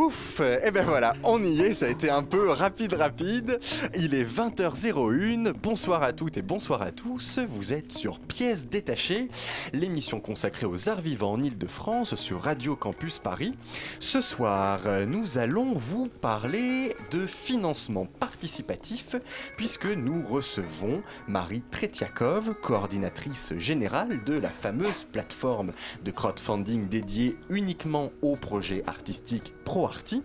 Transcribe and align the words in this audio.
Ouf 0.00 0.40
Et 0.64 0.70
ben 0.70 0.82
voilà, 0.82 1.14
on 1.24 1.44
y 1.44 1.60
est, 1.60 1.74
ça 1.74 1.84
a 1.84 1.90
été 1.90 2.08
un 2.08 2.22
peu 2.22 2.48
rapide 2.48 2.94
rapide. 2.94 3.60
Il 3.94 4.14
est 4.14 4.24
20h01, 4.24 5.52
bonsoir 5.52 6.02
à 6.02 6.14
toutes 6.14 6.38
et 6.38 6.42
bonsoir 6.42 6.80
à 6.80 6.90
tous. 6.90 7.38
Vous 7.38 7.74
êtes 7.74 7.92
sur 7.92 8.18
Pièces 8.18 8.66
détachées, 8.66 9.28
l'émission 9.74 10.18
consacrée 10.18 10.64
aux 10.64 10.88
arts 10.88 11.02
vivants 11.02 11.32
en 11.32 11.42
Ile-de-France 11.42 12.14
sur 12.14 12.40
Radio 12.40 12.76
Campus 12.76 13.18
Paris. 13.18 13.52
Ce 13.98 14.22
soir, 14.22 14.80
nous 15.06 15.36
allons 15.36 15.74
vous 15.74 16.08
parler 16.08 16.96
de 17.10 17.26
financement 17.26 18.06
participatif 18.06 19.16
puisque 19.58 19.84
nous 19.84 20.26
recevons 20.26 21.02
Marie 21.28 21.62
Tretiakov, 21.70 22.54
coordinatrice 22.62 23.52
générale 23.58 24.24
de 24.24 24.32
la 24.32 24.48
fameuse 24.48 25.04
plateforme 25.04 25.72
de 26.02 26.10
crowdfunding 26.10 26.88
dédiée 26.88 27.36
uniquement 27.50 28.10
aux 28.22 28.36
projets 28.36 28.82
artistiques 28.86 29.52
ProArti. 29.90 30.22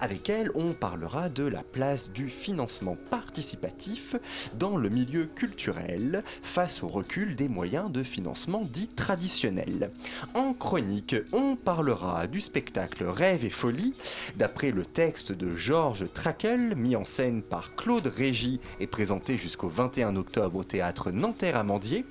Avec 0.00 0.28
elle, 0.28 0.50
on 0.54 0.72
parlera 0.72 1.28
de 1.28 1.44
la 1.44 1.62
place 1.62 2.10
du 2.10 2.28
financement 2.28 2.96
participatif 3.10 4.16
dans 4.54 4.76
le 4.76 4.88
milieu 4.88 5.26
culturel 5.26 6.22
face 6.42 6.82
au 6.82 6.88
recul 6.88 7.36
des 7.36 7.48
moyens 7.48 7.90
de 7.90 8.02
financement 8.02 8.62
dits 8.62 8.88
traditionnels. 8.88 9.90
En 10.34 10.52
chronique, 10.52 11.16
on 11.32 11.56
parlera 11.56 12.26
du 12.26 12.40
spectacle 12.40 13.04
Rêve 13.04 13.44
et 13.44 13.50
folie, 13.50 13.94
d'après 14.36 14.70
le 14.70 14.84
texte 14.84 15.32
de 15.32 15.56
Georges 15.56 16.06
Trakel, 16.12 16.74
mis 16.76 16.96
en 16.96 17.04
scène 17.04 17.42
par 17.42 17.74
Claude 17.76 18.06
Régis 18.06 18.58
et 18.80 18.86
présenté 18.86 19.38
jusqu'au 19.38 19.68
21 19.68 20.16
octobre 20.16 20.58
au 20.58 20.64
théâtre 20.64 21.10
Nanterre-Amandier, 21.10 22.04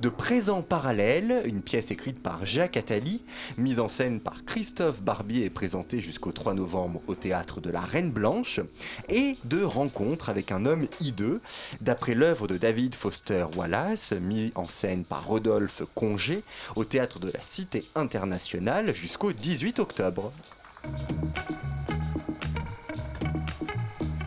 de 0.00 0.08
Présent 0.08 0.62
parallèle, 0.62 1.42
une 1.44 1.62
pièce 1.62 1.90
écrite 1.90 2.22
par 2.22 2.46
Jacques 2.46 2.76
Attali, 2.76 3.22
mise 3.58 3.80
en 3.80 3.88
scène 3.88 4.20
par 4.20 4.44
Christophe 4.44 5.02
Barbier 5.02 5.44
et 5.44 5.50
présentée 5.50 6.00
jusqu'au 6.00 6.32
3 6.32 6.54
novembre 6.54 6.95
au 7.06 7.14
théâtre 7.14 7.60
de 7.60 7.70
la 7.70 7.80
Reine 7.80 8.10
Blanche, 8.10 8.60
et 9.08 9.36
de 9.44 9.62
Rencontre 9.62 10.28
avec 10.28 10.52
un 10.52 10.66
homme 10.66 10.86
hideux, 11.00 11.40
d'après 11.80 12.14
l'œuvre 12.14 12.48
de 12.48 12.56
David 12.56 12.94
Foster 12.94 13.46
Wallace, 13.56 14.12
mis 14.12 14.52
en 14.54 14.68
scène 14.68 15.04
par 15.04 15.26
Rodolphe 15.26 15.82
Congé 15.94 16.42
au 16.74 16.84
théâtre 16.84 17.18
de 17.18 17.30
la 17.30 17.42
Cité 17.42 17.84
internationale 17.94 18.94
jusqu'au 18.94 19.32
18 19.32 19.78
octobre. 19.78 20.32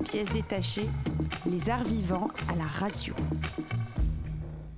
Pièce 0.06 0.30
détachée, 0.34 0.88
les 1.46 1.70
arts 1.70 1.84
vivants 1.84 2.30
à 2.52 2.56
la 2.56 2.66
radio. 2.66 3.14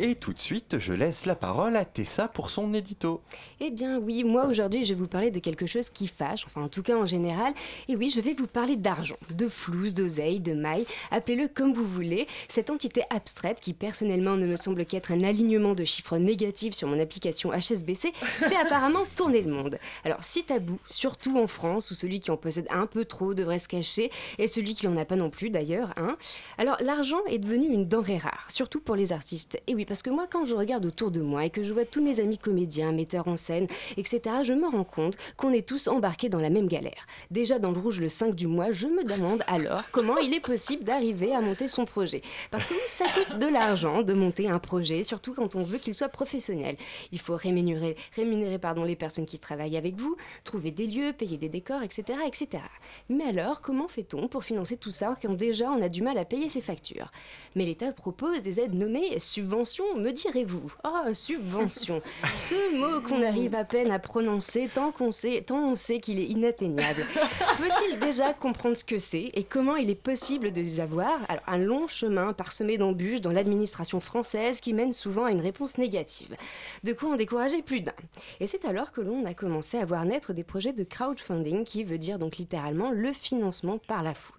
Et 0.03 0.15
tout 0.15 0.33
de 0.33 0.39
suite, 0.39 0.79
je 0.79 0.93
laisse 0.93 1.27
la 1.27 1.35
parole 1.35 1.75
à 1.75 1.85
Tessa 1.85 2.27
pour 2.27 2.49
son 2.49 2.73
édito. 2.73 3.21
Eh 3.59 3.69
bien 3.69 3.99
oui, 3.99 4.23
moi 4.23 4.47
aujourd'hui 4.47 4.83
je 4.83 4.95
vais 4.95 4.99
vous 4.99 5.07
parler 5.07 5.29
de 5.29 5.37
quelque 5.37 5.67
chose 5.67 5.91
qui 5.91 6.07
fâche, 6.07 6.43
enfin 6.47 6.63
en 6.63 6.69
tout 6.69 6.81
cas 6.81 6.97
en 6.97 7.05
général. 7.05 7.53
Et 7.87 7.95
oui, 7.95 8.09
je 8.09 8.19
vais 8.19 8.33
vous 8.33 8.47
parler 8.47 8.77
d'argent, 8.77 9.17
de 9.29 9.47
flouze, 9.47 9.93
d'oseille, 9.93 10.39
de 10.39 10.53
maille, 10.53 10.87
appelez-le 11.11 11.47
comme 11.49 11.71
vous 11.71 11.85
voulez. 11.85 12.27
Cette 12.47 12.71
entité 12.71 13.03
abstraite 13.11 13.59
qui 13.61 13.73
personnellement 13.73 14.37
ne 14.37 14.47
me 14.47 14.55
semble 14.55 14.85
qu'être 14.85 15.11
un 15.11 15.23
alignement 15.23 15.75
de 15.75 15.85
chiffres 15.85 16.17
négatifs 16.17 16.73
sur 16.73 16.87
mon 16.87 16.99
application 16.99 17.51
HSBC 17.51 18.11
fait 18.15 18.55
apparemment 18.55 19.03
tourner 19.15 19.43
le 19.43 19.53
monde. 19.53 19.77
Alors 20.03 20.23
si 20.23 20.43
tabou, 20.43 20.79
surtout 20.89 21.37
en 21.37 21.45
France 21.45 21.91
où 21.91 21.93
celui 21.93 22.21
qui 22.21 22.31
en 22.31 22.37
possède 22.37 22.65
un 22.71 22.87
peu 22.87 23.05
trop 23.05 23.35
devrait 23.35 23.59
se 23.59 23.67
cacher 23.67 24.09
et 24.39 24.47
celui 24.47 24.73
qui 24.73 24.87
n'en 24.87 24.97
a 24.97 25.05
pas 25.05 25.15
non 25.15 25.29
plus 25.29 25.51
d'ailleurs, 25.51 25.93
hein. 25.95 26.17
Alors 26.57 26.77
l'argent 26.79 27.23
est 27.27 27.37
devenu 27.37 27.67
une 27.67 27.87
denrée 27.87 28.17
rare, 28.17 28.47
surtout 28.49 28.79
pour 28.79 28.95
les 28.95 29.11
artistes. 29.11 29.61
Et 29.67 29.75
oui, 29.75 29.85
parce 29.91 30.03
que 30.03 30.09
moi 30.09 30.25
quand 30.25 30.45
je 30.45 30.55
regarde 30.55 30.85
autour 30.85 31.11
de 31.11 31.19
moi 31.19 31.43
et 31.43 31.49
que 31.49 31.63
je 31.63 31.73
vois 31.73 31.83
tous 31.83 32.01
mes 32.01 32.21
amis 32.21 32.37
comédiens, 32.37 32.93
metteurs 32.93 33.27
en 33.27 33.35
scène, 33.35 33.67
etc., 33.97 34.21
je 34.41 34.53
me 34.53 34.69
rends 34.69 34.85
compte 34.85 35.17
qu'on 35.35 35.51
est 35.51 35.67
tous 35.67 35.89
embarqués 35.89 36.29
dans 36.29 36.39
la 36.39 36.49
même 36.49 36.69
galère. 36.69 37.05
Déjà 37.29 37.59
dans 37.59 37.71
le 37.71 37.77
rouge 37.77 37.99
le 37.99 38.07
5 38.07 38.33
du 38.33 38.47
mois, 38.47 38.71
je 38.71 38.87
me 38.87 39.03
demande 39.03 39.43
alors 39.47 39.83
comment 39.91 40.17
il 40.17 40.33
est 40.33 40.39
possible 40.39 40.85
d'arriver 40.85 41.35
à 41.35 41.41
monter 41.41 41.67
son 41.67 41.83
projet. 41.83 42.21
Parce 42.51 42.67
que 42.67 42.73
ça 42.85 43.03
coûte 43.03 43.37
de 43.39 43.47
l'argent 43.47 44.01
de 44.01 44.13
monter 44.13 44.47
un 44.47 44.59
projet, 44.59 45.03
surtout 45.03 45.33
quand 45.33 45.55
on 45.55 45.61
veut 45.61 45.77
qu'il 45.77 45.93
soit 45.93 46.07
professionnel. 46.07 46.77
Il 47.11 47.19
faut 47.19 47.35
rémunérer, 47.35 47.97
les 48.15 48.95
personnes 48.95 49.25
qui 49.25 49.39
travaillent 49.39 49.75
avec 49.75 49.95
vous, 49.95 50.15
trouver 50.45 50.71
des 50.71 50.87
lieux, 50.87 51.11
payer 51.11 51.35
des 51.35 51.49
décors, 51.49 51.83
etc., 51.83 52.17
etc. 52.25 52.63
Mais 53.09 53.25
alors, 53.25 53.59
comment 53.59 53.89
fait-on 53.89 54.29
pour 54.29 54.45
financer 54.45 54.77
tout 54.77 54.91
ça 54.91 55.17
quand 55.21 55.33
déjà 55.33 55.69
on 55.69 55.81
a 55.81 55.89
du 55.89 56.01
mal 56.01 56.17
à 56.17 56.23
payer 56.23 56.47
ses 56.47 56.61
factures? 56.61 57.11
Mais 57.55 57.65
l'État 57.65 57.91
propose 57.91 58.41
des 58.41 58.61
aides 58.61 58.73
nommées 58.73 59.19
subventions, 59.19 59.70
me 59.79 60.11
direz-vous? 60.11 60.73
Ah, 60.83 61.13
subvention. 61.13 62.01
Ce 62.37 62.75
mot 62.75 63.01
qu'on 63.01 63.21
arrive 63.23 63.55
à 63.55 63.63
peine 63.63 63.91
à 63.91 63.99
prononcer 63.99 64.69
tant 64.73 64.91
qu'on 64.91 65.11
sait, 65.11 65.41
tant 65.41 65.71
on 65.71 65.75
sait 65.75 65.99
qu'il 65.99 66.19
est 66.19 66.27
inatteignable. 66.27 67.01
Faut-il 67.01 67.99
déjà 67.99 68.33
comprendre 68.33 68.75
ce 68.75 68.83
que 68.83 68.99
c'est 68.99 69.31
et 69.33 69.43
comment 69.43 69.75
il 69.75 69.89
est 69.89 69.95
possible 69.95 70.51
de 70.51 70.61
les 70.61 70.79
avoir? 70.79 71.19
Alors, 71.29 71.43
un 71.47 71.57
long 71.57 71.87
chemin 71.87 72.33
parsemé 72.33 72.77
d'embûches 72.77 73.21
dans 73.21 73.31
l'administration 73.31 73.99
française 73.99 74.61
qui 74.61 74.73
mène 74.73 74.93
souvent 74.93 75.25
à 75.25 75.31
une 75.31 75.41
réponse 75.41 75.77
négative. 75.77 76.35
De 76.83 76.93
quoi 76.93 77.09
en 77.11 77.15
décourager 77.15 77.61
plus 77.61 77.81
d'un. 77.81 77.93
Et 78.39 78.47
c'est 78.47 78.65
alors 78.65 78.91
que 78.91 79.01
l'on 79.01 79.25
a 79.25 79.33
commencé 79.33 79.77
à 79.77 79.85
voir 79.85 80.05
naître 80.05 80.33
des 80.33 80.43
projets 80.43 80.73
de 80.73 80.83
crowdfunding 80.83 81.63
qui 81.63 81.83
veut 81.83 81.97
dire 81.97 82.19
donc 82.19 82.37
littéralement 82.37 82.91
le 82.91 83.13
financement 83.13 83.77
par 83.77 84.03
la 84.03 84.13
foule. 84.13 84.37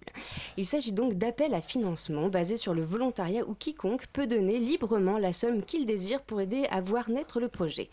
Il 0.57 0.65
s'agit 0.65 0.91
donc 0.91 1.15
d'appels 1.15 1.53
à 1.53 1.61
financement 1.61 2.27
basés 2.27 2.57
sur 2.57 2.73
le 2.73 2.83
volontariat 2.83 3.43
où 3.47 3.53
quiconque 3.53 4.05
peut 4.13 4.27
donner 4.27 4.59
librement 4.59 5.17
la 5.23 5.33
somme 5.33 5.63
qu'il 5.63 5.87
désire 5.87 6.21
pour 6.21 6.39
aider 6.39 6.67
à 6.69 6.81
voir 6.81 7.09
naître 7.09 7.39
le 7.39 7.47
projet. 7.47 7.89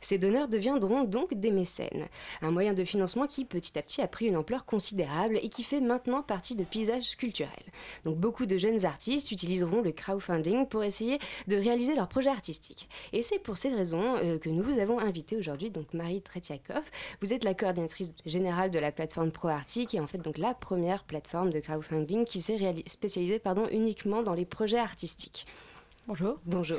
Ces 0.00 0.16
donneurs 0.16 0.48
deviendront 0.48 1.04
donc 1.04 1.34
des 1.34 1.50
mécènes, 1.50 2.08
un 2.40 2.50
moyen 2.50 2.72
de 2.72 2.84
financement 2.84 3.26
qui 3.26 3.44
petit 3.44 3.78
à 3.78 3.82
petit 3.82 4.00
a 4.00 4.08
pris 4.08 4.26
une 4.26 4.36
ampleur 4.36 4.64
considérable 4.64 5.38
et 5.42 5.50
qui 5.50 5.64
fait 5.64 5.80
maintenant 5.80 6.22
partie 6.22 6.54
de 6.54 6.64
paysages 6.64 7.16
culturels. 7.16 7.52
Donc 8.04 8.16
beaucoup 8.16 8.46
de 8.46 8.56
jeunes 8.56 8.84
artistes 8.84 9.30
utiliseront 9.30 9.82
le 9.82 9.92
crowdfunding 9.92 10.66
pour 10.66 10.84
essayer 10.84 11.18
de 11.48 11.56
réaliser 11.56 11.94
leur 11.94 12.08
projet 12.08 12.30
artistique. 12.30 12.88
Et 13.12 13.22
c'est 13.22 13.38
pour 13.38 13.56
ces 13.56 13.68
raisons 13.68 14.16
euh, 14.16 14.38
que 14.38 14.48
nous 14.48 14.62
vous 14.62 14.78
avons 14.78 14.98
invité 14.98 15.36
aujourd'hui, 15.36 15.70
donc 15.70 15.92
Marie 15.92 16.22
Tretiakov. 16.22 16.84
Vous 17.20 17.32
êtes 17.32 17.44
la 17.44 17.54
coordinatrice 17.54 18.12
générale 18.24 18.70
de 18.70 18.78
la 18.78 18.92
plateforme 18.92 19.32
ProArti, 19.32 19.86
qui 19.86 19.96
est 19.96 20.00
en 20.00 20.06
fait 20.06 20.18
donc 20.18 20.38
la 20.38 20.54
première 20.54 21.04
plateforme 21.04 21.50
de 21.50 21.60
crowdfunding 21.60 22.24
qui 22.24 22.40
s'est 22.40 22.58
spécialisée 22.86 23.38
pardon, 23.38 23.66
uniquement 23.72 24.22
dans 24.22 24.34
les 24.34 24.44
projets 24.44 24.78
artistiques. 24.78 25.46
Bonjour. 26.08 26.38
Bonjour. 26.46 26.78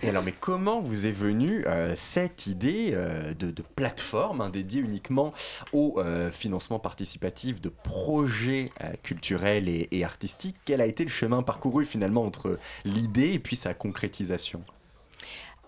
Et 0.00 0.08
alors, 0.08 0.22
mais 0.22 0.30
comment 0.30 0.80
vous 0.80 1.04
est 1.06 1.12
venue 1.12 1.66
euh, 1.66 1.94
cette 1.96 2.46
idée 2.46 2.90
euh, 2.92 3.34
de, 3.34 3.50
de 3.50 3.62
plateforme 3.74 4.40
hein, 4.40 4.50
dédiée 4.50 4.80
uniquement 4.80 5.32
au 5.72 5.96
euh, 5.98 6.30
financement 6.30 6.78
participatif 6.78 7.60
de 7.60 7.70
projets 7.70 8.70
euh, 8.84 8.92
culturels 9.02 9.68
et, 9.68 9.88
et 9.90 10.04
artistiques? 10.04 10.54
Quel 10.64 10.80
a 10.80 10.86
été 10.86 11.02
le 11.02 11.10
chemin 11.10 11.42
parcouru 11.42 11.84
finalement 11.84 12.24
entre 12.24 12.56
l'idée 12.84 13.32
et 13.32 13.40
puis 13.40 13.56
sa 13.56 13.74
concrétisation? 13.74 14.62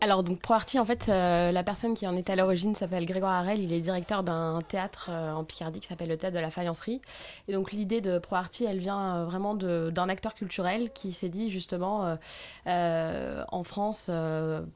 Alors, 0.03 0.23
donc, 0.23 0.41
ProArti, 0.41 0.79
en 0.79 0.85
fait, 0.85 1.09
euh, 1.09 1.51
la 1.53 1.63
personne 1.63 1.95
qui 1.95 2.07
en 2.07 2.15
est 2.17 2.29
à 2.29 2.37
l'origine 2.37 2.75
s'appelle 2.75 3.07
Grégoire 3.07 3.33
Harel. 3.33 3.63
Il 3.63 3.73
est 3.73 3.81
directeur 3.81 4.23
d'un 4.23 4.61
théâtre 4.61 5.09
euh, 5.11 5.33
en 5.33 5.43
Picardie 5.43 5.81
qui 5.81 5.87
s'appelle 5.87 6.11
le 6.11 6.19
Théâtre 6.19 6.37
de 6.37 6.41
la 6.41 6.51
Faïencerie. 6.51 7.01
Et 7.49 7.55
donc, 7.55 7.73
l'idée 7.73 8.03
de 8.03 8.19
ProArti, 8.19 8.65
elle 8.65 8.77
vient 8.77 9.17
euh, 9.17 9.25
vraiment 9.25 9.55
d'un 9.55 10.09
acteur 10.11 10.35
culturel 10.35 10.93
qui 10.93 11.13
s'est 11.13 11.31
dit, 11.31 11.51
justement, 11.51 12.19
en 12.67 13.65
France, 13.65 14.11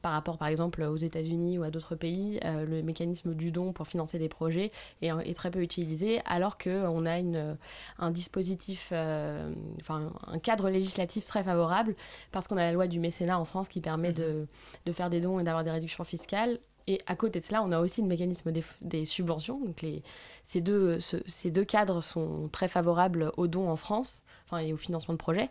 par 0.01 0.11
rapport, 0.13 0.39
par 0.39 0.47
exemple, 0.47 0.81
aux 0.81 0.97
États-Unis 0.97 1.59
ou 1.59 1.63
à 1.63 1.69
d'autres 1.69 1.95
pays, 1.95 2.39
le 2.43 2.81
mécanisme 2.81 3.35
du 3.35 3.51
don 3.51 3.73
pour 3.73 3.87
financer 3.87 4.17
des 4.17 4.29
projets 4.29 4.71
est, 5.03 5.09
est 5.09 5.35
très 5.35 5.51
peu 5.51 5.61
utilisé, 5.61 6.21
alors 6.25 6.57
qu'on 6.57 7.05
a 7.05 7.19
une, 7.19 7.57
un 7.99 8.11
dispositif, 8.11 8.91
enfin, 8.91 10.11
un 10.27 10.39
cadre 10.39 10.69
législatif 10.69 11.25
très 11.25 11.43
favorable, 11.43 11.95
parce 12.31 12.47
qu'on 12.47 12.57
a 12.57 12.63
la 12.63 12.71
loi 12.71 12.87
du 12.87 12.99
mécénat 12.99 13.37
en 13.37 13.45
France 13.45 13.67
qui 13.67 13.81
permet 13.81 14.13
de 14.13 14.47
de 14.85 14.91
faire 14.91 15.10
des 15.11 15.21
dons 15.21 15.39
et 15.39 15.43
d'avoir 15.43 15.63
des 15.63 15.69
réductions 15.69 16.03
fiscales. 16.03 16.59
Et 16.87 16.99
à 17.05 17.15
côté 17.15 17.39
de 17.39 17.45
cela, 17.45 17.61
on 17.61 17.71
a 17.71 17.79
aussi 17.79 18.01
le 18.01 18.07
mécanisme 18.07 18.51
des, 18.81 19.05
subventions. 19.05 19.59
Donc 19.63 19.83
les, 19.83 20.01
ces, 20.41 20.61
deux, 20.61 20.99
ce, 20.99 21.17
ces 21.27 21.51
deux 21.51 21.63
cadres 21.63 22.01
sont 22.01 22.49
très 22.51 22.67
favorables 22.67 23.31
aux 23.37 23.47
dons 23.47 23.69
en 23.69 23.75
France 23.75 24.23
et 24.57 24.73
au 24.73 24.77
financement 24.77 25.13
de 25.13 25.19
projets. 25.19 25.49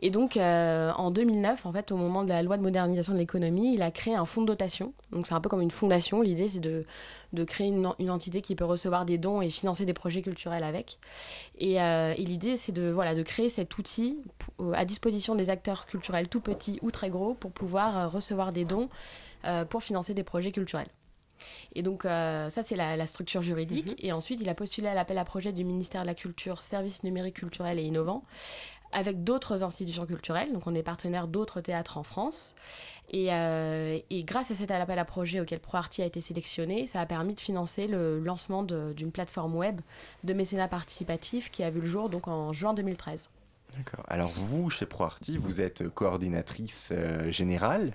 Et 0.00 0.10
donc 0.10 0.36
euh, 0.36 0.92
en 0.96 1.10
2009, 1.10 1.66
en 1.66 1.72
fait, 1.72 1.92
au 1.92 1.96
moment 1.96 2.24
de 2.24 2.28
la 2.28 2.42
loi 2.42 2.56
de 2.56 2.62
modernisation 2.62 3.12
de 3.12 3.18
l'économie, 3.18 3.74
il 3.74 3.82
a 3.82 3.90
créé 3.90 4.14
un 4.14 4.24
fonds 4.24 4.42
de 4.42 4.46
dotation. 4.46 4.92
Donc 5.10 5.26
c'est 5.26 5.34
un 5.34 5.40
peu 5.40 5.48
comme 5.48 5.62
une 5.62 5.70
fondation. 5.70 6.22
L'idée, 6.22 6.48
c'est 6.48 6.60
de, 6.60 6.84
de 7.32 7.44
créer 7.44 7.68
une, 7.68 7.92
une, 7.98 8.10
entité 8.10 8.42
qui 8.42 8.54
peut 8.54 8.64
recevoir 8.64 9.04
des 9.04 9.18
dons 9.18 9.42
et 9.42 9.48
financer 9.48 9.86
des 9.86 9.94
projets 9.94 10.22
culturels 10.22 10.64
avec. 10.64 10.98
Et, 11.58 11.80
euh, 11.80 12.14
et 12.16 12.24
l'idée, 12.24 12.56
c'est 12.56 12.72
de, 12.72 12.90
voilà, 12.90 13.14
de 13.14 13.22
créer 13.22 13.48
cet 13.48 13.76
outil 13.78 14.18
à 14.74 14.84
disposition 14.84 15.34
des 15.34 15.50
acteurs 15.50 15.86
culturels 15.86 16.28
tout 16.28 16.40
petits 16.40 16.78
ou 16.82 16.90
très 16.90 17.10
gros 17.10 17.34
pour 17.34 17.52
pouvoir 17.52 17.98
euh, 17.98 18.08
recevoir 18.08 18.52
des 18.52 18.64
dons 18.64 18.88
euh, 19.44 19.64
pour 19.64 19.82
financer 19.82 20.14
des 20.14 20.24
projets 20.24 20.52
culturels. 20.52 20.88
Et 21.74 21.82
donc, 21.82 22.04
euh, 22.04 22.48
ça, 22.50 22.62
c'est 22.62 22.76
la, 22.76 22.96
la, 22.96 23.06
structure 23.06 23.42
juridique. 23.42 23.98
-hmm. 23.98 24.06
Et 24.06 24.12
ensuite, 24.12 24.40
il 24.40 24.48
a 24.48 24.54
postulé 24.54 24.88
à 24.88 24.94
l'appel 24.94 25.18
à 25.18 25.24
projet 25.24 25.52
du 25.52 25.64
ministère 25.64 26.02
de 26.02 26.06
la 26.06 26.14
Culture, 26.14 26.62
Services 26.62 27.02
numériques 27.02 27.36
culturels 27.36 27.78
et 27.78 27.84
innovants, 27.84 28.24
avec 28.92 29.24
d'autres 29.24 29.62
institutions 29.62 30.06
culturelles. 30.06 30.52
Donc, 30.52 30.66
on 30.66 30.74
est 30.74 30.82
partenaire 30.82 31.26
d'autres 31.26 31.60
théâtres 31.60 31.96
en 31.98 32.02
France. 32.02 32.54
Et, 33.10 33.32
euh, 33.32 33.98
et, 34.10 34.24
grâce 34.24 34.50
à 34.50 34.54
cet 34.54 34.70
appel 34.70 34.98
à 34.98 35.04
projet 35.04 35.40
auquel 35.40 35.60
ProArty 35.60 36.02
a 36.02 36.06
été 36.06 36.20
sélectionné, 36.20 36.86
ça 36.86 37.00
a 37.00 37.06
permis 37.06 37.34
de 37.34 37.40
financer 37.40 37.86
le 37.86 38.18
lancement 38.20 38.62
d'une 38.62 39.12
plateforme 39.12 39.54
web 39.54 39.80
de 40.24 40.32
mécénat 40.32 40.68
participatif 40.68 41.50
qui 41.50 41.62
a 41.62 41.70
vu 41.70 41.80
le 41.80 41.86
jour 41.86 42.08
donc 42.08 42.28
en 42.28 42.52
juin 42.52 42.72
2013. 42.74 43.28
D'accord. 43.76 44.04
Alors 44.08 44.30
vous, 44.30 44.70
chez 44.70 44.86
ProArty, 44.86 45.38
vous 45.38 45.60
êtes 45.60 45.88
coordinatrice 45.88 46.90
euh, 46.92 47.30
générale. 47.30 47.94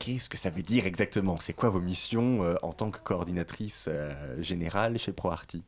Qu'est-ce 0.00 0.30
que 0.30 0.38
ça 0.38 0.48
veut 0.50 0.62
dire 0.62 0.86
exactement? 0.86 1.36
C'est 1.40 1.52
quoi 1.52 1.68
vos 1.68 1.80
missions 1.80 2.42
euh, 2.42 2.56
en 2.62 2.72
tant 2.72 2.90
que 2.90 2.98
coordinatrice 3.00 3.86
euh, 3.88 4.40
générale 4.42 4.98
chez 4.98 5.12
ProArty? 5.12 5.62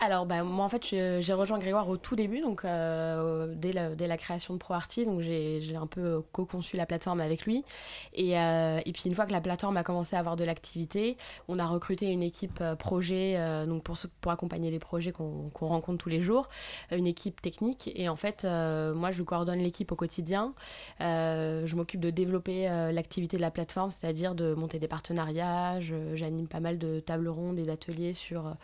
Alors, 0.00 0.26
bah, 0.26 0.42
moi, 0.42 0.64
en 0.64 0.68
fait, 0.68 0.84
j'ai 0.84 1.32
rejoint 1.32 1.58
Grégoire 1.58 1.88
au 1.88 1.96
tout 1.96 2.16
début, 2.16 2.40
donc 2.40 2.64
euh, 2.64 3.54
dès, 3.56 3.72
la, 3.72 4.16
création 4.16 4.52
de 4.52 4.58
ProArty. 4.58 5.06
Donc, 5.06 5.20
j'ai 5.20 5.76
un 5.76 5.86
peu 5.86 6.20
co-conçu 6.32 6.76
la 6.76 6.84
plateforme 6.84 7.20
avec 7.20 7.46
lui. 7.46 7.64
Et, 8.12 8.38
euh, 8.38 8.80
et, 8.84 8.92
puis, 8.92 9.04
une 9.06 9.14
fois 9.14 9.24
que 9.24 9.32
la 9.32 9.40
plateforme 9.40 9.76
a 9.76 9.84
commencé 9.84 10.16
à 10.16 10.18
avoir 10.18 10.36
de 10.36 10.44
l'activité, 10.44 11.16
on 11.48 11.58
a 11.58 11.64
recruté 11.64 12.06
une 12.10 12.22
équipe 12.22 12.58
euh, 12.60 12.74
projet 12.74 13.38
donc 13.66 13.82
pour, 13.84 13.96
accompagner 14.30 14.70
les 14.70 14.78
projets 14.78 15.12
qu'on 15.12 15.50
qu 15.54 15.64
rencontre 15.64 15.98
tous 15.98 16.08
les 16.08 16.20
jours, 16.20 16.48
une 16.90 17.06
équipe 17.06 17.40
technique. 17.40 17.90
Et 17.94 18.08
en 18.08 18.16
fait, 18.16 18.44
euh, 18.44 18.94
moi, 18.94 19.10
je 19.10 19.22
coordonne 19.22 19.60
l'équipe 19.60 19.90
au 19.92 19.96
quotidien. 19.96 20.54
Euh, 21.00 21.66
je 21.66 21.76
m'occupe 21.76 22.00
de 22.00 22.10
développer 22.10 22.64
l'activité 22.92 23.36
de 23.36 23.42
la 23.42 23.50
plateforme, 23.50 23.90
c'est-à-dire 23.90 24.34
de 24.34 24.54
monter 24.54 24.78
des 24.78 24.88
partenariats. 24.88 25.80
J'anime 25.80 26.48
pas 26.48 26.60
mal 26.60 26.78
de 26.78 27.00
tables 27.00 27.28
rondes 27.28 27.58
et 27.58 27.62
d'ateliers 27.62 28.12
sur 28.12 28.54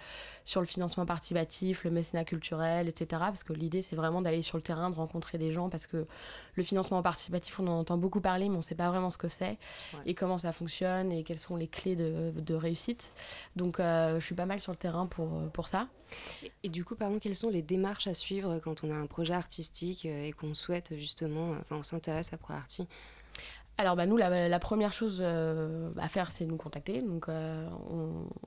le 0.61 0.67
financement 0.67 0.80
participatif, 1.07 1.85
le 1.85 1.91
mécénat 1.91 2.25
culturel, 2.25 2.89
etc. 2.89 3.07
Parce 3.11 3.43
que 3.43 3.53
l'idée, 3.53 3.83
c'est 3.83 3.97
vraiment 3.97 4.23
d'aller 4.23 4.43
sur 4.43 4.57
le 4.57 4.63
terrain, 4.63 4.91
de 4.91 4.95
rencontrer 4.95 5.39
des 5.39 5.53
gens, 5.53 5.69
parce 5.69 5.87
que 5.87 6.07
le 6.55 6.63
financement 6.63 7.03
participatif, 7.03 7.59
on 7.61 7.67
en 7.67 7.81
entend 7.81 7.99
beaucoup 7.99 8.21
parler, 8.21 8.49
mais 8.49 8.55
on 8.55 8.59
ne 8.59 8.63
sait 8.63 8.75
pas 8.75 8.89
vraiment 8.89 9.11
ce 9.11 9.19
que 9.19 9.29
c'est, 9.29 9.59
ouais. 9.95 10.01
et 10.07 10.15
comment 10.15 10.39
ça 10.39 10.53
fonctionne, 10.53 11.13
et 11.13 11.25
quelles 11.25 11.39
sont 11.39 11.57
les 11.57 11.69
clés 11.69 11.97
de, 11.97 12.33
de 12.35 12.55
réussite. 12.55 13.13
Donc, 13.57 13.81
euh, 13.81 14.21
je 14.21 14.25
suis 14.25 14.35
pas 14.35 14.47
mal 14.47 14.61
sur 14.61 14.73
le 14.73 14.79
terrain 14.79 15.07
pour, 15.07 15.51
pour 15.53 15.69
ça. 15.69 15.89
Et, 16.43 16.53
et, 16.65 16.69
du 16.69 16.85
coup, 16.85 16.97
pardon, 16.97 17.19
quelles 17.19 17.37
sont 17.37 17.51
les 17.51 17.63
démarches 17.63 18.07
à 18.07 18.15
suivre 18.15 18.59
quand 18.59 18.83
on 18.85 18.91
a 18.91 18.95
un 18.95 19.07
projet 19.07 19.35
artistique 19.35 20.05
et 20.05 20.33
qu'on 20.33 20.55
souhaite 20.55 20.97
justement, 20.97 21.55
enfin, 21.61 21.77
on 21.77 21.83
s'intéresse 21.85 22.33
à 22.33 22.37
ProArty? 22.37 22.89
Alors 23.81 23.97
bah, 23.97 24.05
nous, 24.05 24.19
la, 24.19 24.59
première 24.59 24.93
chose 24.93 25.21
euh, 25.25 25.91
à 25.99 26.09
faire, 26.09 26.31
c'est 26.31 26.45
nous 26.45 26.57
contacter. 26.57 27.01
Donc 27.01 27.29
euh, 27.29 27.67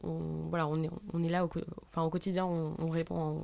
on, 0.03 0.47
voilà, 0.49 0.67
on, 0.67 0.83
est, 1.23 1.29
là 1.29 1.43
au, 1.43 1.49
enfin, 1.87 2.03
au 2.03 2.09
quotidien, 2.09 2.45
on, 2.45 2.75
on 2.77 2.87
répond 2.87 3.43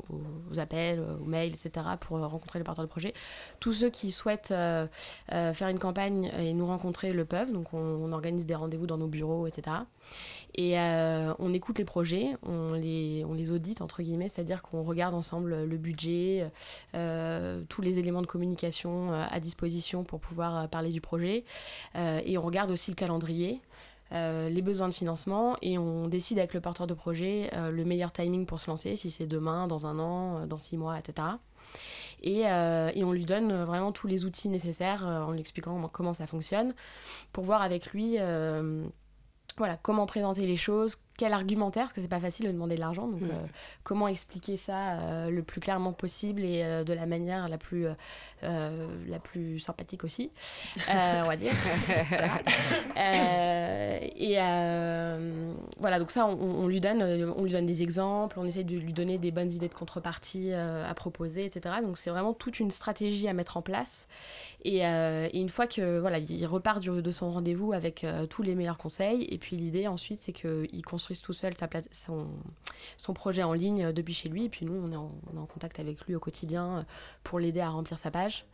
aux, 0.52 0.60
appels, 0.60 1.00
aux 1.00 1.26
mails, 1.26 1.54
etc. 1.54 1.88
pour 2.00 2.20
rencontrer 2.20 2.60
les 2.60 2.64
porteurs 2.64 2.86
de 2.86 2.90
projet. 2.90 3.14
Tous 3.60 3.74
ceux 3.74 3.90
qui 3.90 4.12
souhaitent 4.12 4.52
euh, 4.52 4.88
faire 5.28 5.68
une 5.70 5.80
campagne 5.80 6.32
et 6.38 6.54
nous 6.54 6.66
rencontrer 6.66 7.12
le 7.12 7.26
peuvent. 7.26 7.52
Donc 7.52 7.74
on, 7.74 8.12
organise 8.12 8.46
des 8.46 8.56
rendez-vous 8.56 8.88
dans 8.88 8.98
nos 8.98 9.08
bureaux, 9.08 9.48
etc. 9.48 9.78
Et 10.56 10.78
on 10.78 11.54
écoute 11.54 11.78
les 11.78 11.86
projets, 11.86 12.36
on 12.44 12.74
les, 12.74 13.24
on 13.26 13.34
les 13.34 13.52
audite, 13.52 13.82
entre 13.82 14.02
guillemets, 14.02 14.28
c'est-à-dire 14.28 14.62
qu'on 14.62 14.84
regarde 14.84 15.14
ensemble 15.14 15.64
le 15.64 15.78
budget, 15.78 16.52
tous 16.92 17.82
les 17.82 18.00
éléments 18.00 18.22
de 18.22 18.28
communication 18.28 19.14
à 19.14 19.40
disposition 19.40 20.04
pour 20.04 20.20
pouvoir 20.20 20.68
parler 20.68 20.92
du 20.92 21.00
projet. 21.02 21.46
Euh, 21.96 22.22
et 22.26 22.38
on 22.38 22.42
regarde 22.42 22.72
aussi 22.72 22.92
le 22.92 22.96
calendrier. 22.96 23.62
Euh, 24.12 24.50
les 24.50 24.64
besoins 24.64 24.88
de 24.88 24.94
financement 24.94 25.56
et 25.62 25.78
on 25.78 26.08
décide 26.08 26.40
avec 26.40 26.56
le 26.56 26.62
porteur 26.62 26.88
de 26.88 26.96
projet 26.96 27.52
euh, 27.54 27.70
le 27.70 27.86
meilleur 27.86 28.12
timing 28.12 28.48
pour 28.48 28.60
se 28.60 28.68
lancer, 28.68 28.96
si 28.96 29.12
c'est 29.12 29.28
demain, 29.28 29.68
dans 29.68 29.86
un 29.86 30.00
an, 30.00 30.48
dans 30.48 30.58
six 30.58 30.78
mois, 30.78 30.98
etc. 30.98 31.28
Et, 32.24 32.48
euh, 32.48 32.92
et, 32.96 33.04
on 33.04 33.12
lui 33.12 33.26
donne 33.26 33.64
vraiment 33.66 33.92
tous 33.92 34.08
les 34.08 34.26
outils 34.26 34.50
nécessaires 34.50 35.06
en 35.06 35.32
lui 35.32 35.40
expliquant 35.40 35.88
comment 35.94 36.16
ça 36.16 36.26
fonctionne 36.26 36.74
pour 37.32 37.44
voir 37.44 37.62
avec 37.62 37.94
lui 37.94 38.18
voilà, 39.60 39.78
comment 39.82 40.06
présenter 40.06 40.48
les 40.48 40.58
choses, 40.58 40.98
quel 41.20 41.34
argumentaire, 41.34 41.84
parce 41.84 41.94
que 41.94 42.00
c'est 42.00 42.08
pas 42.08 42.22
facile 42.22 42.46
de 42.46 42.52
demander 42.54 42.76
de 42.76 42.80
l'argent, 42.80 43.10
donc 43.10 43.20
mmh. 43.20 43.26
euh, 43.26 43.48
comment 43.84 44.08
expliquer 44.08 44.56
ça 44.56 45.02
euh, 45.02 45.30
le 45.30 45.44
plus 45.44 45.60
clairement 45.60 45.92
possible 45.92 46.46
et 46.46 46.64
euh, 46.64 46.86
de 46.86 46.94
la 46.94 47.06
manière 47.06 47.50
la 47.50 47.58
plus, 47.58 47.88
la 48.42 49.20
plus 49.22 49.60
sympathique 49.60 50.06
aussi, 50.06 50.32
on 50.88 51.28
va 51.28 51.36
dire. 51.36 51.52
et 54.16 54.36
voilà, 55.78 56.00
donc 56.00 56.12
ça, 56.12 56.26
on, 56.26 56.64
on, 56.64 56.68
lui 56.68 56.80
donne, 56.80 57.04
on 57.36 57.44
lui 57.44 57.52
donne 57.52 57.66
des 57.66 57.82
exemples, 57.82 58.40
on 58.40 58.46
essaie 58.46 58.64
de 58.64 58.78
lui 58.78 58.94
donner 58.94 59.18
des 59.18 59.32
bonnes 59.32 59.52
idées 59.52 59.68
de 59.68 59.74
contrepartie 59.74 60.54
à 60.54 60.94
proposer, 60.94 61.44
etc. 61.44 61.76
Donc 61.84 61.98
c'est 61.98 62.12
vraiment 62.12 62.34
toute 62.34 62.62
une 62.62 62.72
stratégie 62.72 63.28
à 63.28 63.34
mettre 63.34 63.58
en 63.58 63.62
place. 63.62 64.08
Et, 64.64 64.78
et 64.80 65.38
une 65.38 65.50
fois 65.50 65.68
que 65.68 66.00
voilà, 66.00 66.20
il 66.20 66.46
repart 66.46 66.80
du, 66.80 67.02
de 67.02 67.12
son 67.12 67.30
rendez-vous 67.30 67.74
avec 67.74 68.06
tous 68.30 68.42
les 68.42 68.56
meilleurs 68.56 68.78
conseils, 68.78 69.28
et 69.30 69.38
puis 69.38 69.58
l'idée 69.58 69.88
ensuite, 69.88 70.22
c'est 70.22 70.32
qu'il 70.32 70.82
construit 70.86 71.09
tout 71.16 71.34
seul 71.34 71.56
sa 71.56 71.68
plate 71.68 71.88
son, 71.92 72.28
son 72.98 73.14
projet 73.14 73.44
en 73.44 73.54
ligne 73.54 73.92
depuis 73.92 74.14
chez 74.14 74.30
lui. 74.30 74.46
Et 74.46 74.50
puis 74.50 74.66
nous, 74.66 74.74
on 74.74 74.92
est, 74.92 74.96
en, 74.96 75.12
on 75.32 75.38
est 75.38 75.42
en 75.42 75.46
contact 75.46 75.80
avec 75.80 76.02
lui 76.06 76.16
au 76.16 76.20
quotidien 76.20 76.86
pour 77.24 77.40
l'aider 77.40 77.62
à 77.62 77.70
remplir 77.70 77.98
sa 77.98 78.12
page. 78.12 78.46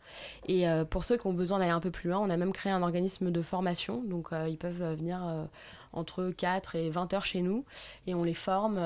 Et 0.46 0.68
euh, 0.68 0.84
pour 0.84 1.04
ceux 1.04 1.16
qui 1.16 1.26
ont 1.26 1.32
besoin 1.32 1.58
d'aller 1.58 1.70
un 1.70 1.80
peu 1.80 1.90
plus 1.90 2.10
loin, 2.10 2.18
on 2.18 2.30
a 2.30 2.36
même 2.36 2.52
créé 2.52 2.72
un 2.72 2.82
organisme 2.82 3.30
de 3.30 3.42
formation. 3.42 4.02
Donc 4.02 4.32
euh, 4.32 4.48
ils 4.48 4.58
peuvent 4.58 4.82
venir 4.94 5.26
euh, 5.26 5.44
entre 5.92 6.30
4 6.30 6.76
et 6.76 6.90
20 6.90 7.14
heures 7.14 7.26
chez 7.26 7.42
nous. 7.42 7.64
Et 8.06 8.14
on 8.14 8.24
les 8.24 8.34
forme 8.34 8.78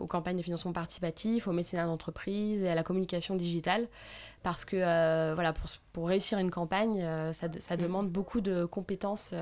aux 0.00 0.06
campagnes 0.06 0.36
de 0.36 0.42
financement 0.42 0.72
participatif, 0.72 1.46
au 1.46 1.52
mécénat 1.52 1.86
d'entreprise 1.86 2.62
et 2.62 2.68
à 2.68 2.74
la 2.74 2.82
communication 2.82 3.36
digitale. 3.36 3.88
Parce 4.42 4.64
que 4.64 4.76
voilà, 5.34 5.52
pour, 5.52 5.68
pour 5.92 6.08
réussir 6.08 6.38
une 6.38 6.50
campagne, 6.50 7.00
ça, 7.32 7.48
ça 7.60 7.76
demande 7.76 8.10
beaucoup 8.10 8.40
de 8.40 8.64
compétences 8.64 9.34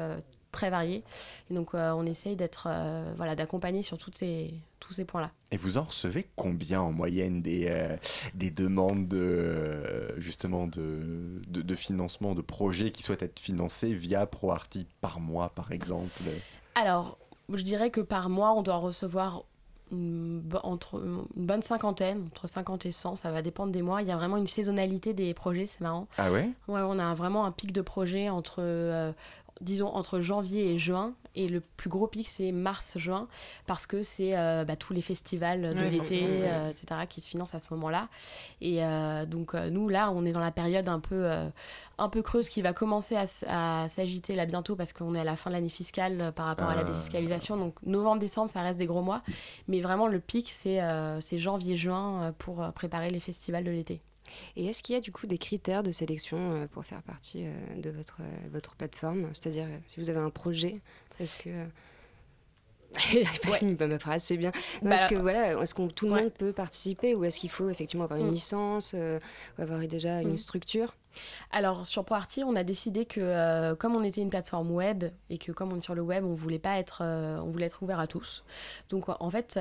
très 0.52 0.70
variés. 0.70 1.02
Et 1.50 1.54
donc, 1.54 1.74
euh, 1.74 1.90
on 1.92 2.06
essaye 2.06 2.36
d'être, 2.36 2.68
euh, 2.70 3.12
voilà, 3.16 3.34
d'accompagner 3.34 3.82
sur 3.82 3.98
toutes 3.98 4.16
ces, 4.16 4.54
tous 4.78 4.92
ces 4.92 5.04
points-là. 5.04 5.30
Et 5.50 5.56
vous 5.56 5.78
en 5.78 5.82
recevez 5.82 6.28
combien 6.36 6.80
en 6.80 6.92
moyenne 6.92 7.42
des, 7.42 7.66
euh, 7.68 7.96
des 8.34 8.50
demandes 8.50 9.08
de, 9.08 10.14
justement 10.18 10.66
de, 10.66 11.40
de, 11.48 11.62
de, 11.62 11.74
financement 11.74 12.34
de 12.34 12.42
projets 12.42 12.90
qui 12.90 13.02
souhaitent 13.02 13.22
être 13.22 13.40
financés 13.40 13.92
via 13.92 14.26
ProArty 14.26 14.86
par 15.00 15.18
mois, 15.18 15.48
par 15.48 15.72
exemple? 15.72 16.22
Alors, 16.74 17.18
je 17.52 17.62
dirais 17.62 17.90
que 17.90 18.00
par 18.00 18.28
mois, 18.28 18.52
on 18.52 18.62
doit 18.62 18.76
recevoir 18.76 19.44
une, 19.92 20.42
entre 20.62 21.02
une 21.36 21.46
bonne 21.46 21.62
cinquantaine, 21.62 22.24
entre 22.26 22.46
50 22.46 22.86
et 22.86 22.92
100, 22.92 23.16
ça 23.16 23.30
va 23.30 23.42
dépendre 23.42 23.72
des 23.72 23.82
mois. 23.82 24.02
Il 24.02 24.08
y 24.08 24.10
a 24.10 24.16
vraiment 24.16 24.38
une 24.38 24.46
saisonnalité 24.46 25.12
des 25.12 25.34
projets, 25.34 25.66
c'est 25.66 25.80
marrant. 25.80 26.08
Ah 26.18 26.32
ouais? 26.32 26.50
Ouais, 26.66 26.80
on 26.80 26.98
a 26.98 27.14
vraiment 27.14 27.44
un 27.44 27.52
pic 27.52 27.72
de 27.72 27.82
projets 27.82 28.28
entre 28.30 28.56
euh, 28.60 29.12
disons 29.60 29.88
entre 29.88 30.20
janvier 30.20 30.72
et 30.72 30.78
juin. 30.78 31.14
Et 31.34 31.48
le 31.48 31.62
plus 31.78 31.88
gros 31.88 32.06
pic 32.06 32.28
c'est 32.28 32.52
mars-juin 32.52 33.26
parce 33.66 33.86
que 33.86 34.02
c'est 34.02 34.36
euh, 34.36 34.66
bah, 34.66 34.76
tous 34.76 34.92
les 34.92 35.00
festivals 35.00 35.74
de 35.74 35.80
ouais, 35.80 35.88
l'été 35.88 36.26
euh, 36.26 36.68
etc 36.68 37.06
qui 37.08 37.22
se 37.22 37.28
financent 37.28 37.54
à 37.54 37.58
ce 37.58 37.72
moment-là. 37.72 38.08
Et 38.60 38.84
euh, 38.84 39.24
donc 39.24 39.54
nous 39.54 39.88
là 39.88 40.10
on 40.10 40.26
est 40.26 40.32
dans 40.32 40.40
la 40.40 40.50
période 40.50 40.90
un 40.90 41.00
peu 41.00 41.26
un 41.96 42.08
peu 42.10 42.20
creuse 42.20 42.50
qui 42.50 42.60
va 42.60 42.74
commencer 42.74 43.16
à, 43.16 43.24
à 43.82 43.88
s'agiter 43.88 44.34
là 44.34 44.44
bientôt 44.44 44.76
parce 44.76 44.92
qu'on 44.92 45.14
est 45.14 45.20
à 45.20 45.24
la 45.24 45.36
fin 45.36 45.48
de 45.48 45.54
l'année 45.54 45.70
fiscale 45.70 46.32
par 46.36 46.44
rapport 46.44 46.68
à 46.68 46.74
la 46.74 46.84
défiscalisation. 46.84 47.56
Donc 47.56 47.76
novembre-décembre 47.82 48.50
ça 48.50 48.60
reste 48.60 48.78
des 48.78 48.86
gros 48.86 49.02
mois. 49.02 49.22
Mais 49.68 49.80
vraiment 49.80 50.08
le 50.08 50.20
pic 50.20 50.50
c'est 50.50 50.80
c'est 51.20 51.38
janvier-juin 51.38 52.34
pour 52.38 52.70
préparer 52.74 53.08
les 53.08 53.20
festivals 53.20 53.64
de 53.64 53.70
l'été 53.70 54.02
et 54.56 54.66
est-ce 54.66 54.82
qu'il 54.82 54.94
y 54.94 54.98
a 54.98 55.00
du 55.00 55.12
coup 55.12 55.26
des 55.26 55.38
critères 55.38 55.82
de 55.82 55.92
sélection 55.92 56.38
euh, 56.38 56.66
pour 56.66 56.84
faire 56.84 57.02
partie 57.02 57.46
euh, 57.46 57.80
de 57.80 57.90
votre, 57.90 58.18
euh, 58.20 58.48
votre 58.50 58.74
plateforme? 58.74 59.28
C'est-à-dire, 59.32 59.66
si 59.86 60.00
vous 60.00 60.10
avez 60.10 60.20
un 60.20 60.30
projet, 60.30 60.80
est-ce 61.18 61.42
que... 61.42 61.50
Pas 63.42 63.50
ouais. 63.50 63.58
fini 63.58 63.76
ma 63.78 63.98
phrase, 63.98 64.22
c'est 64.22 64.36
bien. 64.36 64.52
Bah, 64.82 64.94
est-ce 64.94 65.06
que 65.06 65.14
voilà, 65.14 65.60
est-ce 65.60 65.74
que 65.74 65.86
tout 65.88 66.06
le 66.06 66.12
ouais. 66.12 66.22
monde 66.24 66.32
peut 66.32 66.52
participer 66.52 67.14
ou 67.14 67.24
est-ce 67.24 67.38
qu'il 67.38 67.50
faut 67.50 67.70
effectivement 67.70 68.04
avoir 68.04 68.20
une 68.20 68.28
mm. 68.28 68.34
licence, 68.34 68.92
euh, 68.94 69.18
ou 69.58 69.62
avoir 69.62 69.80
déjà 69.80 70.20
une 70.20 70.34
mm. 70.34 70.38
structure? 70.38 70.94
Alors 71.50 71.86
sur 71.86 72.04
ProArty, 72.04 72.42
on 72.44 72.56
a 72.56 72.64
décidé 72.64 73.04
que 73.04 73.20
euh, 73.20 73.74
comme 73.74 73.94
on 73.94 74.02
était 74.02 74.22
une 74.22 74.30
plateforme 74.30 74.70
web 74.70 75.04
et 75.30 75.38
que 75.38 75.52
comme 75.52 75.72
on 75.72 75.76
est 75.76 75.80
sur 75.80 75.94
le 75.94 76.02
web, 76.02 76.24
on 76.24 76.34
voulait 76.34 76.58
pas 76.58 76.78
être, 76.78 77.02
euh, 77.02 77.38
on 77.40 77.50
voulait 77.50 77.66
être 77.66 77.82
ouvert 77.82 78.00
à 78.00 78.06
tous. 78.06 78.44
Donc 78.88 79.06
en 79.08 79.30
fait, 79.30 79.58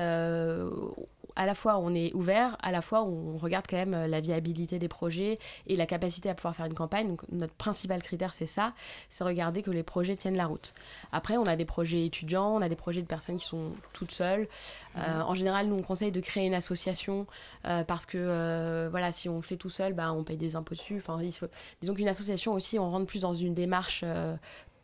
à 1.36 1.46
la 1.46 1.54
fois 1.54 1.78
on 1.78 1.94
est 1.94 2.12
ouvert, 2.14 2.56
à 2.62 2.70
la 2.70 2.82
fois 2.82 3.02
on 3.02 3.36
regarde 3.36 3.66
quand 3.68 3.76
même 3.76 4.06
la 4.06 4.20
viabilité 4.20 4.78
des 4.78 4.88
projets 4.88 5.38
et 5.66 5.76
la 5.76 5.86
capacité 5.86 6.28
à 6.28 6.34
pouvoir 6.34 6.54
faire 6.56 6.66
une 6.66 6.74
campagne. 6.74 7.08
Donc 7.08 7.22
notre 7.30 7.54
principal 7.54 8.02
critère 8.02 8.34
c'est 8.34 8.46
ça, 8.46 8.72
c'est 9.08 9.24
regarder 9.24 9.62
que 9.62 9.70
les 9.70 9.82
projets 9.82 10.16
tiennent 10.16 10.36
la 10.36 10.46
route. 10.46 10.74
Après 11.12 11.36
on 11.36 11.44
a 11.44 11.56
des 11.56 11.64
projets 11.64 12.04
étudiants, 12.04 12.54
on 12.54 12.62
a 12.62 12.68
des 12.68 12.76
projets 12.76 13.02
de 13.02 13.06
personnes 13.06 13.36
qui 13.36 13.46
sont 13.46 13.72
toutes 13.92 14.12
seules. 14.12 14.48
en 14.96 15.34
général 15.34 15.66
nous 15.66 15.76
on 15.76 15.82
conseille 15.82 16.12
de 16.12 16.20
créer 16.20 16.46
une 16.46 16.54
association 16.54 17.26
parce 17.62 18.06
que 18.06 18.88
voilà 18.90 19.12
si 19.12 19.28
on 19.28 19.42
fait 19.42 19.56
tout 19.56 19.70
seul, 19.70 19.92
bah, 19.92 20.12
on 20.12 20.24
paye 20.24 20.36
des 20.36 20.56
impôts 20.56 20.74
dessus. 20.74 20.96
Enfin 20.98 21.18
il 21.22 21.32
faut 21.32 21.46
disons 21.80 21.94
qu'une 21.94 22.08
association 22.08 22.52
aussi, 22.52 22.78
on 22.78 22.90
rentre 22.90 23.06
plus 23.06 23.22
dans 23.22 23.34
une 23.34 23.54
démarche 23.54 24.04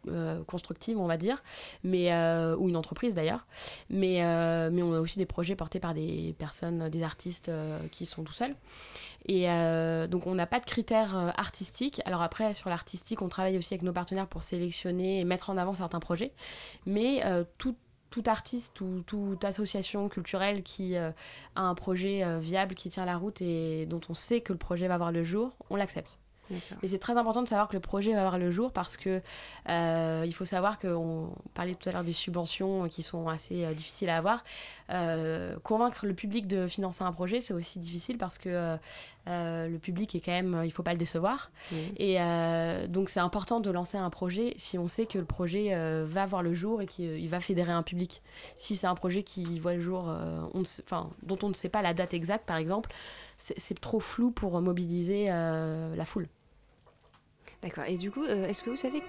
euh, 0.09 0.29
euh, 0.29 0.45
constructive, 0.45 0.99
on 0.99 1.07
va 1.07 1.17
dire, 1.17 1.43
mais, 1.85 2.13
euh, 2.13 2.57
ou 2.57 2.69
une 2.69 2.77
entreprise 2.77 3.15
d'ailleurs. 3.15 3.47
Mais, 3.89 4.19
mais 4.71 4.83
on 4.83 4.93
a 4.93 5.01
aussi 5.01 5.19
des 5.19 5.27
projets 5.27 5.57
portés 5.57 5.81
par 5.81 5.95
des 5.95 6.35
personnes, 6.39 6.89
des 6.89 7.03
artistes 7.03 7.51
qui 7.91 8.07
sont 8.07 8.25
tout 8.25 8.33
seuls. 8.33 8.55
Et 9.27 9.47
donc 10.09 10.27
on 10.27 10.35
n'a 10.35 10.47
pas 10.47 10.61
de 10.61 10.65
critères 10.65 11.33
artistiques. 11.37 12.01
Alors 12.05 12.23
après, 12.23 12.55
sur 12.55 12.69
l'artistique, 12.69 13.23
on 13.23 13.29
travaille 13.29 13.57
aussi 13.59 13.75
avec 13.75 13.83
nos 13.83 13.93
partenaires 13.93 14.27
pour 14.27 14.43
sélectionner 14.43 15.21
et 15.21 15.25
mettre 15.25 15.51
en 15.51 15.57
avant 15.57 15.75
certains 15.75 16.01
projets. 16.01 16.33
Mais 16.87 17.23
tout 17.55 17.75
artiste 18.27 18.81
ou 18.81 19.03
toute 19.07 19.45
association 19.45 20.09
culturelle 20.09 20.63
qui 20.63 20.97
a 20.97 21.15
un 21.57 21.75
projet 21.75 22.41
viable 22.41 22.75
qui 22.75 22.89
tient 22.89 23.05
la 23.05 23.17
route 23.17 23.41
et 23.41 23.87
dont 23.87 24.01
on 24.09 24.15
sait 24.15 24.41
que 24.41 24.53
le 24.53 24.59
projet 24.59 24.89
va 24.89 24.99
voir 24.99 25.13
le 25.13 25.25
jour, 25.25 25.57
on 25.71 25.77
l'accepte. 25.77 26.19
Mais 26.51 26.89
c'est 26.89 26.99
très 26.99 27.17
important 27.17 27.43
de 27.43 27.49
savoir 27.49 27.69
que 27.69 27.75
le 27.75 27.81
projet 27.81 28.15
va 28.15 28.23
voir 28.23 28.39
le 28.39 28.51
jour 28.51 28.73
parce 28.73 28.97
que 28.97 29.21
euh, 29.69 30.25
il 30.27 30.33
faut 30.33 30.45
savoir 30.45 30.79
qu'on 30.79 31.31
parlait 31.55 31.75
tout 31.75 31.89
à 31.89 31.93
l'heure 31.93 32.05
des 32.05 32.13
subventions 32.13 32.89
qui 32.89 33.03
sont 33.03 33.29
assez 33.29 33.65
euh, 33.65 33.75
difficiles 33.75 34.11
à 34.11 34.17
avoir. 34.17 34.45
Euh, 34.91 35.57
convaincre 35.63 36.07
le 36.07 36.15
public 36.15 36.47
de 36.47 36.67
financer 36.69 37.05
un 37.05 37.13
projet, 37.13 37.41
c'est 37.41 37.55
aussi 37.55 37.79
difficile 37.79 38.19
parce 38.19 38.39
que 38.39 38.79
le 39.27 39.77
public 39.77 40.15
est 40.15 40.21
quand 40.21 40.33
même, 40.33 40.63
il 40.65 40.71
faut 40.71 40.83
pas 40.83 40.93
le 40.93 40.99
décevoir. 40.99 41.51
Et 41.99 42.17
donc 42.89 43.11
c'est 43.11 43.21
important 43.21 43.61
de 43.61 43.71
lancer 43.71 43.99
un 43.99 44.09
projet 44.09 44.55
si 44.57 44.79
on 44.79 44.89
sait 44.89 45.05
que 45.05 45.19
le 45.19 45.27
projet 45.27 45.75
va 46.05 46.25
voir 46.25 46.43
le 46.43 46.55
jour 46.55 46.81
et 46.81 46.87
qu'il 46.87 47.29
va 47.29 47.39
fédérer 47.41 47.73
un 47.73 47.83
public. 47.83 48.23
Si 48.57 48.75
c'est 48.75 48.87
un 48.87 48.95
projet 48.95 49.23
qui 49.23 49.59
voit 49.59 49.75
le 49.75 49.81
jour, 49.81 50.11
on 50.55 50.63
dont 51.23 51.39
on 51.43 51.49
ne 51.51 51.55
sait 51.55 51.69
pas 51.69 51.83
la 51.83 51.93
date 51.93 52.15
exacte, 52.15 52.47
par 52.47 52.57
exemple, 52.57 52.91
c'est 53.37 53.79
trop 53.79 54.01
flou 54.01 54.31
pour 54.31 54.59
mobiliser 54.63 55.27
la 55.27 56.05
foule. 56.07 56.29
D'accord. 57.63 57.85
Et 57.89 57.97
du 57.97 58.11
coup, 58.11 58.25
euh, 58.25 58.47
est-ce 58.47 58.63
que 58.63 58.71
vous 58.71 58.77
savez 58.77 59.03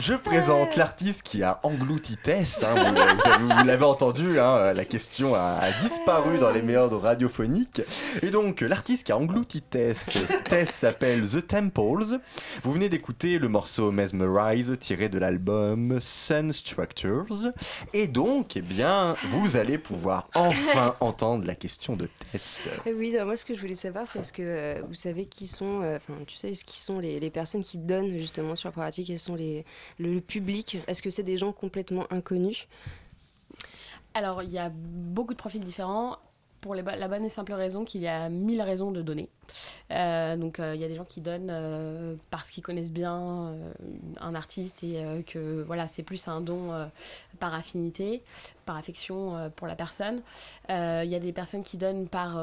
Donc 0.00 0.06
je 0.06 0.14
présente 0.14 0.76
l'artiste 0.76 1.22
qui 1.22 1.42
a 1.42 1.60
englouti 1.62 2.16
Tess. 2.16 2.62
hein. 2.64 2.72
Vous, 2.74 3.48
vous- 3.48 3.54
vous 3.58 3.64
l'avez 3.66 3.84
entendu, 3.84 4.40
hein, 4.40 4.72
la 4.72 4.86
question 4.86 5.34
a, 5.34 5.58
a 5.60 5.72
disparu 5.78 6.38
dans 6.38 6.50
les 6.50 6.62
méandres 6.62 6.98
radiophoniques. 7.02 7.82
Et 8.22 8.30
donc 8.30 8.62
l'artiste 8.62 9.04
qui 9.04 9.12
a 9.12 9.18
englouti 9.18 9.60
Tess, 9.60 10.06
Tess 10.48 10.70
s'appelle 10.70 11.28
The 11.28 11.46
Temples. 11.46 12.18
Vous 12.62 12.72
venez 12.72 12.88
d'écouter 12.88 13.38
le 13.38 13.48
morceau 13.48 13.92
Mesmerize 13.92 14.74
tiré 14.80 15.10
de 15.10 15.18
l'album 15.18 15.98
Sun 16.00 16.54
Structures. 16.54 17.52
Et 17.92 18.06
donc, 18.06 18.56
eh 18.56 18.62
bien, 18.62 19.12
vous 19.28 19.56
allez 19.58 19.76
pouvoir 19.76 20.30
enfin 20.34 20.94
entendre 21.00 21.44
la 21.46 21.54
question 21.54 21.94
de 21.94 22.08
Tess. 22.32 22.68
Euh, 22.86 22.92
Oui, 22.96 23.14
alors 23.14 23.26
moi 23.26 23.36
ce 23.36 23.44
que 23.44 23.54
je 23.54 23.60
voulais 23.60 23.74
savoir, 23.74 24.06
c'est 24.06 24.20
est-ce 24.20 24.32
que 24.32 24.40
euh, 24.40 24.82
vous 24.88 24.94
savez 24.94 25.26
qui 25.26 25.46
sont, 25.46 25.82
euh, 25.82 25.96
enfin 25.98 26.14
tu 26.26 26.38
sais, 26.38 26.52
qui 26.52 26.80
sont 26.80 27.00
les, 27.00 27.20
les 27.20 27.30
personnes 27.30 27.62
qui 27.62 27.76
donnent 27.76 28.16
justement 28.18 28.56
sur 28.56 28.72
pratique, 28.72 29.08
quels 29.08 29.18
sont 29.18 29.34
les, 29.34 29.66
le, 29.98 30.20
public 30.20 30.78
Est-ce 30.86 31.02
que 31.02 31.10
c'est 31.10 31.22
des 31.22 31.38
gens 31.38 31.52
complètement 31.52 32.06
inconnus 32.10 32.68
Alors, 34.14 34.42
il 34.42 34.50
y 34.50 34.58
a 34.58 34.70
beaucoup 34.70 35.34
de 35.34 35.38
profils 35.38 35.62
différents 35.62 36.18
pour 36.60 36.74
la 36.74 37.08
bonne 37.08 37.24
et 37.24 37.28
simple 37.28 37.52
raison 37.52 37.84
qu'il 37.84 38.02
y 38.02 38.08
a 38.08 38.28
mille 38.28 38.60
raisons 38.60 38.92
de 38.92 39.00
donner. 39.00 39.28
Euh, 39.90 40.36
donc, 40.36 40.60
euh, 40.60 40.74
il 40.74 40.80
y 40.80 40.84
a 40.84 40.88
des 40.88 40.96
gens 40.96 41.04
qui 41.04 41.20
donnent 41.20 41.50
euh, 41.50 42.14
parce 42.30 42.50
qu'ils 42.50 42.62
connaissent 42.62 42.92
bien 42.92 43.54
un 44.20 44.34
artiste 44.34 44.84
et 44.84 45.24
que 45.26 45.62
voilà, 45.62 45.86
c'est 45.88 46.02
plus 46.02 46.28
un 46.28 46.40
don 46.40 46.70
par 47.38 47.54
affinité, 47.54 48.22
par 48.66 48.76
affection 48.76 49.50
pour 49.56 49.66
la 49.66 49.74
personne. 49.74 50.22
Il 50.68 51.08
y 51.08 51.14
a 51.14 51.18
des 51.18 51.32
personnes 51.32 51.62
qui 51.62 51.76
donnent 51.76 52.08
par, 52.08 52.42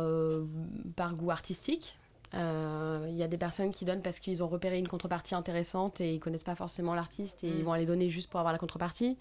par 0.95 1.13
goût 1.15 1.31
artistique. 1.31 1.97
Euh, 2.33 3.05
Il 3.09 3.15
y 3.15 3.23
a 3.23 3.27
des 3.27 3.37
personnes 3.37 3.71
qui 3.71 3.85
donnent 3.85 4.01
parce 4.01 4.19
qu'ils 4.19 4.43
ont 4.43 4.47
repéré 4.47 4.77
une 4.77 4.87
contrepartie 4.87 5.33
intéressante 5.33 6.01
et 6.01 6.13
ils 6.13 6.19
connaissent 6.19 6.43
pas 6.43 6.55
forcément 6.55 6.93
l'artiste 6.93 7.43
et 7.43 7.49
Mm. 7.49 7.57
ils 7.59 7.63
vont 7.63 7.71
aller 7.73 7.85
donner 7.85 8.09
juste 8.09 8.29
pour 8.29 8.39
avoir 8.39 8.51
la 8.53 8.59
contrepartie. 8.59 9.17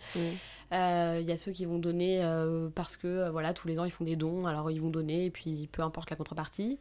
Euh, 0.73 1.19
Il 1.21 1.29
y 1.29 1.33
a 1.33 1.37
ceux 1.37 1.53
qui 1.53 1.65
vont 1.67 1.79
donner 1.79 2.23
euh, 2.25 2.69
parce 2.75 2.97
que 2.97 3.07
euh, 3.07 3.31
voilà 3.31 3.55
tous 3.55 3.69
les 3.69 3.79
ans 3.79 3.85
ils 3.85 3.91
font 3.93 4.05
des 4.05 4.17
dons, 4.17 4.47
alors 4.47 4.71
ils 4.71 4.81
vont 4.81 4.91
donner 4.91 5.27
et 5.27 5.31
puis 5.31 5.69
peu 5.73 5.83
importe 5.83 6.11
la 6.11 6.17
contrepartie. 6.17 6.79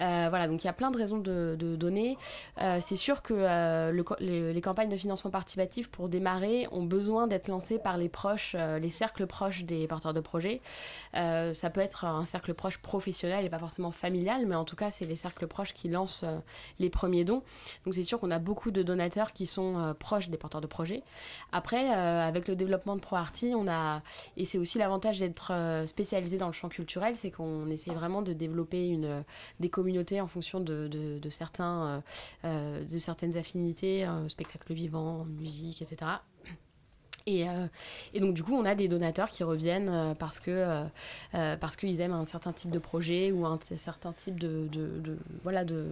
Euh, 0.00 0.26
voilà 0.28 0.48
donc 0.48 0.62
il 0.64 0.66
y 0.66 0.70
a 0.70 0.72
plein 0.72 0.90
de 0.90 0.96
raisons 0.96 1.18
de, 1.18 1.56
de 1.58 1.76
donner. 1.76 2.16
Euh, 2.60 2.78
c'est 2.80 2.96
sûr 2.96 3.22
que 3.22 3.34
euh, 3.34 3.92
le 3.92 4.04
les, 4.18 4.52
les 4.52 4.60
campagnes 4.60 4.88
de 4.88 4.96
financement 4.96 5.30
participatif 5.30 5.88
pour 5.88 6.08
démarrer 6.08 6.66
ont 6.72 6.84
besoin 6.84 7.28
d'être 7.28 7.48
lancées 7.48 7.78
par 7.78 7.96
les 7.96 8.08
proches, 8.08 8.56
euh, 8.58 8.78
les 8.80 8.90
cercles 8.90 9.26
proches 9.26 9.64
des 9.64 9.86
porteurs 9.86 10.14
de 10.14 10.20
projets. 10.20 10.60
Euh, 11.14 11.54
ça 11.54 11.70
peut 11.70 11.80
être 11.80 12.04
un 12.04 12.24
cercle 12.24 12.54
proche 12.54 12.78
professionnel 12.78 13.44
et 13.44 13.50
pas 13.50 13.58
forcément 13.60 13.92
familial, 13.92 14.46
mais 14.46 14.56
en 14.56 14.64
tout 14.64 14.76
cas 14.76 14.90
c'est 14.90 15.06
les 15.06 15.16
cercles 15.16 15.46
proches 15.46 15.59
qui 15.68 15.88
lancent 15.88 16.24
euh, 16.24 16.38
les 16.78 16.90
premiers 16.90 17.24
dons. 17.24 17.42
Donc 17.84 17.94
c'est 17.94 18.02
sûr 18.02 18.18
qu'on 18.18 18.30
a 18.30 18.38
beaucoup 18.38 18.70
de 18.70 18.82
donateurs 18.82 19.32
qui 19.32 19.46
sont 19.46 19.78
euh, 19.78 19.94
proches 19.94 20.28
des 20.28 20.36
porteurs 20.36 20.60
de 20.60 20.66
projets. 20.66 21.02
Après, 21.52 21.94
euh, 21.94 22.26
avec 22.26 22.48
le 22.48 22.56
développement 22.56 22.96
de 22.96 23.00
ProArty, 23.00 23.52
on 23.54 23.68
a 23.68 24.02
et 24.36 24.44
c'est 24.44 24.58
aussi 24.58 24.78
l'avantage 24.78 25.18
d'être 25.18 25.52
spécialisé 25.86 26.38
dans 26.38 26.46
le 26.46 26.52
champ 26.52 26.68
culturel, 26.68 27.16
c'est 27.16 27.30
qu'on 27.30 27.66
essaie 27.68 27.92
vraiment 27.92 28.22
de 28.22 28.32
développer 28.32 28.88
une 28.88 29.24
des 29.60 29.68
communautés 29.68 30.20
en 30.20 30.26
fonction 30.26 30.60
de, 30.60 31.20
certains 31.28 32.02
de 32.44 32.98
certaines 32.98 33.36
affinités, 33.36 34.06
spectacle 34.28 34.72
vivant, 34.72 35.24
musique, 35.24 35.82
etc. 35.82 36.12
Et, 37.26 37.48
euh, 37.48 37.66
et 38.14 38.20
donc 38.20 38.34
du 38.34 38.42
coup, 38.42 38.54
on 38.54 38.64
a 38.64 38.74
des 38.74 38.88
donateurs 38.88 39.30
qui 39.30 39.44
reviennent 39.44 39.88
euh, 39.88 40.14
parce 40.14 40.40
que 40.40 40.50
euh, 41.34 41.56
parce 41.56 41.76
qu'ils 41.76 42.00
aiment 42.00 42.12
un 42.12 42.24
certain 42.24 42.52
type 42.52 42.70
de 42.70 42.78
projet 42.78 43.30
ou 43.32 43.44
un 43.46 43.58
certain 43.76 44.12
type 44.12 44.40
de, 44.40 44.68
de, 44.72 45.00
de- 45.00 45.18
voilà 45.42 45.64
de 45.64 45.86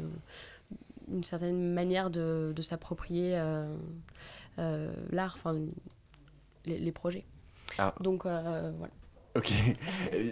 une 1.10 1.24
certaine 1.24 1.72
manière 1.72 2.10
de, 2.10 2.52
de 2.54 2.62
s'approprier 2.62 3.32
euh, 3.36 4.92
l'art, 5.10 5.34
enfin 5.38 5.56
les, 6.66 6.78
les 6.78 6.92
projets. 6.92 7.24
Ah. 7.78 7.94
Donc 8.00 8.24
voilà. 8.24 8.92
Ok, 9.38 9.52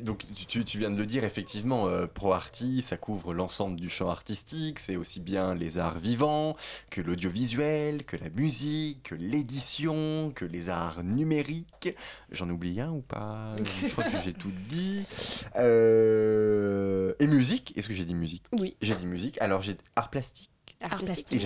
donc 0.03 0.25
tu, 0.49 0.65
tu 0.65 0.79
viens 0.79 0.91
de 0.91 0.97
le 0.97 1.07
dire, 1.07 1.23
effectivement, 1.23 1.87
euh, 1.87 2.07
ProArty, 2.07 2.83
ça 2.83 2.97
couvre 2.97 3.33
l'ensemble 3.35 3.79
du 3.79 3.89
champ 3.89 4.11
artistique, 4.11 4.81
c'est 4.81 4.97
aussi 4.97 5.21
bien 5.21 5.55
les 5.55 5.79
arts 5.79 6.01
vivants 6.01 6.57
que 6.91 7.01
l'audiovisuel, 7.01 8.05
que 8.05 8.17
la 8.17 8.31
musique, 8.31 9.05
que 9.05 9.15
l'édition, 9.15 10.33
que 10.35 10.45
les 10.45 10.71
arts 10.71 11.05
numériques. 11.05 11.95
J'en 12.33 12.51
oublie 12.51 12.81
un 12.81 12.91
ou 12.91 13.01
pas? 13.01 13.55
Je 13.65 13.93
crois 13.93 14.05
que 14.05 14.21
j'ai 14.25 14.33
tout 14.33 14.51
dit. 14.69 15.07
Euh, 15.55 17.15
Et 17.21 17.29
musique, 17.29 17.73
est-ce 17.77 17.87
que 17.87 17.95
j'ai 17.95 18.05
dit 18.05 18.17
musique? 18.17 18.43
Oui. 18.53 18.77
J'ai 18.83 18.97
dit 18.97 19.07
musique, 19.07 19.41
alors 19.41 19.63
j'ai 19.63 19.77
art 19.95 20.11
plastique. 20.11 20.51
Art 20.83 20.99
plastique, 20.99 21.41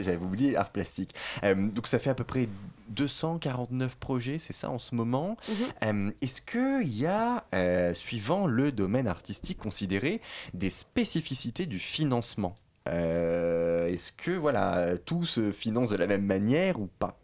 j'avais, 0.00 0.16
oublié 0.16 0.56
art 0.56 0.70
plastique. 0.70 1.14
Euh, 1.44 1.54
donc 1.54 1.86
ça 1.86 1.98
fait 1.98 2.10
à 2.10 2.14
peu 2.14 2.24
près 2.24 2.48
249 2.88 3.96
projets, 3.96 4.38
c'est 4.38 4.52
ça 4.52 4.70
en 4.70 4.78
ce 4.78 4.94
moment. 4.94 5.36
Mhm. 5.48 5.54
Euh, 5.84 6.10
est-ce 6.20 6.40
qu'il 6.40 6.88
y 6.94 7.06
a, 7.06 7.44
euh, 7.54 7.94
suivant 7.94 8.46
le 8.46 8.72
domaine 8.72 9.08
artistique 9.08 9.58
considéré, 9.58 10.20
des 10.54 10.70
spécificités 10.70 11.66
du 11.66 11.78
financement? 11.78 12.56
Euh, 12.88 13.88
Est-ce 13.88 14.12
que 14.12 14.32
voilà, 14.32 14.96
tout 15.04 15.24
se 15.24 15.52
finance 15.52 15.90
de 15.90 15.96
la 15.96 16.06
même 16.06 16.24
manière 16.24 16.80
ou 16.80 16.88
pas? 16.98 17.18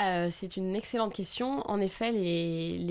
Euh, 0.00 0.28
c'est 0.30 0.56
une 0.56 0.74
excellente 0.74 1.14
question. 1.14 1.62
En 1.70 1.80
effet, 1.80 2.12
il 2.12 2.90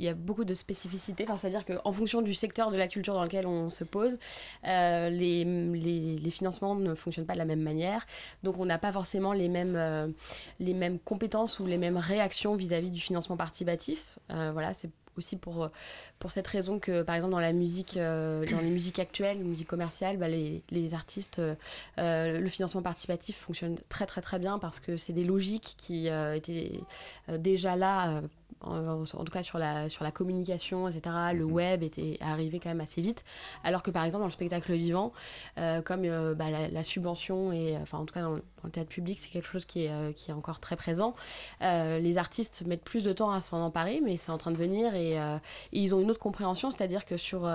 y 0.00 0.08
a 0.08 0.14
beaucoup 0.14 0.44
de 0.44 0.54
spécificités. 0.54 1.24
Enfin, 1.24 1.36
C'est-à-dire 1.36 1.64
qu'en 1.64 1.92
fonction 1.92 2.22
du 2.22 2.32
secteur 2.32 2.70
de 2.70 2.76
la 2.76 2.88
culture 2.88 3.14
dans 3.14 3.24
lequel 3.24 3.46
on 3.46 3.68
se 3.68 3.84
pose, 3.84 4.18
euh, 4.66 5.10
les, 5.10 6.30
financements 6.30 6.74
ne 6.74 6.94
fonctionnent 6.94 7.26
pas 7.26 7.34
de 7.34 7.38
la 7.38 7.44
même 7.44 7.62
manière. 7.62 8.06
Donc, 8.42 8.58
on 8.58 8.64
n'a 8.64 8.78
pas 8.78 8.92
forcément 8.92 9.32
les 9.32 9.48
mêmes, 9.48 9.76
euh, 9.76 10.98
compétences 11.04 11.60
ou 11.60 11.66
les 11.66 11.78
mêmes 11.78 11.98
réactions 11.98 12.56
vis-à-vis 12.56 12.90
du 12.90 13.00
financement 13.00 13.36
participatif. 13.36 14.18
Voilà, 14.28 14.72
c'est 14.72 14.90
aussi 15.16 15.36
pour, 15.36 15.70
pour 16.18 16.30
cette 16.30 16.46
raison 16.46 16.78
que, 16.78 17.02
par 17.02 17.14
exemple, 17.14 17.32
dans 17.32 17.40
la 17.40 17.52
musique, 17.52 17.96
euh, 17.96 18.44
dans 18.46 18.60
les 18.60 18.70
musiques 18.70 18.98
actuelles, 18.98 19.38
musique 19.38 19.68
commerciale, 19.68 20.16
bah, 20.16 20.28
les, 20.28 20.62
les 20.70 20.94
artistes, 20.94 21.38
euh, 21.38 21.54
euh, 21.98 22.38
le 22.40 22.48
financement 22.48 22.82
participatif 22.82 23.36
fonctionne 23.38 23.76
très 23.88 24.06
très 24.06 24.20
très 24.20 24.38
bien 24.38 24.58
parce 24.58 24.80
que 24.80 24.96
c'est 24.96 25.12
des 25.12 25.24
logiques 25.24 25.74
qui 25.78 26.08
euh, 26.08 26.34
étaient 26.34 26.80
euh, 27.28 27.38
déjà 27.38 27.76
là. 27.76 28.18
euh, 28.18 28.20
en, 28.62 29.02
en 29.02 29.24
tout 29.24 29.32
cas 29.32 29.42
sur 29.42 29.58
la, 29.58 29.88
sur 29.90 30.02
la 30.02 30.10
communication, 30.10 30.88
etc., 30.88 31.14
le 31.34 31.44
Mhm. 31.44 31.52
web 31.52 31.82
était 31.82 32.16
arrivé 32.22 32.58
quand 32.58 32.70
même 32.70 32.80
assez 32.80 33.02
vite. 33.02 33.22
Alors 33.64 33.82
que 33.82 33.90
par 33.90 34.02
exemple 34.04 34.22
dans 34.22 34.26
le 34.28 34.32
spectacle 34.32 34.72
vivant, 34.72 35.12
euh, 35.58 35.82
comme 35.82 36.04
euh, 36.04 36.34
bah, 36.34 36.48
la, 36.50 36.68
la 36.68 36.82
subvention, 36.82 37.52
et 37.52 37.76
euh, 37.76 37.80
enfin 37.82 37.98
en 37.98 38.06
tout 38.06 38.14
cas 38.14 38.22
dans, 38.22 38.30
le- 38.32 38.42
dans 38.66 38.70
le 38.70 38.72
théâtre 38.72 38.90
public, 38.90 39.18
c'est 39.20 39.28
quelque 39.28 39.46
chose 39.46 39.64
qui 39.64 39.84
est, 39.84 39.90
euh, 39.90 40.12
qui 40.12 40.30
est 40.30 40.34
encore 40.34 40.58
très 40.58 40.74
présent, 40.74 41.14
euh, 41.62 42.00
les 42.00 42.18
artistes 42.18 42.64
mettent 42.66 42.82
plus 42.82 43.04
de 43.04 43.12
temps 43.12 43.30
à 43.30 43.40
s'en 43.40 43.60
emparer, 43.60 44.00
mais 44.04 44.16
c'est 44.16 44.32
en 44.32 44.38
train 44.38 44.50
de 44.50 44.56
venir 44.56 44.94
et, 44.94 45.20
euh, 45.20 45.38
ils 45.72 45.94
ont 45.94 46.00
une 46.00 46.10
autre 46.10 46.20
compréhension, 46.20 46.72
c'est-à-dire 46.72 47.04
que 47.04 47.16
sur, 47.16 47.48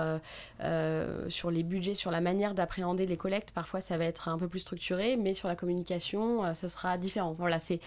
sur 1.28 1.50
les 1.50 1.62
budgets, 1.62 1.94
sur 1.94 2.10
la 2.10 2.20
manière 2.20 2.54
d'appréhender 2.54 3.06
les 3.06 3.16
collectes, 3.16 3.50
parfois 3.50 3.80
ça 3.80 3.98
va 3.98 4.04
être 4.04 4.28
un 4.28 4.38
peu 4.38 4.48
plus 4.48 4.60
structuré, 4.60 5.16
mais 5.16 5.34
sur 5.34 5.48
la 5.48 5.56
communication, 5.56 6.54
ce 6.54 6.68
sera 6.68 6.96
différent. 6.96 7.34
Voilà, 7.38 7.58
c'est 7.58 7.80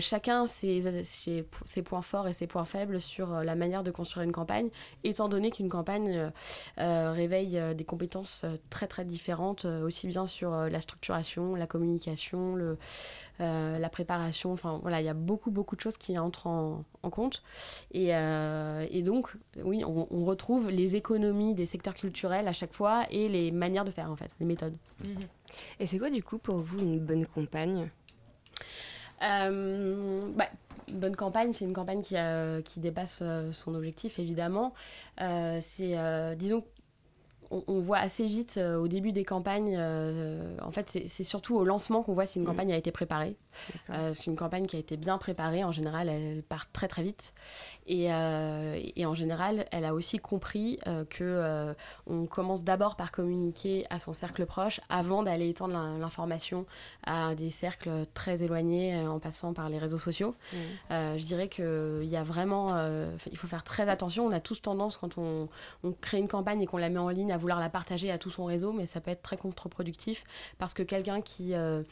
chacun 0.00 0.46
ses, 0.46 1.02
ses, 1.64 1.82
points 1.82 2.02
forts 2.02 2.28
et 2.28 2.32
ses 2.32 2.46
points 2.46 2.64
faibles 2.64 3.00
sur 3.00 3.28
la 3.28 3.54
manière 3.54 3.82
de 3.82 3.90
construire 3.90 4.24
une 4.24 4.32
campagne, 4.32 4.68
étant 5.02 5.28
donné 5.28 5.50
qu'une 5.50 5.68
campagne 5.68 6.30
réveille 6.76 7.60
des 7.74 7.84
compétences 7.84 8.44
très 8.70 8.86
très 8.86 9.04
différentes, 9.04 9.64
aussi 9.64 10.06
bien 10.06 10.26
sur 10.26 10.50
la 10.50 10.80
structuration, 10.80 11.54
la 11.54 11.66
communication, 11.66 12.27
le, 12.36 12.78
euh, 13.40 13.78
la 13.78 13.88
préparation. 13.88 14.52
Enfin 14.52 14.78
voilà, 14.82 15.00
il 15.00 15.04
y 15.04 15.08
a 15.08 15.14
beaucoup 15.14 15.50
beaucoup 15.50 15.76
de 15.76 15.80
choses 15.80 15.96
qui 15.96 16.18
entrent 16.18 16.46
en, 16.46 16.84
en 17.02 17.10
compte. 17.10 17.42
Et, 17.92 18.14
euh, 18.14 18.86
et 18.90 19.02
donc, 19.02 19.34
oui, 19.64 19.84
on, 19.84 20.06
on 20.10 20.24
retrouve 20.24 20.70
les 20.70 20.96
économies 20.96 21.54
des 21.54 21.66
secteurs 21.66 21.94
culturels 21.94 22.48
à 22.48 22.52
chaque 22.52 22.72
fois 22.72 23.06
et 23.10 23.28
les 23.28 23.50
manières 23.50 23.84
de 23.84 23.90
faire 23.90 24.10
en 24.10 24.16
fait, 24.16 24.30
les 24.40 24.46
méthodes. 24.46 24.76
Et 25.80 25.86
c'est 25.86 25.98
quoi 25.98 26.10
du 26.10 26.22
coup 26.22 26.38
pour 26.38 26.56
vous 26.56 26.78
une 26.78 26.98
bonne 27.00 27.26
campagne? 27.26 27.90
Euh, 29.22 30.30
bah, 30.36 30.46
bonne 30.92 31.16
campagne, 31.16 31.52
c'est 31.52 31.64
une 31.64 31.72
campagne 31.72 32.02
qui, 32.02 32.16
a- 32.16 32.62
qui 32.62 32.80
dépasse 32.80 33.20
euh, 33.22 33.50
son 33.52 33.74
objectif, 33.74 34.18
évidemment. 34.18 34.74
Euh, 35.20 35.58
c'est, 35.60 35.98
euh, 35.98 36.34
disons, 36.34 36.64
on, 37.50 37.62
on 37.66 37.80
voit 37.80 37.98
assez 37.98 38.26
vite 38.26 38.56
euh, 38.58 38.76
au 38.78 38.88
début 38.88 39.12
des 39.12 39.24
campagnes, 39.24 39.74
euh, 39.78 40.56
en 40.62 40.70
fait, 40.70 40.98
c'est 41.06 41.24
surtout 41.24 41.56
au 41.56 41.64
lancement 41.64 42.02
qu'on 42.02 42.14
voit 42.14 42.26
si 42.26 42.38
une 42.38 42.44
Mhm. 42.44 42.50
campagne 42.50 42.72
a 42.72 42.76
été 42.76 42.90
préparée. 42.92 43.36
Euh, 43.90 44.12
c'est 44.14 44.26
une 44.26 44.36
campagne 44.36 44.66
qui 44.66 44.76
a 44.76 44.78
été 44.78 44.96
bien 44.96 45.18
préparée, 45.18 45.64
en 45.64 45.72
général, 45.72 46.08
elle 46.08 46.42
part 46.42 46.70
très 46.70 46.86
très 46.88 47.02
vite. 47.02 47.32
Et, 47.86 48.12
euh, 48.12 48.78
et 48.96 49.06
en 49.06 49.14
général, 49.14 49.66
elle 49.72 49.84
a 49.84 49.94
aussi 49.94 50.18
compris 50.18 50.78
euh, 50.86 51.04
que 51.04 51.24
euh, 51.24 51.72
on 52.06 52.26
commence 52.26 52.62
d'abord 52.62 52.96
par 52.96 53.10
communiquer 53.10 53.86
à 53.90 53.98
son 53.98 54.12
cercle 54.12 54.44
proche 54.46 54.80
avant 54.88 55.22
d'aller 55.22 55.48
étendre 55.48 55.72
l'in- 55.74 55.98
l'information 55.98 56.66
à 57.04 57.34
des 57.34 57.50
cercles 57.50 57.90
très 58.14 58.42
éloignés 58.42 58.94
euh, 58.94 59.10
en 59.10 59.18
passant 59.18 59.52
par 59.54 59.68
les 59.70 59.78
réseaux 59.78 59.98
sociaux. 59.98 60.34
Euh, 60.90 61.16
je 61.18 61.24
dirais 61.24 61.48
qu'il 61.48 62.04
y 62.04 62.16
a 62.16 62.22
vraiment, 62.22 62.68
euh, 62.76 63.10
il 63.30 63.36
faut 63.38 63.46
faire 63.48 63.64
très 63.64 63.88
attention. 63.88 64.26
On 64.26 64.32
a 64.32 64.40
tous 64.40 64.60
tendance 64.62 64.96
quand 64.98 65.18
on, 65.18 65.48
on 65.82 65.92
crée 65.92 66.18
une 66.18 66.28
campagne 66.28 66.60
et 66.62 66.66
qu'on 66.66 66.76
la 66.76 66.90
met 66.90 66.98
en 66.98 67.08
ligne 67.08 67.32
à 67.32 67.37
vouloir 67.38 67.60
la 67.60 67.70
partager 67.70 68.10
à 68.10 68.18
tout 68.18 68.30
son 68.30 68.44
réseau, 68.44 68.72
mais 68.72 68.86
ça 68.86 69.00
peut 69.00 69.10
être 69.10 69.22
très 69.22 69.36
contre-productif 69.36 70.24
parce 70.58 70.74
que 70.74 70.82
quelqu'un 70.82 71.22
qui, 71.22 71.54
euh, 71.54 71.82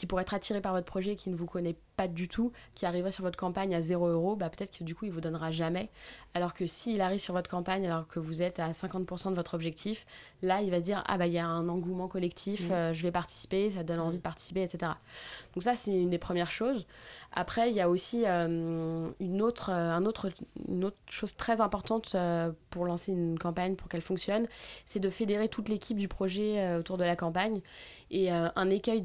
qui 0.00 0.06
pourrait 0.06 0.22
être 0.22 0.32
attiré 0.32 0.62
par 0.62 0.72
votre 0.72 0.86
projet, 0.86 1.14
qui 1.14 1.28
ne 1.28 1.36
vous 1.36 1.44
connaît 1.44 1.76
pas 1.94 2.08
du 2.08 2.26
tout, 2.26 2.52
qui 2.74 2.86
arriverait 2.86 3.12
sur 3.12 3.22
votre 3.22 3.36
campagne 3.36 3.74
à 3.74 3.82
0 3.82 4.08
euros, 4.08 4.34
bah, 4.34 4.48
peut-être 4.48 4.78
que 4.78 4.82
du 4.82 4.94
coup, 4.94 5.04
il 5.04 5.12
vous 5.12 5.20
donnera 5.20 5.50
jamais. 5.50 5.90
Alors 6.32 6.54
que 6.54 6.66
s'il 6.66 7.02
arrive 7.02 7.20
sur 7.20 7.34
votre 7.34 7.50
campagne 7.50 7.84
alors 7.84 8.08
que 8.08 8.18
vous 8.18 8.40
êtes 8.40 8.60
à 8.60 8.70
50% 8.70 9.28
de 9.28 9.34
votre 9.34 9.52
objectif, 9.52 10.06
là, 10.40 10.62
il 10.62 10.70
va 10.70 10.78
se 10.78 10.84
dire 10.84 11.04
Ah, 11.06 11.18
bah, 11.18 11.26
il 11.26 11.34
y 11.34 11.38
a 11.38 11.46
un 11.46 11.68
engouement 11.68 12.08
collectif, 12.08 12.70
Mm. 12.70 12.72
euh, 12.72 12.92
je 12.94 13.02
vais 13.02 13.12
participer, 13.12 13.68
ça 13.68 13.82
donne 13.84 14.00
envie 14.00 14.16
de 14.16 14.22
participer, 14.22 14.62
etc. 14.62 14.92
Donc, 15.54 15.62
ça, 15.62 15.74
c'est 15.74 15.92
une 15.92 16.08
des 16.08 16.18
premières 16.18 16.50
choses. 16.50 16.86
Après, 17.32 17.68
il 17.68 17.76
y 17.76 17.82
a 17.82 17.90
aussi 17.90 18.22
euh, 18.26 19.10
une, 19.20 19.42
autre, 19.42 19.68
euh, 19.70 19.90
un 19.92 20.06
autre, 20.06 20.30
une 20.66 20.86
autre 20.86 20.96
chose 21.10 21.36
très 21.36 21.60
importante 21.60 22.12
euh, 22.14 22.50
pour 22.70 22.86
lancer 22.86 23.12
une 23.12 23.38
campagne, 23.38 23.76
pour 23.76 23.88
qu'elle 23.88 24.00
fonctionne, 24.00 24.46
c'est 24.86 25.00
de 25.00 25.10
fédérer 25.10 25.48
toute 25.48 25.68
l'équipe 25.68 25.98
du 25.98 26.08
projet 26.08 26.76
autour 26.76 26.96
de 26.96 27.04
la 27.04 27.16
campagne. 27.16 27.60
Et 28.10 28.30
un 28.30 28.70
écueil, 28.70 29.00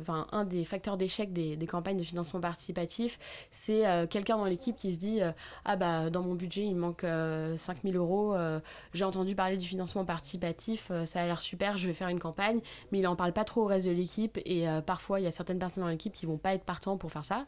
enfin, 0.00 0.26
un 0.32 0.44
des 0.44 0.64
facteurs 0.64 0.96
d'échec 0.96 1.32
des, 1.32 1.58
campagnes 1.66 1.96
de 1.96 2.02
financement 2.02 2.40
participatif, 2.40 3.18
c'est 3.50 3.86
euh, 3.86 4.06
quelqu'un 4.06 4.36
dans 4.36 4.44
l'équipe 4.44 4.76
qui 4.76 4.92
se 4.92 4.98
dit 4.98 5.22
euh, 5.22 5.32
Ah, 5.64 5.76
bah, 5.76 6.10
dans 6.10 6.22
mon 6.22 6.34
budget, 6.34 6.64
il 6.64 6.74
manque 6.74 7.04
euh, 7.04 7.56
5000 7.56 7.96
euros, 7.96 8.34
euh, 8.34 8.60
j'ai 8.94 9.04
entendu 9.04 9.34
parler 9.34 9.56
du 9.56 9.66
financement 9.66 10.04
participatif, 10.04 10.90
ça 11.04 11.20
a 11.22 11.26
l'air 11.26 11.40
super, 11.40 11.76
je 11.76 11.86
vais 11.86 11.94
faire 11.94 12.08
une 12.08 12.18
campagne, 12.18 12.60
mais 12.90 12.98
il 12.98 13.02
n'en 13.02 13.16
parle 13.16 13.32
pas 13.32 13.44
trop 13.44 13.62
au 13.62 13.66
reste 13.66 13.86
de 13.86 13.92
l'équipe. 13.92 14.38
Et 14.44 14.66
parfois, 14.86 15.20
il 15.20 15.24
y 15.24 15.26
a 15.26 15.30
certaines 15.30 15.58
personnes 15.58 15.84
dans 15.84 15.90
l'équipe 15.90 16.12
qui 16.12 16.26
vont 16.26 16.38
pas 16.38 16.54
être 16.54 16.64
partants 16.64 16.96
pour 16.96 17.10
faire 17.10 17.24
ça. 17.24 17.46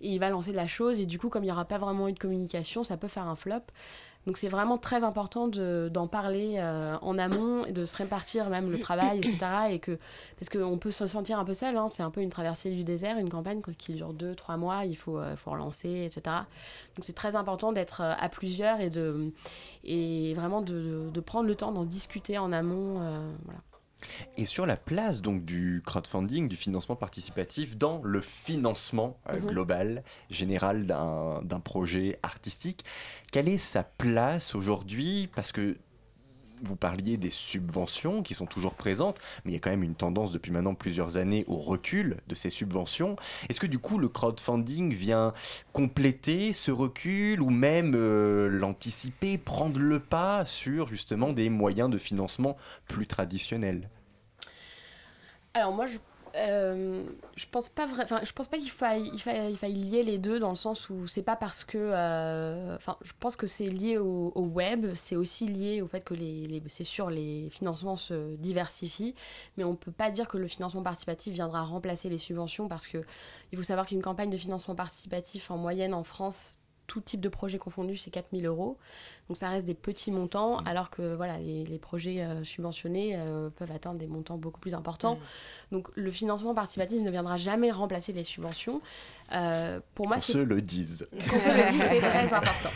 Et 0.00 0.10
il 0.10 0.18
va 0.18 0.30
lancer 0.30 0.50
de 0.50 0.56
la 0.56 0.66
chose, 0.66 1.00
et 1.00 1.06
du 1.06 1.18
coup, 1.18 1.28
comme 1.28 1.42
il 1.42 1.46
n'y 1.46 1.52
aura 1.52 1.64
pas 1.64 1.78
vraiment 1.78 2.08
eu 2.08 2.12
de 2.12 2.18
communication, 2.18 2.84
ça 2.84 2.96
peut 2.96 3.08
faire 3.08 3.26
un 3.26 3.36
flop. 3.36 3.62
Donc 4.26 4.38
c'est 4.38 4.48
vraiment 4.48 4.78
très 4.78 5.04
important 5.04 5.48
de- 5.48 5.90
d'en 5.92 6.06
parler 6.06 6.54
euh, 6.58 6.96
en 7.02 7.18
amont 7.18 7.66
et 7.66 7.72
de 7.72 7.84
se 7.84 7.96
répartir 7.96 8.48
même 8.48 8.70
le 8.70 8.78
travail, 8.78 9.18
etc. 9.18 9.38
Et 9.70 9.78
que, 9.80 9.98
parce 10.38 10.48
qu'on 10.48 10.78
peut 10.78 10.90
se 10.90 11.06
sentir 11.06 11.38
un 11.38 11.44
peu 11.44 11.52
seul, 11.52 11.76
hein. 11.76 11.88
c'est 11.92 12.02
un 12.02 12.10
peu 12.10 12.22
une 12.22 12.30
traversée 12.30 12.70
du 12.70 12.84
désert, 12.84 13.18
une 13.18 13.28
campagne 13.28 13.60
qui 13.76 13.92
dure 13.92 14.14
deux, 14.14 14.34
trois 14.34 14.56
mois, 14.56 14.86
il 14.86 14.96
faut, 14.96 15.18
euh, 15.18 15.36
faut 15.36 15.50
relancer, 15.50 16.04
etc. 16.06 16.22
Donc 16.96 17.04
c'est 17.04 17.12
très 17.14 17.36
important 17.36 17.72
d'être 17.72 18.00
euh, 18.00 18.14
à 18.18 18.28
plusieurs 18.30 18.80
et, 18.80 18.88
de, 18.88 19.30
et 19.84 20.32
vraiment 20.34 20.62
de, 20.62 21.10
de 21.12 21.20
prendre 21.20 21.46
le 21.48 21.54
temps 21.54 21.72
d'en 21.72 21.84
discuter 21.84 22.38
en 22.38 22.50
amont. 22.52 23.02
euh, 23.02 23.30
voilà. 23.44 23.60
Et 24.36 24.46
sur 24.46 24.66
la 24.66 24.76
place 24.76 25.20
donc 25.20 25.44
du 25.44 25.82
crowdfunding, 25.84 26.48
du 26.48 26.56
financement 26.56 26.96
participatif 26.96 27.76
dans 27.76 28.00
le 28.02 28.20
financement 28.20 29.18
euh, 29.30 29.38
Mhm. 29.40 29.46
global, 29.46 30.04
général 30.30 30.86
d'un 30.86 31.40
d'un 31.42 31.60
projet 31.60 32.18
artistique, 32.22 32.84
quelle 33.32 33.48
est 33.48 33.58
sa 33.58 33.82
place 33.82 34.54
aujourd'hui? 34.54 35.28
Parce 35.34 35.52
que 35.52 35.76
vous 36.64 36.76
parliez 36.76 37.16
des 37.16 37.30
subventions 37.30 38.22
qui 38.22 38.34
sont 38.34 38.46
toujours 38.46 38.74
présentes, 38.74 39.20
mais 39.44 39.52
il 39.52 39.54
y 39.54 39.56
a 39.56 39.60
quand 39.60 39.70
même 39.70 39.82
une 39.82 39.94
tendance 39.94 40.32
depuis 40.32 40.52
maintenant 40.52 40.74
plusieurs 40.74 41.16
années 41.16 41.44
au 41.46 41.56
recul 41.56 42.18
de 42.28 42.34
ces 42.34 42.50
subventions. 42.50 43.16
Est-ce 43.48 43.60
que 43.60 43.66
du 43.66 43.78
coup 43.78 43.98
le 43.98 44.08
crowdfunding 44.08 44.92
vient 44.92 45.32
compléter 45.72 46.52
ce 46.52 46.70
recul 46.70 47.40
ou 47.40 47.50
même 47.50 47.94
euh, 47.94 48.48
l'anticiper, 48.48 49.38
prendre 49.38 49.78
le 49.78 50.00
pas 50.00 50.44
sur 50.44 50.88
justement 50.88 51.32
des 51.32 51.50
moyens 51.50 51.90
de 51.90 51.98
financement 51.98 52.56
plus 52.88 53.06
traditionnels? 53.06 53.88
Alors 55.54 55.72
moi, 55.72 55.86
je, 55.86 55.98
euh, 56.36 57.04
je 57.36 57.46
pense 57.50 57.68
pas 57.68 57.86
vrai, 57.86 58.06
je 58.24 58.32
pense 58.32 58.48
pas 58.48 58.58
qu'il 58.58 58.70
faille, 58.70 59.10
il 59.12 59.68
il 59.70 59.90
lier 59.90 60.02
les 60.02 60.18
deux 60.18 60.38
dans 60.40 60.50
le 60.50 60.56
sens 60.56 60.90
où 60.90 61.06
c'est 61.06 61.22
pas 61.22 61.36
parce 61.36 61.64
que, 61.64 61.78
euh, 61.78 62.74
enfin, 62.76 62.96
je 63.02 63.12
pense 63.20 63.36
que 63.36 63.46
c'est 63.46 63.68
lié 63.68 63.98
au, 63.98 64.32
au 64.34 64.42
web, 64.42 64.86
c'est 64.94 65.16
aussi 65.16 65.46
lié 65.46 65.80
au 65.82 65.86
fait 65.86 66.02
que 66.02 66.14
les, 66.14 66.46
les- 66.46 66.62
c'est 66.68 66.84
sûr, 66.84 67.08
les 67.10 67.48
financements 67.50 67.96
se 67.96 68.34
diversifient, 68.36 69.14
mais 69.56 69.64
on 69.64 69.76
peut 69.76 69.92
pas 69.92 70.10
dire 70.10 70.26
que 70.28 70.36
le 70.38 70.48
financement 70.48 70.82
participatif 70.82 71.32
viendra 71.34 71.62
remplacer 71.62 72.08
les 72.08 72.18
subventions 72.18 72.68
parce 72.68 72.88
que 72.88 73.04
il 73.52 73.58
faut 73.58 73.64
savoir 73.64 73.86
qu'une 73.86 74.02
campagne 74.02 74.30
de 74.30 74.36
financement 74.38 74.74
participatif 74.74 75.50
en 75.50 75.56
moyenne 75.58 75.94
en 75.94 76.04
France 76.04 76.58
tout 76.86 77.00
type 77.00 77.20
de 77.20 77.28
projet 77.28 77.58
confondu, 77.58 77.96
c'est 77.96 78.10
4000 78.10 78.46
euros. 78.46 78.76
Donc 79.28 79.36
ça 79.38 79.48
reste 79.48 79.66
des 79.66 79.74
petits 79.74 80.10
montants, 80.10 80.58
alors 80.66 80.90
que 80.90 81.14
voilà, 81.14 81.38
les, 81.38 81.64
les 81.64 81.78
projets 81.78 82.20
euh, 82.22 82.44
subventionnés 82.44 83.14
euh, 83.16 83.48
peuvent 83.50 83.72
atteindre 83.72 83.98
des 83.98 84.06
montants 84.06 84.36
beaucoup 84.36 84.60
plus 84.60 84.74
importants. 84.74 85.18
Donc 85.72 85.88
le 85.94 86.10
financement 86.10 86.54
participatif 86.54 87.00
ne 87.00 87.10
viendra 87.10 87.36
jamais 87.38 87.70
remplacer 87.70 88.12
les 88.12 88.24
subventions. 88.24 88.82
Euh, 89.32 89.80
pour 89.94 90.06
moi, 90.06 90.16
Qu'on 90.16 90.22
c'est 90.22 90.32
se 90.34 90.38
le 90.38 90.60
dise. 90.60 91.06
qu'on 91.30 91.40
se 91.40 91.48
le 91.48 91.70
dise, 91.70 91.82
c'est 91.88 92.00
très 92.08 92.32
important. 92.34 92.68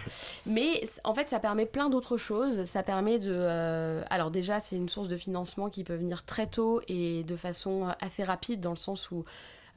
Mais 0.47 0.83
en 1.05 1.15
fait, 1.15 1.29
ça 1.29 1.39
permet 1.39 1.67
plein 1.67 1.91
d'autres 1.91 2.17
choses. 2.17 2.65
Ça 2.65 2.83
permet 2.83 3.19
de. 3.19 3.31
euh, 3.31 4.03
alors, 4.09 4.31
déjà, 4.31 4.59
c'est 4.59 4.77
une 4.77 4.89
source 4.89 5.09
de 5.09 5.17
financement 5.19 5.69
qui 5.69 5.85
peut 5.85 5.95
venir 5.97 6.25
très 6.25 6.47
tôt 6.47 6.81
et 6.89 7.23
de 7.25 7.37
façon 7.37 7.89
assez 8.01 8.25
rapide, 8.25 8.61
dans 8.61 8.71
le 8.71 8.77
sens 8.77 9.11
où. 9.11 9.25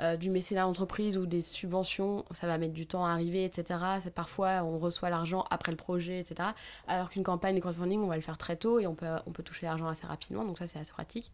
Euh, 0.01 0.17
du 0.17 0.29
mécénat 0.29 0.63
d'entreprise 0.63 1.17
ou 1.17 1.25
des 1.25 1.41
subventions, 1.41 2.25
ça 2.31 2.47
va 2.47 2.57
mettre 2.57 2.73
du 2.73 2.87
temps 2.87 3.05
à 3.05 3.11
arriver, 3.11 3.45
etc. 3.45 3.79
C'est 3.99 4.13
parfois 4.13 4.63
on 4.63 4.77
reçoit 4.77 5.09
l'argent 5.09 5.45
après 5.49 5.71
le 5.71 5.77
projet, 5.77 6.19
etc. 6.19 6.49
Alors 6.87 7.09
qu'une 7.09 7.23
campagne 7.23 7.55
de 7.55 7.59
crowdfunding, 7.59 8.01
on 8.01 8.07
va 8.07 8.15
le 8.15 8.21
faire 8.21 8.37
très 8.37 8.55
tôt 8.55 8.79
et 8.79 8.87
on 8.87 8.95
peut, 8.95 9.07
on 9.27 9.31
toucher 9.31 9.65
l'argent 9.65 9.87
assez 9.87 10.07
rapidement, 10.07 10.45
donc 10.45 10.57
ça 10.57 10.67
c'est 10.67 10.79
assez 10.79 10.91
pratique. 10.91 11.31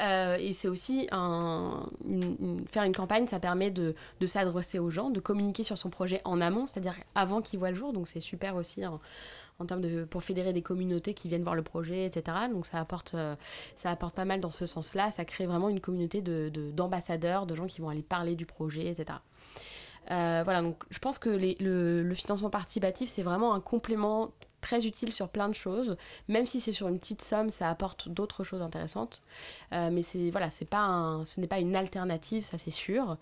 Euh, 0.00 0.36
et 0.36 0.52
c'est 0.52 0.68
aussi 0.68 1.06
faire 1.10 2.82
une 2.84 2.94
campagne, 2.94 3.26
ça 3.26 3.40
permet 3.40 3.70
de, 3.70 3.94
s'adresser 4.26 4.78
aux 4.78 4.90
gens, 4.90 5.10
de 5.10 5.20
communiquer 5.20 5.62
sur 5.62 5.78
son 5.78 5.90
projet 5.90 6.20
en 6.24 6.40
amont, 6.40 6.66
c'est-à-dire 6.66 6.96
avant 7.14 7.42
qu'il 7.42 7.58
voit 7.58 7.70
le 7.70 7.76
jour. 7.76 7.92
Donc 7.92 8.08
c'est 8.08 8.20
super 8.20 8.56
aussi 8.56 8.86
en, 8.86 9.00
en 9.58 9.66
termes 9.66 9.80
de 9.82 10.04
pour 10.04 10.22
fédérer 10.22 10.52
des 10.52 10.62
communautés 10.62 11.14
qui 11.14 11.28
viennent 11.28 11.42
voir 11.42 11.54
le 11.54 11.62
projet, 11.62 12.06
etc. 12.06 12.36
Donc 12.50 12.66
ça 12.66 12.78
apporte 12.80 13.14
euh, 13.14 13.34
ça 13.76 13.90
apporte 13.90 14.14
pas 14.14 14.24
mal 14.24 14.40
dans 14.40 14.50
ce 14.50 14.66
sens-là. 14.66 15.10
Ça 15.10 15.24
crée 15.24 15.46
vraiment 15.46 15.68
une 15.68 15.80
communauté 15.80 16.20
de 16.22 16.48
de- 16.48 16.70
d'ambassadeurs, 16.70 17.46
de, 17.46 17.54
gens 17.54 17.66
qui 17.66 17.80
vont 17.80 17.88
aller 17.88 18.02
parler 18.02 18.34
du 18.34 18.46
projet, 18.46 18.86
etc. 18.86 19.18
Euh, 20.10 20.42
voilà, 20.44 20.62
donc 20.62 20.82
je 20.90 20.98
pense 20.98 21.18
que 21.18 21.28
le 21.30 22.14
financement 22.14 22.50
participatif, 22.50 23.08
c'est 23.08 23.22
vraiment 23.22 23.54
un 23.54 23.60
complément 23.60 24.32
très 24.62 24.86
utile 24.86 25.12
sur 25.12 25.28
plein 25.28 25.50
de 25.50 25.54
choses. 25.54 25.96
Même 26.28 26.46
si 26.46 26.60
c'est 26.60 26.72
sur 26.72 26.88
une 26.88 26.98
petite 26.98 27.20
somme, 27.20 27.50
ça 27.50 27.68
apporte 27.68 28.08
d'autres 28.08 28.44
choses 28.44 28.62
intéressantes. 28.62 29.20
Euh, 29.74 29.90
mais 29.92 30.02
c'est 30.02 30.30
voilà, 30.30 30.48
c'est 30.48 30.64
pas 30.64 31.20
ce 31.26 31.40
n'est 31.40 31.46
pas 31.46 31.58
une 31.58 31.76
alternative, 31.76 32.44
ça 32.44 32.56
c'est 32.56 32.70
sûr. 32.70 33.18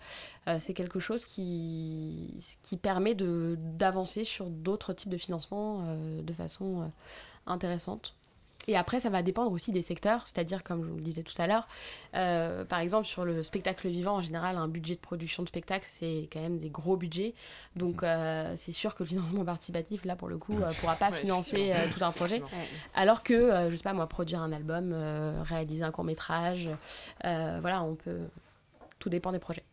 Euh, 0.47 0.57
c'est 0.59 0.73
quelque 0.73 0.99
chose 0.99 1.25
qui, 1.25 2.33
qui 2.61 2.77
permet 2.77 3.15
de, 3.15 3.57
d'avancer 3.59 4.23
sur 4.23 4.45
d'autres 4.45 4.93
types 4.93 5.09
de 5.09 5.17
financement 5.17 5.83
euh, 5.87 6.21
de 6.21 6.33
façon 6.33 6.89
intéressante. 7.47 8.15
Et 8.67 8.77
après, 8.77 8.99
ça 8.99 9.09
va 9.09 9.23
dépendre 9.23 9.51
aussi 9.51 9.71
des 9.71 9.81
secteurs, 9.81 10.21
c'est-à-dire, 10.25 10.63
comme 10.63 10.83
je 10.83 10.89
vous 10.89 10.97
le 10.97 11.01
disais 11.01 11.23
tout 11.23 11.39
à 11.41 11.47
l'heure, 11.47 11.67
euh, 12.15 12.63
par 12.63 12.79
exemple, 12.79 13.07
sur 13.07 13.25
le 13.25 13.41
spectacle 13.41 13.87
vivant, 13.87 14.17
en 14.17 14.21
général, 14.21 14.57
un 14.57 14.67
budget 14.67 14.95
de 14.95 14.99
production 14.99 15.41
de 15.41 15.47
spectacle, 15.47 15.85
c'est 15.87 16.29
quand 16.31 16.39
même 16.41 16.57
des 16.59 16.69
gros 16.69 16.95
budgets. 16.95 17.33
Donc, 17.75 18.03
euh, 18.03 18.53
c'est 18.57 18.71
sûr 18.71 18.93
que 18.93 19.03
le 19.03 19.09
financement 19.09 19.43
participatif, 19.45 20.05
là, 20.05 20.15
pour 20.15 20.27
le 20.27 20.37
coup, 20.37 20.53
ne 20.53 20.73
pourra 20.79 20.95
pas 20.95 21.09
Ouais, 21.09 21.17
financer 21.17 21.73
euh, 21.73 21.87
tout 21.93 22.03
un 22.03 22.11
projet. 22.11 22.43
Alors 22.93 23.23
que, 23.23 23.33
euh, 23.33 23.71
je 23.71 23.75
sais 23.75 23.83
pas 23.83 23.93
moi, 23.93 24.07
produire 24.07 24.41
un 24.41 24.51
album, 24.51 24.91
euh, 24.93 25.41
réaliser 25.43 25.83
un 25.83 25.91
court 25.91 26.03
métrage, 26.03 26.69
euh, 27.25 27.57
voilà, 27.61 27.81
on 27.83 27.95
peut. 27.95 28.19
Tout 28.99 29.09
dépend 29.09 29.31
des 29.31 29.39
projets. 29.39 29.63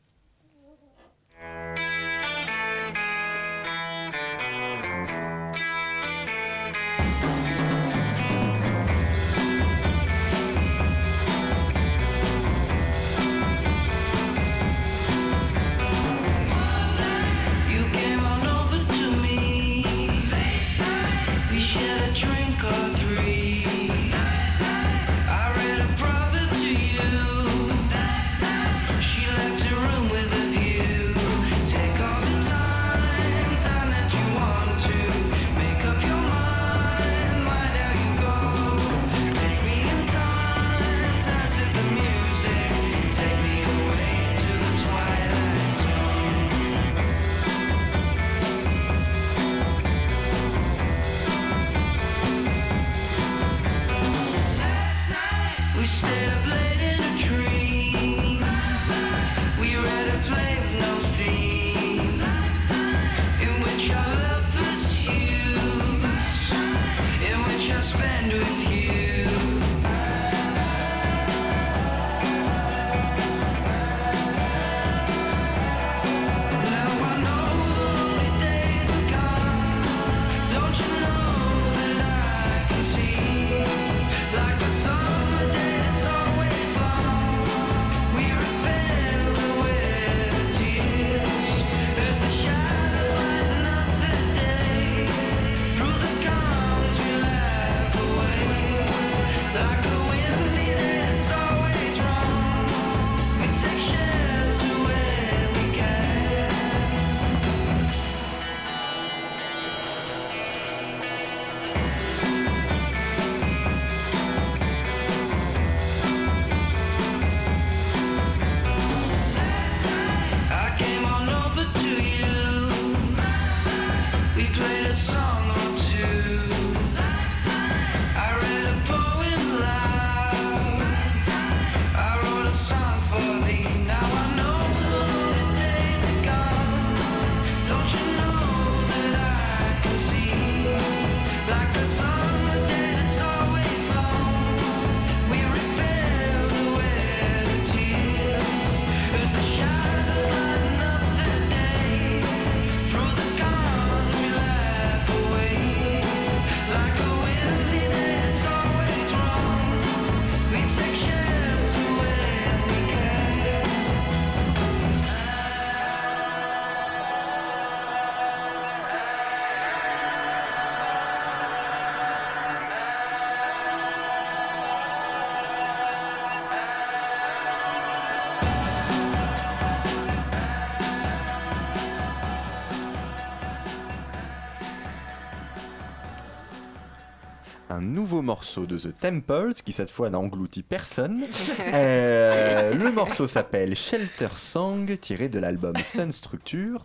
Morceau 188.29 188.67
de 188.67 188.77
The 188.77 188.95
Temples 188.95 189.55
qui 189.64 189.73
cette 189.73 189.91
fois 189.91 190.11
n'a 190.11 190.19
englouti 190.19 190.62
personne. 190.62 191.25
Euh, 191.75 192.73
le 192.73 192.93
morceau 192.99 193.27
s'appelle 193.27 193.75
Shelter 193.75 194.29
Song 194.37 194.97
tiré 195.01 195.29
de 195.29 195.38
l'album 195.38 195.77
Sun 195.77 196.12
Structures 196.12 196.83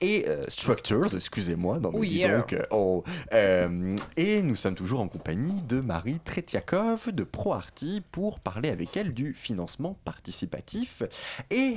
et 0.00 0.26
euh, 0.26 0.42
Structures, 0.48 1.14
excusez-moi, 1.14 1.78
mais 1.80 1.88
Oh 1.92 2.04
dis 2.04 2.16
yeah. 2.16 2.38
donc, 2.38 2.52
euh, 2.52 2.62
oh, 2.70 3.04
euh, 3.32 3.94
et 4.16 4.42
nous 4.42 4.56
sommes 4.56 4.74
toujours 4.74 5.00
en 5.00 5.08
compagnie 5.08 5.62
de 5.62 5.80
Marie 5.80 6.18
Tretiakov 6.24 7.12
de 7.12 7.24
ProArty 7.24 8.02
pour 8.10 8.40
parler 8.40 8.70
avec 8.70 8.96
elle 8.96 9.12
du 9.12 9.32
financement 9.34 9.96
participatif. 10.04 11.02
Et 11.50 11.76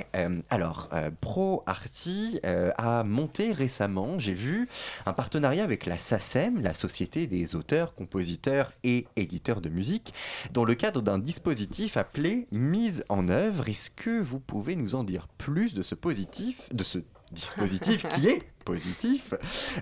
alors, 0.50 0.88
ProArty 1.20 2.40
a 2.42 3.04
monté 3.04 3.52
récemment, 3.52 4.18
j'ai 4.18 4.34
vu, 4.34 4.68
un 5.06 5.12
partenariat 5.12 5.62
avec 5.62 5.86
la 5.86 5.98
SACEM, 5.98 6.62
la 6.62 6.74
Société 6.74 7.26
des 7.26 7.54
auteurs, 7.54 7.94
compositeurs 7.94 8.72
et 8.84 9.06
éditeurs 9.16 9.60
de 9.60 9.68
musique, 9.68 10.14
dans 10.52 10.64
le 10.64 10.74
cadre 10.74 11.02
d'un 11.02 11.18
dispositif 11.18 11.96
appelé 11.96 12.46
Mise 12.52 13.04
en 13.08 13.28
œuvre. 13.28 13.68
Est-ce 13.68 13.90
que 13.90 14.20
vous 14.20 14.38
pouvez 14.38 14.76
nous 14.76 14.94
en 14.94 15.02
dire 15.02 15.26
plus 15.38 15.74
de 15.74 15.82
ce 15.82 15.94
positif, 15.94 16.68
de 16.72 16.84
ce 16.84 16.98
dispositif 17.32 18.06
qui 18.14 18.28
est 18.28 18.42
positif? 18.64 19.34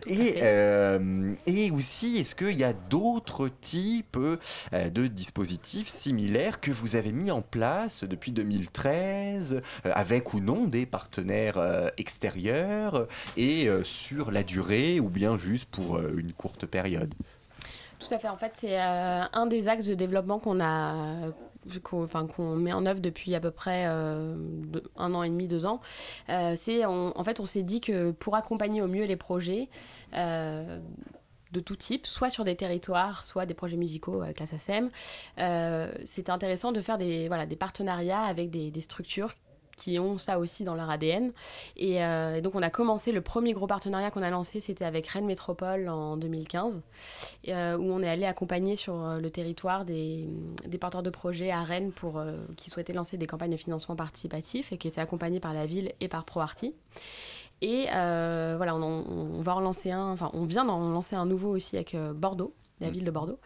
Et, 0.07 0.37
euh, 0.43 1.35
et 1.47 1.71
aussi 1.71 2.17
est-ce 2.17 2.35
qu'il 2.35 2.57
y 2.57 2.65
a 2.65 2.73
d'autres 2.73 3.49
types 3.49 4.17
euh, 4.17 4.91
de 4.91 5.07
dispositifs 5.07 5.89
similaires 5.89 6.61
que 6.61 6.71
vous 6.71 6.97
avez 6.97 7.13
mis 7.13 7.31
en 7.31 7.43
place 7.43 8.05
depuis 8.05 8.33
2013 8.33 9.63
euh, 9.87 9.93
avec 9.95 10.35
ou 10.35 10.41
non 10.41 10.67
des 10.67 10.87
partenaires 10.87 11.91
extérieurs 11.97 13.07
et 13.37 13.69
sur 13.83 14.31
la 14.31 14.43
durée 14.43 15.01
ou 15.01 15.09
bien 15.09 15.37
juste 15.37 15.69
pour 15.71 15.99
une 16.01 16.33
courte 16.33 16.67
période? 16.67 17.15
Tout 18.07 18.15
à 18.15 18.19
fait. 18.19 18.29
En 18.29 18.37
fait, 18.37 18.53
c'est 18.55 18.81
euh, 18.81 19.23
un 19.33 19.47
des 19.47 19.69
axes 19.69 19.87
de 19.87 19.95
développement 19.95 20.39
qu'on 20.39 20.61
a, 20.61 21.31
qu'on 21.83 22.57
met 22.57 22.73
en 22.73 22.87
œuvre 22.87 23.01
depuis 23.01 23.35
à 23.35 23.41
peu 23.41 23.51
près 23.51 23.85
euh, 23.87 24.35
un 24.97 25.15
an 25.15 25.23
et 25.23 25.31
demi, 25.31 25.47
deux 25.47 25.67
ans. 25.67 25.81
Euh, 26.29 26.55
c'est, 26.57 26.85
en 26.85 27.25
fait, 27.25 27.41
on 27.41 27.47
s'est 27.47 27.63
dit 27.63 27.81
que 27.81 28.11
pour 28.11 28.35
accompagner 28.35 28.83
au 28.83 28.89
mieux 28.89 29.05
les 29.05 29.17
projets. 29.17 29.69
de 30.13 31.61
tout 31.61 31.77
type, 31.77 32.07
soit 32.07 32.31
sur 32.31 32.45
des 32.45 32.57
territoires, 32.57 33.25
soit 33.25 33.45
des 33.45 33.53
projets 33.53 33.77
musicaux 33.77 34.23
avec 34.23 34.41
la 34.41 34.47
SACEM. 34.47 34.91
C'est 36.05 36.31
intéressant 36.31 36.73
de 36.73 36.81
faire 36.81 36.99
des, 36.99 37.29
voilà, 37.29 37.47
des 37.47 37.57
partenariats 37.57 38.23
avec 38.23 38.51
des, 38.51 38.71
des 38.71 38.81
structures 38.81 39.35
qui 39.83 39.99
ont 39.99 40.17
ça 40.19 40.39
aussi 40.39 40.63
dans 40.65 40.75
leur 40.75 40.91
ADN. 40.91 41.33
Et, 41.77 42.05
euh, 42.05 42.37
et 42.37 42.41
donc 42.41 42.55
on 42.55 42.63
a 42.63 42.71
commencé, 42.71 43.11
le 43.11 43.21
premier 43.21 43.53
gros 43.53 43.67
partenariat 43.67 44.11
qu'on 44.11 44.23
a 44.23 44.31
lancé, 44.31 44.61
c'était 44.61 44.85
avec 44.85 45.07
Rennes 45.09 45.27
Métropole 45.27 45.89
en 45.89 46.17
2015, 46.17 46.83
euh, 47.49 47.77
où 47.77 47.91
on 47.91 48.01
est 48.01 48.09
allé 48.09 48.25
accompagner 48.25 48.77
sur 48.77 48.95
euh, 48.95 49.19
le 49.19 49.31
territoire 49.31 49.85
des, 49.85 50.29
porteurs 50.81 51.03
de 51.03 51.11
projets 51.11 51.51
à 51.51 51.63
Rennes 51.63 51.93
pour, 51.93 52.23
qui 52.57 52.71
souhaitaient 52.71 52.93
lancer 52.93 53.17
des 53.17 53.27
campagnes 53.27 53.53
de 53.53 53.57
financement 53.57 53.97
participatif 53.97 54.73
et 54.73 54.79
qui 54.79 54.89
étaient 54.89 55.01
accompagnés 55.01 55.41
par 55.41 55.53
la 55.53 55.67
ville 55.67 55.93
et 56.01 56.09
par 56.09 56.25
ProArty. 56.25 56.75
Et 57.61 57.87
voilà, 57.87 58.75
on, 58.75 58.83
en- 58.83 59.05
on 59.09 59.43
va 59.43 59.53
un, 59.53 60.13
enfin 60.13 60.31
on 60.33 60.45
vient 60.45 60.65
d'en 60.65 60.81
lancer 60.91 61.15
un 61.15 61.27
nouveau 61.27 61.51
aussi 61.51 61.77
avec 61.77 61.97
Bordeaux, 62.15 62.53
la 62.83 62.91
ville 62.91 63.05
de 63.05 63.11
Bordeaux. 63.11 63.39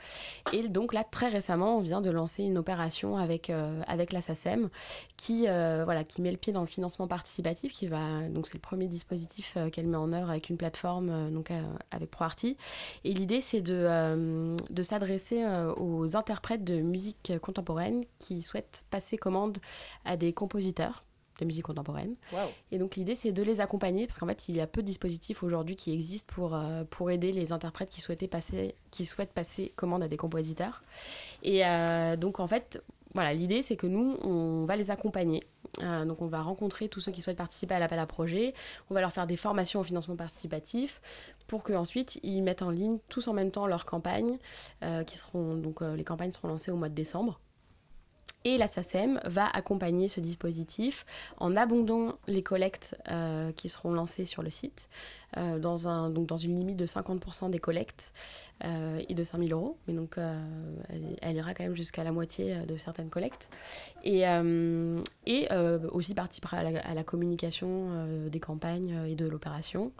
Et 0.52 0.68
donc 0.68 0.92
là, 0.92 1.04
très 1.04 1.28
récemment, 1.28 1.78
on 1.78 1.80
vient 1.80 2.00
de 2.00 2.10
lancer 2.10 2.42
une 2.42 2.58
opération 2.58 3.16
avec, 3.16 3.50
euh, 3.50 3.80
avec 3.86 4.12
la 4.12 4.20
SACEM 4.20 4.68
qui, 5.16 5.46
euh, 5.48 5.82
voilà, 5.84 6.04
qui 6.04 6.22
met 6.22 6.30
le 6.30 6.36
pied 6.36 6.52
dans 6.52 6.60
le 6.60 6.66
financement 6.66 7.06
participatif. 7.06 7.72
Qui 7.72 7.86
va, 7.86 8.28
donc 8.28 8.46
c'est 8.46 8.54
le 8.54 8.60
premier 8.60 8.86
dispositif 8.86 9.54
euh, 9.56 9.70
qu'elle 9.70 9.86
met 9.86 9.96
en 9.96 10.12
œuvre 10.12 10.30
avec 10.30 10.48
une 10.48 10.56
plateforme, 10.56 11.30
donc 11.30 11.50
avec 11.90 12.10
ProArty. 12.10 12.56
Et 13.04 13.12
l'idée, 13.12 13.40
c'est 13.40 13.60
de, 13.60 14.56
de 14.70 14.82
s'adresser 14.82 15.44
aux 15.76 16.16
interprètes 16.16 16.64
de 16.64 16.80
musique 16.80 17.32
contemporaine 17.42 18.04
qui 18.18 18.42
souhaitent 18.42 18.82
passer 18.90 19.16
commande 19.16 19.58
à 20.04 20.16
des 20.16 20.32
compositeurs 20.32 21.02
de 21.38 21.44
musique 21.44 21.64
contemporaine. 21.64 22.14
Et 22.72 22.78
donc 22.78 22.96
l'idée, 22.96 23.14
c'est 23.14 23.32
de 23.32 23.42
les 23.42 23.60
accompagner, 23.60 24.06
parce 24.06 24.18
qu'en 24.18 24.26
fait, 24.26 24.48
il 24.48 24.56
y 24.56 24.60
a 24.60 24.66
peu 24.66 24.82
de 24.82 24.86
dispositifs 24.86 25.42
aujourd'hui 25.42 25.76
qui 25.76 25.92
existent 25.92 26.32
pour, 26.34 26.54
euh, 26.54 26.84
pour 26.84 27.10
aider 27.10 27.32
les 27.32 27.52
interprètes 27.52 27.90
qui, 27.90 28.00
souhaitaient 28.00 28.28
passer, 28.28 28.74
qui 28.90 29.06
souhaitent 29.06 29.32
passer 29.32 29.72
commande 29.76 30.02
à 30.02 30.08
des 30.08 30.16
compositeurs. 30.16 30.82
Et 31.42 31.66
euh, 31.66 32.16
donc, 32.16 32.40
en 32.40 32.46
fait, 32.46 32.82
voilà, 33.14 33.32
l'idée, 33.34 33.62
c'est 33.62 33.76
que 33.76 33.86
nous, 33.86 34.16
on 34.22 34.64
va 34.66 34.76
les 34.76 34.90
accompagner. 34.90 35.44
Euh, 35.82 36.04
donc, 36.04 36.22
on 36.22 36.26
va 36.26 36.42
rencontrer 36.42 36.88
tous 36.88 37.00
ceux 37.00 37.12
qui 37.12 37.22
souhaitent 37.22 37.36
participer 37.36 37.74
à 37.74 37.78
l'appel 37.78 37.98
à 37.98 38.06
projet. 38.06 38.54
On 38.90 38.94
va 38.94 39.00
leur 39.00 39.12
faire 39.12 39.26
des 39.26 39.36
formations 39.36 39.80
au 39.80 39.84
financement 39.84 40.16
participatif 40.16 41.00
pour 41.46 41.62
qu'ensuite, 41.62 42.18
ils 42.22 42.42
mettent 42.42 42.62
en 42.62 42.70
ligne 42.70 42.98
tous 43.08 43.28
en 43.28 43.32
même 43.32 43.50
temps 43.50 43.66
leurs 43.66 43.84
campagnes, 43.84 44.38
qui 45.06 45.16
seront, 45.16 45.54
donc, 45.54 45.80
les 45.80 46.04
campagnes 46.04 46.32
seront 46.32 46.48
lancées 46.48 46.70
au 46.70 46.76
mois 46.76 46.88
de 46.88 46.94
décembre. 46.94 47.40
Et 48.44 48.58
la 48.58 48.68
SACEM 48.68 49.20
va 49.24 49.48
accompagner 49.48 50.06
ce 50.06 50.20
dispositif 50.20 51.04
en 51.38 51.56
abondant 51.56 52.16
les 52.28 52.44
collectes 52.44 52.96
euh, 53.10 53.50
qui 53.50 53.68
seront 53.68 53.92
lancées 53.92 54.24
sur 54.24 54.42
le 54.42 54.50
site, 54.50 54.88
euh, 55.36 55.58
dans, 55.58 56.10
donc 56.10 56.26
dans 56.26 56.36
une 56.36 56.54
limite 56.54 56.76
de 56.76 56.86
50% 56.86 57.50
des 57.50 57.58
collectes 57.58 58.12
euh, 58.64 59.02
et 59.08 59.14
de 59.14 59.24
5000 59.24 59.52
euros. 59.52 59.78
Mais 59.88 59.94
donc, 59.94 60.18
elle, 61.22 61.34
ira 61.34 61.54
quand 61.54 61.64
même 61.64 61.74
jusqu'à 61.74 62.04
la 62.04 62.12
moitié 62.12 62.54
de 62.68 62.76
certaines 62.76 63.10
collectes. 63.10 63.50
Et, 64.04 64.24
aussi 65.92 66.14
participera 66.14 66.58
à 66.58 66.94
la, 66.94 67.04
communication 67.04 68.06
des 68.28 68.40
campagnes 68.40 69.08
et 69.08 69.16
de 69.16 69.26
l'opération. 69.26 69.90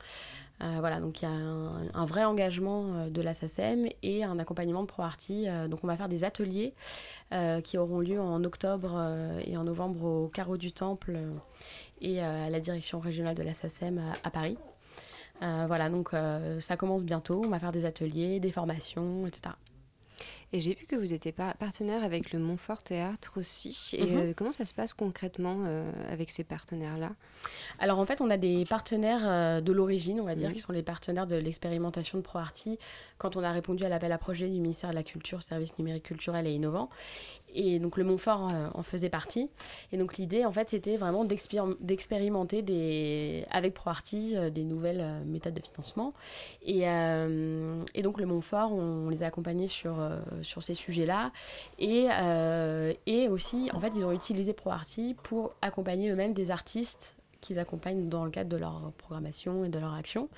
Euh, 0.63 0.77
voilà, 0.81 1.01
donc 1.01 1.21
il 1.21 1.25
y 1.27 1.29
a 1.29 1.31
un, 1.31 2.07
vrai 2.07 2.25
engagement 2.25 2.95
euh, 2.95 3.11
de 3.11 3.21
la 3.21 3.35
SACEM 3.35 3.89
et 4.03 4.25
un 4.25 4.39
accompagnement 4.39 4.83
de 4.83 4.87
ProArty. 4.87 5.49
Euh, 5.49 5.69
donc 5.69 5.81
on 5.83 5.87
va 5.87 5.97
faire 5.97 6.09
des 6.09 6.25
ateliers 6.25 6.75
qui 7.65 7.77
auront 7.77 8.01
lieu 8.01 8.21
en 8.21 8.45
octobre 8.45 9.03
et 9.45 9.57
en 9.57 9.65
novembre 9.65 10.05
au 10.05 10.29
Carreau 10.29 10.57
du 10.57 10.71
Temple 10.71 11.19
et 12.01 12.21
à 12.21 12.49
la 12.49 12.61
direction 12.61 13.01
régionale 13.01 13.35
de 13.35 13.43
la 13.43 13.53
SACEM 13.53 14.01
à, 14.23 14.31
Paris. 14.31 14.57
Voilà, 15.41 15.91
donc 15.91 16.15
ça 16.61 16.77
commence 16.77 17.05
bientôt. 17.05 17.43
On 17.45 17.49
va 17.49 17.59
faire 17.59 17.73
des 17.73 17.85
ateliers, 17.85 18.39
des 18.39 18.53
formations, 18.53 19.27
etc. 19.27 19.57
Et 20.53 20.61
j'ai 20.61 20.75
vu 20.75 20.87
que 20.87 20.95
vous 20.95 21.13
étiez 21.13 21.33
par- 21.33 21.57
partenaire 21.57 22.05
avec 22.05 22.33
le 22.33 22.39
Montfort 22.39 22.83
Théâtre 22.83 23.35
aussi. 23.39 23.91
Et 23.95 24.07
Mhm. 24.07 24.19
euh, 24.19 24.33
comment 24.35 24.53
ça 24.53 24.65
se 24.65 24.75
passe 24.75 24.95
concrètement 24.95 25.65
euh, 25.67 25.91
avec 26.09 26.31
ces 26.31 26.45
partenaires-là? 26.45 27.11
Alors 27.79 27.99
en 27.99 28.07
fait, 28.07 28.21
on 28.21 28.31
a 28.31 28.37
des 28.37 28.65
partenaires 28.65 29.23
euh, 29.25 29.61
de 29.61 29.73
l'origine, 29.73 30.21
on 30.21 30.25
va 30.25 30.35
dire, 30.37 30.49
Mhm. 30.49 30.55
qui 30.55 30.61
sont 30.61 30.73
les 30.73 30.83
partenaires 30.85 31.27
de 31.27 31.37
l'expérimentation 31.37 32.19
de 32.19 32.23
ProArty 32.23 32.79
quand 33.19 33.37
on 33.37 33.43
a 33.43 33.51
répondu 33.51 33.85
à 33.85 33.89
l'appel 33.89 34.13
à 34.13 34.19
projet 34.19 34.49
du 34.49 34.61
ministère 34.61 34.91
de 34.91 34.95
la 34.95 35.03
Culture, 35.03 35.43
Services 35.43 35.77
numériques 35.79 36.05
culturels 36.05 36.47
et 36.47 36.53
innovants. 36.53 36.91
Et 37.57 37.79
donc 37.79 37.97
le 37.97 38.05
Montfort 38.05 38.51
euh, 38.51 38.69
en 38.75 38.83
faisait 38.83 39.09
partie. 39.09 39.49
Et 39.91 39.97
donc 39.97 40.19
l'idée, 40.19 40.45
en 40.45 40.53
fait, 40.53 40.69
c'était 40.69 40.99
vraiment 40.99 41.25
d'expérim- 41.25 41.77
d'expérimenter 41.81 43.45
avec 43.51 43.73
ProArty 43.73 44.37
euh, 44.37 44.51
des 44.51 44.63
nouvelles 44.63 45.01
euh, 45.01 45.25
méthodes 45.25 45.55
de 45.55 45.63
financement. 45.63 46.13
Et, 46.63 46.83
donc 48.03 48.21
le 48.21 48.27
Montfort, 48.27 48.73
on, 48.73 49.09
les 49.09 49.23
a 49.23 49.27
accompagnés 49.27 49.69
sur, 49.69 49.97
ces 50.61 50.75
sujets-là. 50.75 51.33
Et, 51.79 52.09
et 53.07 53.29
aussi, 53.29 53.71
en 53.73 53.81
fait, 53.81 53.93
ils 53.97 54.05
ont 54.05 54.13
utilisé 54.13 54.53
ProArty 54.53 55.17
pour 55.23 55.55
accompagner 55.63 56.11
eux-mêmes 56.11 56.35
des 56.35 56.51
artistes 56.51 57.16
qu'ils 57.47 57.59
accompagnent 57.59 58.09
dans 58.09 58.25
le 58.25 58.31
cadre 58.31 58.51
de 58.51 58.57
leur 58.57 58.93
programmation 58.99 59.65
et 59.65 59.69
de 59.69 59.79
leur 59.79 59.95
action. 59.95 60.29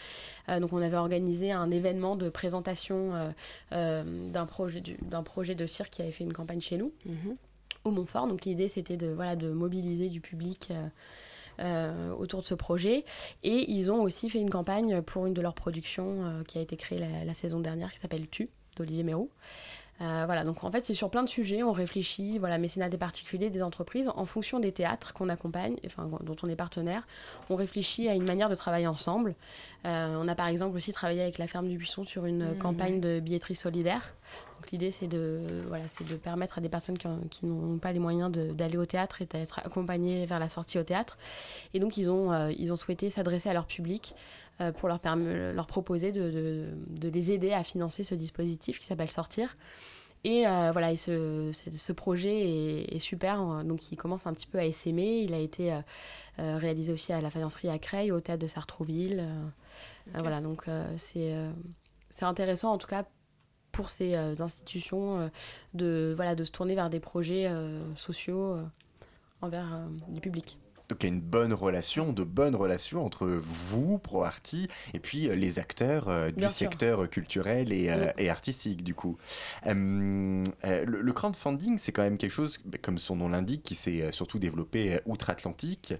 Euh, 0.48 0.60
donc 0.60 0.72
on 0.72 0.82
avait 0.82 0.96
organisé 0.96 1.52
un 1.52 1.70
événement 1.70 2.16
de 2.16 2.28
présentation 2.28 3.14
euh, 3.14 3.30
euh, 3.72 4.30
d'un 4.30 4.46
projet, 4.46 4.80
du- 4.80 4.96
d'un 5.02 5.22
projet 5.22 5.54
de 5.54 5.66
cirque 5.66 5.90
qui 5.94 6.02
avait 6.02 6.12
fait 6.12 6.24
une 6.24 6.32
campagne 6.32 6.60
chez 6.60 6.76
nous 6.76 6.92
Mhm. 7.06 7.36
au 7.84 7.90
Montfort. 7.90 8.26
Donc 8.28 8.44
l'idée 8.44 8.68
c'était 8.68 8.96
de, 8.96 9.08
voilà, 9.08 9.36
de 9.36 9.50
mobiliser 9.50 10.08
du 10.10 10.20
public 10.20 10.70
euh, 11.60 12.12
autour 12.12 12.40
de 12.42 12.46
ce 12.46 12.54
projet. 12.54 13.04
Et 13.42 13.70
ils 13.72 13.90
ont 13.90 14.02
aussi 14.02 14.30
fait 14.30 14.40
une 14.40 14.50
campagne 14.50 15.02
pour 15.02 15.26
une 15.26 15.34
de 15.34 15.40
leurs 15.42 15.54
productions 15.54 16.24
euh, 16.24 16.42
qui 16.44 16.58
a 16.58 16.60
été 16.60 16.76
créée 16.76 16.98
la, 16.98 17.24
la 17.24 17.34
saison 17.34 17.58
dernière 17.60 17.90
qui 17.92 17.98
s'appelle 17.98 18.28
Tu 18.30 18.48
d'Olivier 18.76 19.02
Méraud. 19.02 19.28
Euh, 20.00 20.22
voilà, 20.26 20.44
donc 20.44 20.62
en 20.62 20.70
fait 20.70 20.84
c'est 20.84 20.94
sur 20.94 21.10
plein 21.10 21.24
de 21.24 21.28
sujets, 21.28 21.64
on 21.64 21.72
réfléchit, 21.72 22.38
voilà, 22.38 22.56
mécénat 22.58 22.88
des 22.88 22.98
particuliers, 22.98 23.50
des 23.50 23.64
entreprises, 23.64 24.08
en 24.14 24.26
fonction 24.26 24.60
des 24.60 24.70
théâtres 24.70 25.12
qu'on 25.12 25.28
accompagne, 25.28 25.76
enfin 25.86 26.08
dont 26.22 26.36
on 26.44 26.48
est 26.48 26.54
partenaire, 26.54 27.04
on 27.50 27.56
réfléchit 27.56 28.08
à 28.08 28.14
une 28.14 28.22
manière 28.24 28.48
de 28.48 28.54
travailler 28.54 28.86
ensemble. 28.86 29.34
Euh, 29.86 30.16
on 30.20 30.28
a 30.28 30.36
par 30.36 30.46
exemple 30.46 30.76
aussi 30.76 30.92
travaillé 30.92 31.20
avec 31.22 31.38
la 31.38 31.48
ferme 31.48 31.66
du 31.68 31.76
Buisson 31.78 32.04
sur 32.04 32.26
une 32.26 32.50
Mhm. 32.52 32.58
campagne 32.58 33.00
de 33.00 33.18
billetterie 33.18 33.56
solidaire. 33.56 34.14
Donc 34.56 34.70
l'idée 34.70 34.92
c'est 34.92 35.08
de, 35.08 35.64
voilà, 35.66 35.88
c'est 35.88 36.06
de 36.06 36.14
permettre 36.14 36.58
à 36.58 36.60
des 36.60 36.68
personnes 36.68 36.96
qui, 36.98 37.06
ont- 37.08 37.20
qui 37.28 37.46
n'ont 37.46 37.78
pas 37.78 37.90
les 37.90 37.98
moyens 37.98 38.30
d'aller 38.30 38.76
au 38.76 38.86
théâtre 38.86 39.20
et 39.22 39.26
d'être 39.26 39.58
accompagnées 39.64 40.26
vers 40.26 40.38
la 40.38 40.48
sortie 40.48 40.78
au 40.78 40.84
théâtre. 40.84 41.18
Et 41.74 41.80
donc 41.80 41.96
ils 41.96 42.08
ont, 42.08 42.30
euh, 42.30 42.52
ils 42.56 42.72
ont 42.72 42.76
souhaité 42.76 43.10
s'adresser 43.10 43.48
à 43.48 43.52
leur 43.52 43.66
public 43.66 44.14
pour 44.72 44.88
leur, 44.88 45.00
leur 45.16 45.66
proposer 45.66 46.12
de, 46.12 46.30
de- 46.30 46.66
de 46.88 47.08
les 47.08 47.30
aider 47.32 47.52
à 47.52 47.62
financer 47.62 48.04
ce 48.04 48.14
dispositif 48.14 48.78
qui 48.78 48.86
s'appelle 48.86 49.10
Sortir. 49.10 49.56
Et 50.24 50.48
euh, 50.48 50.70
voilà, 50.72 50.90
et 50.90 50.96
ce, 50.96 51.50
ce- 51.52 51.92
projet 51.92 52.40
est, 52.40 52.96
est 52.96 52.98
super, 52.98 53.40
euh, 53.40 53.62
donc 53.62 53.92
il 53.92 53.96
commence 53.96 54.26
un 54.26 54.34
petit 54.34 54.48
peu 54.48 54.58
à 54.58 54.64
essaimer. 54.64 55.20
Il 55.22 55.32
a 55.32 55.38
été 55.38 55.72
euh, 55.72 55.76
euh, 56.40 56.56
réalisé 56.58 56.92
aussi 56.92 57.12
à 57.12 57.20
la 57.20 57.30
faïencerie 57.30 57.68
à 57.68 57.78
Creil, 57.78 58.10
au 58.10 58.18
théâtre 58.20 58.42
de 58.42 58.48
Sartrouville. 58.48 59.20
euh, 59.20 59.44
euh, 60.16 60.20
voilà, 60.20 60.40
donc 60.40 60.66
euh, 60.66 60.92
c'est 60.96 61.32
euh, 61.34 61.52
c'est 62.10 62.24
intéressant 62.24 62.72
en 62.72 62.78
tout 62.78 62.88
cas 62.88 63.04
pour 63.70 63.90
ces 63.90 64.16
euh, 64.16 64.34
institutions 64.40 65.20
euh, 65.20 65.28
de, 65.74 66.14
voilà, 66.16 66.34
de 66.34 66.42
se 66.42 66.50
tourner 66.50 66.74
vers 66.74 66.90
des 66.90 66.98
projets 67.00 67.46
euh, 67.46 67.80
sociaux 67.94 68.54
euh, 68.54 68.64
envers 69.40 69.72
euh, 69.72 69.86
du 70.08 70.20
public. 70.20 70.58
Donc 70.88 71.02
il 71.02 71.08
y 71.08 71.10
a 71.10 71.14
une 71.14 71.20
bonne 71.20 71.52
relation, 71.52 72.12
de 72.12 72.24
bonnes 72.24 72.56
relations 72.56 73.04
entre 73.04 73.26
vous, 73.26 73.98
ProArty, 73.98 74.68
et 74.94 74.98
puis 74.98 75.28
euh, 75.28 75.34
les 75.34 75.58
acteurs 75.58 76.08
euh, 76.08 76.30
du 76.30 76.40
sûr. 76.42 76.50
secteur 76.50 77.10
culturel 77.10 77.72
et, 77.72 77.90
euh, 77.90 78.10
et 78.16 78.30
artistique 78.30 78.82
du 78.82 78.94
coup. 78.94 79.18
Le, 79.66 80.42
le 80.84 81.12
crowdfunding, 81.12 81.78
c'est 81.78 81.92
quand 81.92 82.02
même 82.02 82.16
quelque 82.16 82.32
chose, 82.32 82.58
bah, 82.64 82.78
comme 82.80 82.98
son 82.98 83.16
nom 83.16 83.28
l'indique, 83.28 83.62
qui 83.62 83.74
s'est 83.74 84.10
surtout 84.12 84.38
développé 84.38 85.00
outre-Atlantique, 85.06 85.94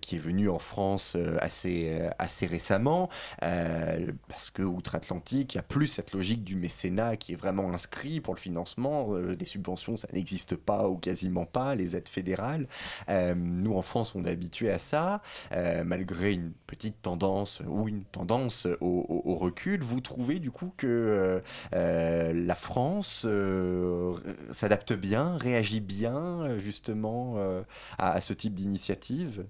qui 0.00 0.16
est 0.16 0.18
venu 0.18 0.48
en 0.48 0.58
France 0.58 1.16
assez, 1.40 2.00
assez 2.18 2.46
récemment, 2.46 3.08
parce 3.40 4.50
que 4.50 4.62
outre-Atlantique, 4.62 5.54
il 5.54 5.56
y 5.56 5.60
a 5.60 5.62
plus 5.62 5.86
cette 5.86 6.12
logique 6.12 6.44
du 6.44 6.56
mécénat 6.56 7.16
qui 7.16 7.32
est 7.32 7.36
vraiment 7.36 7.72
inscrit 7.72 8.20
pour 8.20 8.34
le 8.34 8.40
financement. 8.40 9.14
Les 9.14 9.44
subventions, 9.44 9.96
ça 9.96 10.08
n'existe 10.12 10.56
pas 10.56 10.88
ou 10.88 10.96
quasiment 10.96 11.46
pas, 11.46 11.74
les 11.74 11.96
aides 11.96 12.08
fédérales. 12.08 12.66
Nous, 13.08 13.74
en 13.74 13.82
France, 13.88 14.14
on 14.14 14.24
est 14.24 14.30
habitué 14.30 14.70
à 14.70 14.78
ça, 14.78 15.22
euh, 15.52 15.82
malgré 15.82 16.32
une 16.32 16.52
petite 16.66 17.02
tendance 17.02 17.62
ou 17.66 17.88
une 17.88 18.04
tendance 18.04 18.68
au, 18.80 19.36
recul. 19.40 19.82
Vous 19.82 20.00
trouvez 20.00 20.38
du 20.38 20.50
coup 20.50 20.72
que 20.76 20.86
euh, 20.86 21.40
euh, 21.74 22.32
la 22.32 22.54
France 22.54 23.24
euh, 23.26 24.14
s'adapte 24.52 24.92
bien, 24.92 25.36
réagit 25.36 25.80
bien 25.80 26.42
euh, 26.42 26.58
justement 26.58 27.34
euh, 27.38 27.62
à 27.98 28.20
ce 28.20 28.32
type 28.32 28.54
d'initiative 28.54 29.44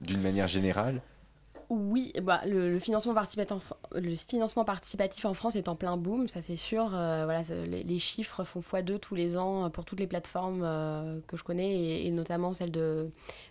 d'une 0.00 0.22
manière 0.22 0.48
générale? 0.48 1.02
Oui, 1.72 2.12
bah, 2.20 2.40
le, 2.46 2.68
le 2.68 2.78
financement 2.80 3.14
participatif 3.14 3.52
en, 3.52 3.58
Fr- 3.60 4.00
le 4.00 4.16
financement 4.16 4.64
participatif 4.64 5.24
en 5.24 5.34
France 5.34 5.54
est 5.54 5.68
en 5.68 5.76
plein 5.76 5.96
boom, 5.96 6.26
ça 6.26 6.40
c'est 6.40 6.56
sûr. 6.56 6.90
Euh, 6.96 7.22
voilà, 7.24 7.42
les, 7.64 7.84
les 7.84 7.98
chiffres 8.00 8.42
font 8.42 8.58
x2 8.58 8.98
tous 8.98 9.14
les 9.14 9.36
ans 9.36 9.66
euh, 9.66 9.68
pour 9.68 9.84
toutes 9.84 10.00
les 10.00 10.08
plateformes 10.08 10.62
euh, 10.64 11.20
que 11.28 11.36
je 11.36 11.44
connais 11.44 11.72
et, 11.72 12.06
et 12.08 12.10
notamment 12.10 12.54
celle 12.54 12.72
de, 12.72 13.08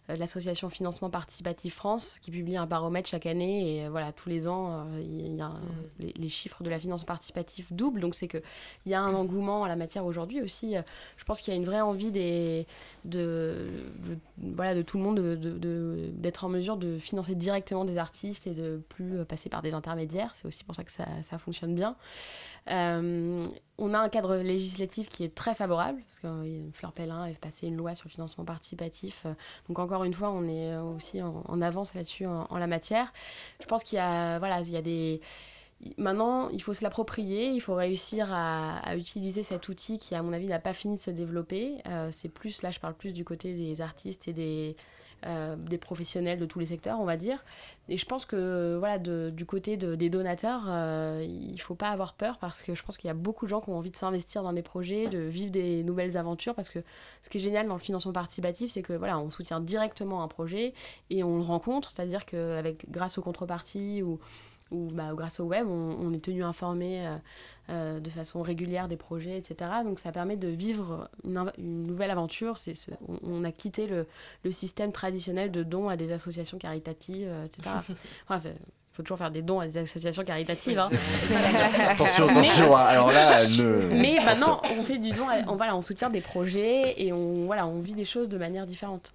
euh, 0.10 0.14
de 0.16 0.20
l'association 0.20 0.70
Financement 0.70 1.10
Participatif 1.10 1.76
France 1.76 2.20
qui 2.22 2.30
publie 2.30 2.58
un 2.58 2.66
baromètre 2.66 3.08
chaque 3.08 3.26
année 3.26 3.78
et 3.78 3.88
voilà, 3.88 4.12
tous 4.12 4.28
les 4.28 4.50
ans, 4.50 4.86
il 5.00 5.38
y 5.38 5.40
a, 5.42 5.46
un- 5.46 5.62
les, 6.00 6.12
les 6.18 6.30
chiffres 6.30 6.62
de 6.62 6.70
la 6.70 6.78
finance 6.78 7.06
participative 7.06 7.68
doublent. 7.74 8.02
Donc 8.02 8.16
c'est 8.16 8.28
qu'il 8.28 8.42
y 8.88 8.94
a 8.96 9.02
un 9.02 9.14
engouement 9.14 9.64
à 9.64 9.70
la 9.70 9.78
matière 9.78 10.06
aujourd'hui 10.06 10.42
aussi. 10.42 10.76
Je 11.16 11.24
pense 11.24 11.40
qu'il 11.40 11.54
y 11.54 11.56
a 11.56 11.60
une 11.60 11.66
vraie 11.66 11.80
envie 11.80 12.12
des, 12.12 12.68
de, 13.06 13.70
de- 14.06 14.18
voilà, 14.56 14.76
de 14.76 14.82
tout 14.82 14.98
le 14.98 15.04
monde 15.06 15.22
de- 15.22 15.36
de- 15.38 15.58
de- 15.58 16.10
d'être 16.16 16.44
en 16.44 16.50
mesure 16.50 16.76
de 16.76 16.98
financer 17.00 17.34
directement 17.36 17.86
des 17.86 17.98
artistes 17.98 18.09
et 18.46 18.54
de 18.54 18.82
plus 18.90 19.20
euh, 19.20 19.26
passer 19.26 19.50
par 19.50 19.62
des 19.62 19.74
intermédiaires. 19.74 20.34
C'est 20.34 20.46
aussi 20.46 20.64
pour 20.64 20.76
ça 20.76 20.84
que 20.84 20.92
ça, 20.92 21.40
fonctionne 21.40 21.76
bien. 21.76 21.96
Euh, 22.70 23.44
on 23.78 23.94
a 23.94 24.00
un 24.00 24.10
cadre 24.10 24.38
législatif 24.38 25.10
qui 25.10 25.24
est 25.24 25.34
très 25.34 25.56
favorable, 25.56 26.02
parce 26.08 26.20
que 26.20 26.28
euh, 26.28 26.70
Fleur 26.74 26.92
Pellin 26.92 27.24
a 27.24 27.34
passé 27.34 27.68
une 27.68 27.78
loi 27.78 27.96
sur 27.96 28.08
le 28.08 28.12
financement 28.12 28.46
participatif. 28.46 29.26
donc 29.68 29.80
encore 29.80 30.04
une 30.04 30.14
fois, 30.14 30.32
on 30.32 30.48
est 30.48 30.76
aussi 30.78 31.22
en, 31.22 31.62
avance 31.62 31.94
là-dessus 31.94 32.26
en, 32.26 32.58
la 32.58 32.68
matière. 32.68 33.14
Je 33.62 33.66
pense 33.66 33.84
qu'il 33.84 33.98
y 33.98 34.02
a, 34.02 34.40
voilà, 34.40 34.62
il 34.62 34.72
y 34.72 34.78
a 34.78 34.82
des... 34.82 35.22
Maintenant, 35.98 36.50
il 36.50 36.62
faut 36.62 36.74
se 36.74 36.84
l'approprier, 36.84 37.52
il 37.52 37.62
faut 37.62 37.74
réussir 37.76 38.28
à, 38.34 38.98
utiliser 38.98 39.44
cet 39.44 39.70
outil 39.70 39.98
qui, 39.98 40.14
à 40.14 40.22
mon 40.22 40.34
avis, 40.34 40.48
n'a 40.48 40.60
pas 40.60 40.74
fini 40.74 40.98
de 40.98 41.02
se 41.02 41.12
développer. 41.12 41.82
C'est 42.12 42.28
plus, 42.28 42.62
là, 42.64 42.72
je 42.72 42.82
parle 42.82 42.96
plus 42.96 43.14
du 43.14 43.24
côté 43.24 43.54
des 43.54 43.80
artistes 43.80 44.28
et 44.28 44.34
des, 44.34 44.76
euh, 45.26 45.56
des 45.56 45.78
professionnels 45.78 46.40
de 46.40 46.46
tous 46.46 46.60
les 46.60 46.68
secteurs, 46.68 47.00
on 47.00 47.06
va 47.06 47.18
dire. 47.18 47.44
Et 47.88 47.98
je 47.98 48.06
pense 48.06 48.26
que, 48.26 48.78
voilà, 48.78 48.98
du 48.98 49.46
côté 49.46 49.78
de- 49.78 49.96
des 49.96 50.10
donateurs, 50.10 50.64
euh, 50.68 51.24
il 51.28 51.60
faut 51.60 51.76
pas 51.76 51.90
avoir 51.90 52.14
peur 52.14 52.38
parce 52.40 52.62
que 52.62 52.76
je 52.76 52.84
pense 52.84 52.98
qu'il 52.98 53.08
y 53.08 53.12
a 53.12 53.16
beaucoup 53.16 53.46
de 53.46 53.50
gens 53.50 53.62
qui 53.62 53.70
ont 53.70 53.78
envie 53.78 53.92
de 53.92 53.96
s'investir 53.98 54.44
dans 54.44 54.54
des 54.54 54.62
projets, 54.62 55.08
de 55.08 55.20
vivre 55.20 55.52
des 55.52 55.84
nouvelles 55.84 56.16
aventures. 56.18 56.56
Parce 56.56 56.70
que 56.70 56.80
ce 57.22 57.30
qui 57.30 57.38
est 57.38 57.42
génial 57.42 57.68
dans 57.68 57.74
le 57.76 57.80
financement 57.80 58.14
participatif, 58.14 58.72
c'est 58.72 58.82
que, 58.82 58.94
voilà, 58.94 59.20
on 59.20 59.32
soutient 59.32 59.60
directement 59.60 60.24
un 60.24 60.28
projet 60.28 60.74
et 61.10 61.24
on 61.24 61.38
le 61.38 61.44
rencontre, 61.44 61.90
c'est-à-dire 61.90 62.26
qu'avec, 62.26 62.90
grâce 62.90 63.18
aux 63.18 63.22
contreparties 63.22 64.02
ou 64.04 64.20
ou 64.72 64.90
bah, 64.92 65.12
grâce 65.16 65.40
au 65.40 65.46
web, 65.46 65.68
on, 65.68 65.96
on 66.00 66.14
est 66.14 66.24
tenu 66.24 66.44
informé 66.44 67.06
euh, 67.08 67.16
euh, 67.70 68.00
de 68.00 68.10
façon 68.10 68.42
régulière 68.42 68.88
des 68.88 68.98
projets, 68.98 69.38
etc. 69.38 69.70
Donc 69.84 70.00
ça 70.00 70.12
permet 70.12 70.36
de 70.36 70.48
vivre 70.48 71.10
une, 71.24 71.52
nouvelle 71.58 72.12
aventure. 72.12 72.58
C'est 72.58 72.74
on, 73.08 73.18
on 73.24 73.44
a 73.44 73.52
quitté 73.52 73.88
le, 73.88 74.06
le 74.44 74.52
système 74.52 74.92
traditionnel 74.92 75.52
de 75.52 75.64
dons 75.64 75.90
à 75.90 75.98
des 75.98 76.12
associations 76.12 76.58
caritatives, 76.58 77.28
euh, 77.30 77.46
etc. 77.46 77.70
Enfin, 78.26 78.38
c'est- 78.40 78.56
faut 78.92 79.04
toujours 79.04 79.20
faire 79.20 79.32
des 79.32 79.42
dons 79.44 79.62
à 79.62 79.68
des 79.68 79.78
associations 79.78 80.24
caritatives. 80.26 80.78
hein. 80.78 80.90
Attention, 81.90 82.28
attention, 82.28 82.76
hein, 82.76 82.82
alors 82.82 83.12
là, 83.12 83.46
ne... 83.48 83.88
Mais 83.94 84.18
maintenant, 84.26 84.62
on 84.78 84.84
fait 84.84 84.98
du 84.98 85.12
don, 85.12 85.28
à- 85.30 85.50
on, 85.50 85.56
voilà, 85.56 85.76
on 85.76 85.82
soutient 85.82 86.10
des 86.10 86.20
projets 86.22 87.02
et 87.02 87.14
on, 87.14 87.46
voilà, 87.46 87.66
on 87.66 87.80
vit 87.80 87.94
des 87.94 88.04
choses 88.04 88.28
de 88.30 88.38
manière 88.38 88.66
différente. 88.66 89.14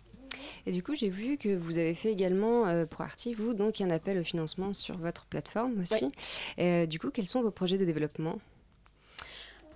Et 0.66 0.70
du 0.72 0.83
coup, 0.83 0.94
j'ai 0.94 1.09
vu 1.11 1.37
que 1.37 1.55
vous 1.55 1.79
avez 1.79 1.94
fait 1.94 2.11
également 2.11 2.66
euh, 2.66 2.87
pour 2.87 3.03
Arti, 3.03 3.35
vous, 3.35 3.53
donc 3.55 3.81
un 3.81 3.90
appel 3.90 4.18
au 4.18 4.24
financement 4.24 4.72
sur 4.72 4.96
votre 4.96 5.27
plateforme 5.27 5.81
aussi. 5.81 6.11
Euh, 6.59 6.87
du 6.87 6.98
coup, 6.98 7.11
quels 7.11 7.29
sont 7.29 7.42
vos 7.42 7.50
projets 7.50 7.77
de 7.79 7.85
développement? 7.85 8.38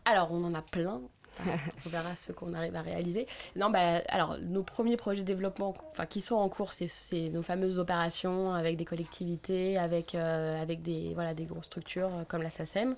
Alors, 0.04 0.32
on 0.32 0.42
en 0.44 0.54
a 0.54 0.62
plein. 0.62 1.00
on 1.86 1.88
verra 1.88 2.16
ce 2.16 2.32
qu'on 2.32 2.52
arrive 2.52 2.74
à 2.74 2.82
réaliser. 2.82 3.24
Non, 3.54 3.70
bah, 3.70 4.02
alors, 4.08 4.38
nos 4.40 4.64
premiers 4.64 4.96
projets 4.96 5.20
de 5.22 5.26
développement 5.26 5.72
qui 6.10 6.20
sont 6.20 6.34
en 6.34 6.48
cours, 6.48 6.72
c'est- 6.72 6.88
c'est 6.88 7.28
nos 7.28 7.42
fameuses 7.42 7.78
opérations 7.78 8.52
avec 8.52 8.76
des 8.76 8.84
collectivités, 8.84 9.78
avec, 9.78 10.16
euh, 10.16 10.60
avec 10.60 10.82
des, 10.82 11.12
voilà, 11.14 11.34
des 11.34 11.44
grosses 11.44 11.66
structures 11.66 12.08
euh, 12.12 12.24
comme 12.26 12.42
la 12.42 12.50
SACEM. 12.50 12.96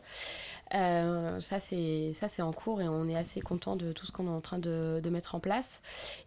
Euh, 0.74 1.40
ça, 1.40 1.58
c'est 1.60 2.12
ça, 2.14 2.28
c'est 2.28 2.42
en 2.42 2.52
cours 2.52 2.80
et 2.80 2.88
on 2.88 3.08
est 3.08 3.16
assez 3.16 3.40
content 3.40 3.76
de 3.76 3.92
tout 3.92 4.06
ce 4.06 4.12
qu'on 4.12 4.26
est 4.26 4.30
en 4.30 4.40
train 4.40 4.58
de, 4.58 5.00
de 5.02 5.10
mettre 5.10 5.34
en 5.34 5.40
place. 5.40 5.82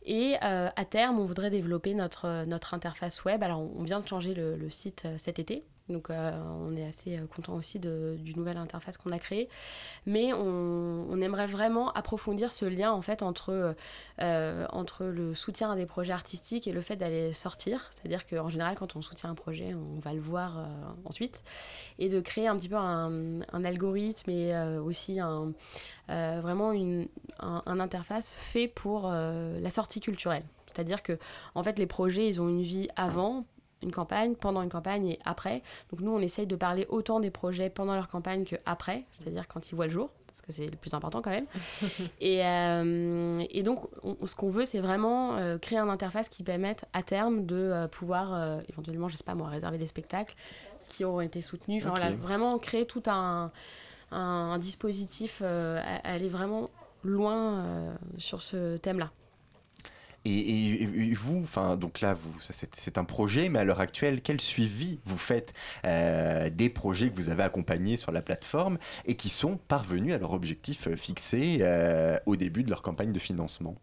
Et 0.05 0.35
euh, 0.43 0.69
à 0.75 0.85
terme, 0.85 1.19
on 1.19 1.25
voudrait 1.25 1.49
développer 1.49 1.93
notre, 1.93 2.45
notre 2.45 2.73
interface 2.73 3.23
web. 3.23 3.43
Alors, 3.43 3.61
on 3.61 3.83
vient 3.83 3.99
de 3.99 4.07
changer 4.07 4.33
le, 4.33 4.69
site 4.69 5.03
euh, 5.05 5.17
cet 5.17 5.39
été. 5.39 5.63
Donc, 5.89 6.09
euh, 6.09 6.31
on 6.61 6.75
est 6.77 6.85
assez 6.85 7.17
euh, 7.17 7.25
content 7.27 7.55
aussi 7.55 7.77
de, 7.77 8.15
du 8.17 8.33
nouvelle 8.35 8.55
interface 8.55 8.97
qu'on 8.97 9.11
a 9.11 9.19
créée. 9.19 9.49
Mais 10.05 10.31
on, 10.33 11.07
on 11.09 11.21
aimerait 11.21 11.45
vraiment 11.45 11.91
approfondir 11.91 12.53
ce 12.53 12.65
lien 12.65 12.91
en 12.91 13.01
fait 13.01 13.21
entre, 13.21 13.75
euh, 14.21 14.65
entre 14.69 15.03
le 15.05 15.35
soutien 15.35 15.71
à 15.71 15.75
des 15.75 15.85
projets 15.85 16.13
artistiques 16.13 16.67
et 16.67 16.71
le 16.71 16.81
fait 16.81 16.95
d'aller 16.95 17.33
sortir. 17.33 17.89
C'est-à-dire 17.91 18.25
qu'en 18.25 18.47
général, 18.47 18.75
quand 18.75 18.95
on 18.95 19.01
soutient 19.01 19.29
un 19.29 19.35
projet, 19.35 19.73
on 19.73 19.99
va 19.99 20.13
le 20.13 20.21
voir 20.21 20.67
ensuite. 21.03 21.43
Et 21.99 22.07
de 22.07 22.21
créer 22.21 22.47
un 22.47 22.57
petit 22.57 22.69
peu 22.69 22.77
un, 22.77 23.41
un 23.41 23.65
algorithme 23.65 24.29
et 24.29 24.55
aussi 24.77 25.19
un, 25.19 25.53
vraiment 26.07 26.71
une 26.71 27.07
un, 27.39 27.79
interface 27.79 28.35
fait 28.35 28.67
pour 28.67 29.09
la 29.09 29.69
sortie 29.69 29.99
culturelle. 29.99 30.43
C'est-à-dire 30.67 31.03
que 31.03 31.17
en 31.55 31.63
fait, 31.63 31.77
les 31.77 31.85
projets, 31.85 32.27
ils 32.27 32.41
ont 32.41 32.47
une 32.47 32.63
vie 32.63 32.87
avant 32.95 33.45
une 33.83 33.91
campagne, 33.91 34.33
pendant 34.35 34.61
une 34.63 34.69
campagne 34.69 35.07
et 35.09 35.19
après. 35.25 35.61
Donc 35.91 35.99
nous, 36.01 36.11
on 36.11 36.19
essaye 36.19 36.47
de 36.47 36.55
parler 36.55 36.85
autant 36.89 37.19
des 37.19 37.29
projets 37.29 37.69
pendant 37.69 37.93
leur 37.93 38.07
campagne 38.07 38.43
qu'après, 38.45 39.03
c'est-à-dire 39.11 39.47
quand 39.47 39.69
ils 39.71 39.75
voient 39.75 39.85
le 39.85 39.91
jour, 39.91 40.09
parce 40.25 40.41
que 40.41 40.51
c'est 40.51 40.65
le 40.67 40.75
plus 40.77 40.93
important 40.95 41.21
quand 41.21 41.29
même. 41.29 41.45
et, 42.21 42.43
euh, 42.45 43.43
et 43.51 43.61
donc, 43.61 43.87
on- 44.03 44.25
ce 44.25 44.33
qu'on 44.35 44.49
veut, 44.49 44.65
c'est 44.65 44.79
vraiment 44.79 45.35
euh, 45.35 45.57
créer 45.59 45.77
une 45.77 45.89
interface 45.89 46.29
qui 46.29 46.41
permette 46.43 46.85
à 46.93 47.03
terme 47.03 47.45
de 47.45 47.55
euh, 47.55 47.87
pouvoir 47.87 48.59
éventuellement, 48.69 49.07
je 49.07 49.17
sais 49.17 49.23
pas 49.23 49.35
moi, 49.35 49.49
réserver 49.49 49.77
des 49.77 49.87
spectacles 49.87 50.35
qui 50.87 51.03
auront 51.05 51.21
été 51.21 51.41
soutenus. 51.41 51.83
Enfin 51.83 51.91
voilà, 51.95 52.11
vraiment 52.21 52.57
créer 52.59 52.85
tout 52.85 53.03
un, 53.07 53.51
un, 54.11 54.17
un 54.19 54.57
dispositif, 54.59 55.41
aller 55.41 56.29
vraiment 56.29 56.69
loin 57.03 57.95
sur 58.17 58.41
ce 58.41 58.77
thème-là. 58.77 59.11
Et, 60.25 61.13
vous, 61.15 61.41
enfin, 61.43 61.75
donc 61.75 62.01
là, 62.01 62.15
c'est, 62.39 62.97
un 62.97 63.03
projet, 63.03 63.49
mais 63.49 63.59
à 63.59 63.63
l'heure 63.63 63.81
actuelle, 63.81 64.21
quel 64.21 64.39
suivi 64.39 64.99
vous 65.05 65.17
faites 65.17 65.53
euh, 65.85 66.49
des 66.49 66.69
projets 66.69 67.09
que 67.09 67.15
vous 67.15 67.29
avez 67.29 67.43
accompagnés 67.43 67.97
sur 67.97 68.11
la 68.11 68.21
plateforme 68.21 68.77
et 69.05 69.15
qui 69.15 69.29
sont 69.29 69.57
parvenus 69.57 70.13
à 70.13 70.17
leur 70.17 70.31
objectif 70.31 70.87
fixé 70.95 71.57
euh, 71.61 72.17
au 72.25 72.35
début 72.35 72.63
de 72.63 72.69
leur 72.69 72.81
campagne 72.81 73.11
de 73.11 73.19
financement? 73.19 73.75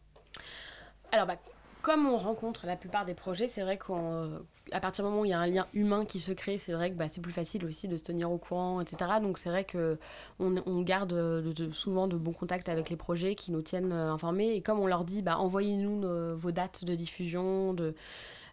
Alors, 1.13 1.27
bah, 1.27 1.37
comme 1.83 2.07
on 2.07 2.17
rencontre 2.17 2.67
la 2.67 2.77
plupart 2.77 3.05
des 3.05 3.15
projets, 3.15 3.47
c'est 3.47 3.63
vrai 3.63 3.79
qu'à 3.79 4.81
partir 4.81 5.05
du 5.05 5.11
moment 5.11 5.23
où 5.23 5.25
il 5.25 5.31
y 5.31 5.35
a 5.35 5.39
un 5.39 5.47
lien 5.47 5.67
humain 5.75 6.05
qui 6.05 6.21
se 6.21 6.33
crée, 6.33 6.59
c'est 6.59 6.73
vrai 6.73 6.91
que 6.91 6.97
bah, 6.97 7.07
c'est 7.09 7.21
plus 7.21 7.33
facile 7.33 7.65
aussi 7.65 7.89
de 7.89 7.97
se 7.97 8.03
tenir 8.03 8.31
au 8.31 8.39
courant, 8.39 8.81
etc. 8.81 9.13
Donc 9.23 9.39
c'est 9.39 9.49
vrai 9.49 9.65
que 9.65 9.99
on, 10.39 10.83
garde 10.83 11.13
euh, 11.13 11.53
souvent 11.73 12.09
de 12.09 12.17
bons 12.17 12.33
contacts 12.33 12.69
avec 12.69 12.91
les 12.91 12.97
projets 12.97 13.35
qui 13.35 13.53
nous 13.53 13.63
tiennent 13.63 13.93
euh, 13.93 14.13
informés. 14.13 14.55
Et 14.55 14.63
comme 14.63 14.81
on 14.81 14.87
leur 14.87 15.05
dit, 15.05 15.23
bah, 15.23 15.39
envoyez-nous 15.39 16.37
vos 16.37 16.53
dates 16.53 16.85
de 16.85 16.95
diffusion, 16.95 17.75
de, 17.75 17.95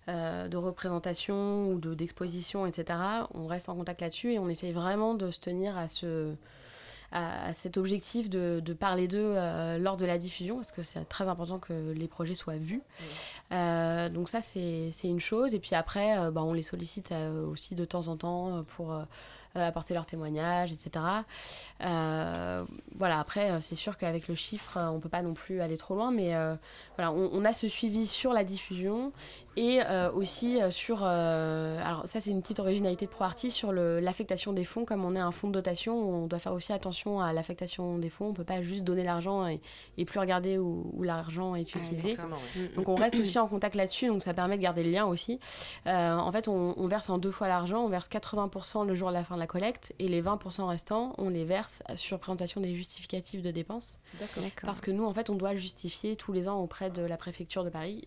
euh, 0.10 0.48
représentation 0.54 1.68
ou 1.68 1.80
de- 1.80 1.94
d'exposition, 1.94 2.66
etc. 2.66 2.98
On 3.34 3.46
reste 3.46 3.68
en 3.68 3.76
contact 3.76 4.02
là-dessus 4.02 4.34
et 4.34 4.40
on 4.40 4.48
essaye 4.48 4.72
vraiment 4.72 5.16
de 5.16 5.32
se 5.32 5.40
tenir 5.40 5.78
à 5.78 5.88
ce 5.88 6.34
à, 7.12 7.48
à 7.48 7.54
cet 7.54 7.78
objectif 7.78 8.30
de, 8.30 8.62
de 8.64 8.74
parler 8.74 9.08
d'eux 9.08 9.34
euh, 9.36 9.78
lors 9.78 9.98
de 9.98 10.06
la 10.06 10.18
diffusion, 10.18 10.56
parce 10.58 10.72
que 10.72 10.82
c'est 10.84 11.04
très 11.06 11.28
important 11.28 11.60
que 11.60 11.92
les 11.92 12.08
projets 12.08 12.36
soient 12.36 12.58
vus. 12.58 12.82
Euh, 13.52 14.10
donc 14.10 14.30
ça, 14.30 14.42
c'est 14.42 14.92
une 15.04 15.20
chose. 15.20 15.56
Et 15.56 15.60
puis 15.60 15.76
après, 15.76 16.18
euh, 16.18 16.32
bah, 16.32 16.44
on 16.44 16.54
les 16.54 16.62
sollicite 16.64 17.14
aussi 17.50 17.76
de 17.76 17.86
temps 17.86 18.08
en 18.08 18.18
temps 18.18 18.64
pour 18.76 18.94
apporter 19.56 19.94
leur 19.94 20.06
témoignage, 20.06 20.72
etc. 20.72 21.04
Euh, 21.82 22.64
voilà, 22.96 23.20
après, 23.20 23.60
c'est 23.62 23.76
sûr 23.76 23.98
qu'avec 23.98 24.28
le 24.28 24.36
chiffre, 24.36 24.78
on 24.80 25.00
peut 25.00 25.10
pas 25.10 25.22
non 25.22 25.34
plus 25.34 25.62
aller 25.62 25.78
trop 25.78 25.96
loin, 25.96 26.12
mais 26.12 26.36
euh, 26.36 26.56
voilà, 26.96 27.12
on, 27.12 27.30
on 27.34 27.46
a 27.46 27.54
ce 27.54 27.68
suivi 27.68 28.08
sur 28.08 28.34
la 28.34 28.44
diffusion 28.44 29.12
et 29.58 29.82
euh, 29.82 30.12
aussi 30.12 30.62
euh, 30.62 30.70
sur. 30.70 31.00
euh, 31.02 31.82
alors, 31.84 32.08
ça, 32.08 32.22
c'est 32.22 32.30
une 32.30 32.44
petite 32.44 32.60
originalité 32.60 33.08
de 33.08 33.12
ProArty 33.12 33.50
sur 33.50 33.72
l'affectation 33.72 34.54
des 34.54 34.64
fonds. 34.64 34.86
Comme 34.86 35.04
on 35.04 35.16
est 35.16 35.20
un 35.20 35.32
fonds 35.32 35.48
de 35.48 35.54
dotation, 35.54 35.98
on 35.98 36.28
doit 36.28 36.38
faire 36.38 36.54
aussi 36.54 36.74
attention 36.74 37.20
à 37.20 37.34
l'affectation 37.34 37.98
des 37.98 38.12
fonds. 38.12 38.28
On 38.28 38.34
peut 38.34 38.44
pas 38.44 38.62
juste 38.62 38.84
donner 38.84 39.04
l'argent 39.04 39.48
et, 39.48 39.60
et 39.98 40.06
plus 40.06 40.20
regarder 40.20 40.60
où, 40.60 40.92
où 40.94 41.02
l'argent 41.02 41.56
est 41.56 41.74
utilisé. 41.74 42.14
donc, 42.76 42.88
on 42.88 42.96
reste 42.96 43.20
aussi 43.20 43.40
en 43.40 43.48
contact 43.48 43.74
là-dessus, 43.74 44.08
donc 44.08 44.22
ça 44.22 44.36
permet 44.36 44.58
de 44.58 44.62
garder 44.62 44.84
le 44.84 44.92
lien 44.92 45.06
aussi. 45.08 45.40
Euh, 45.88 46.16
en 46.16 46.32
fait, 46.32 46.48
on, 46.48 46.76
on 46.78 46.88
verse 46.88 47.10
en 47.10 47.18
deux 47.18 47.32
fois 47.32 47.48
l'argent. 47.48 47.84
On 47.84 47.90
verse 47.90 48.10
80% 48.10 48.86
le 48.86 48.94
jour 48.94 49.10
de 49.10 49.16
la 49.16 49.24
fin 49.24 49.36
de 49.36 49.40
la 49.40 49.48
collecte 49.48 49.92
et 49.98 50.08
les 50.08 50.22
20% 50.22 50.66
restants, 50.66 51.16
on 51.18 51.30
les 51.30 51.46
verse 51.46 51.82
sur 51.96 52.20
présentation 52.20 52.62
des 52.62 52.76
justificatifs 52.76 53.42
de 53.42 53.50
dépenses. 53.50 53.98
D'accord. 54.20 54.44
Parce 54.62 54.82
que 54.82 54.92
nous, 54.92 55.06
en 55.06 55.14
fait, 55.16 55.32
on 55.32 55.36
doit 55.36 55.56
justifier 55.56 56.16
tous 56.16 56.32
les 56.32 56.48
ans 56.48 56.62
auprès 56.62 56.92
de 56.92 57.02
la 57.02 57.18
préfecture 57.18 57.64
de 57.64 57.72
Paris 57.72 58.04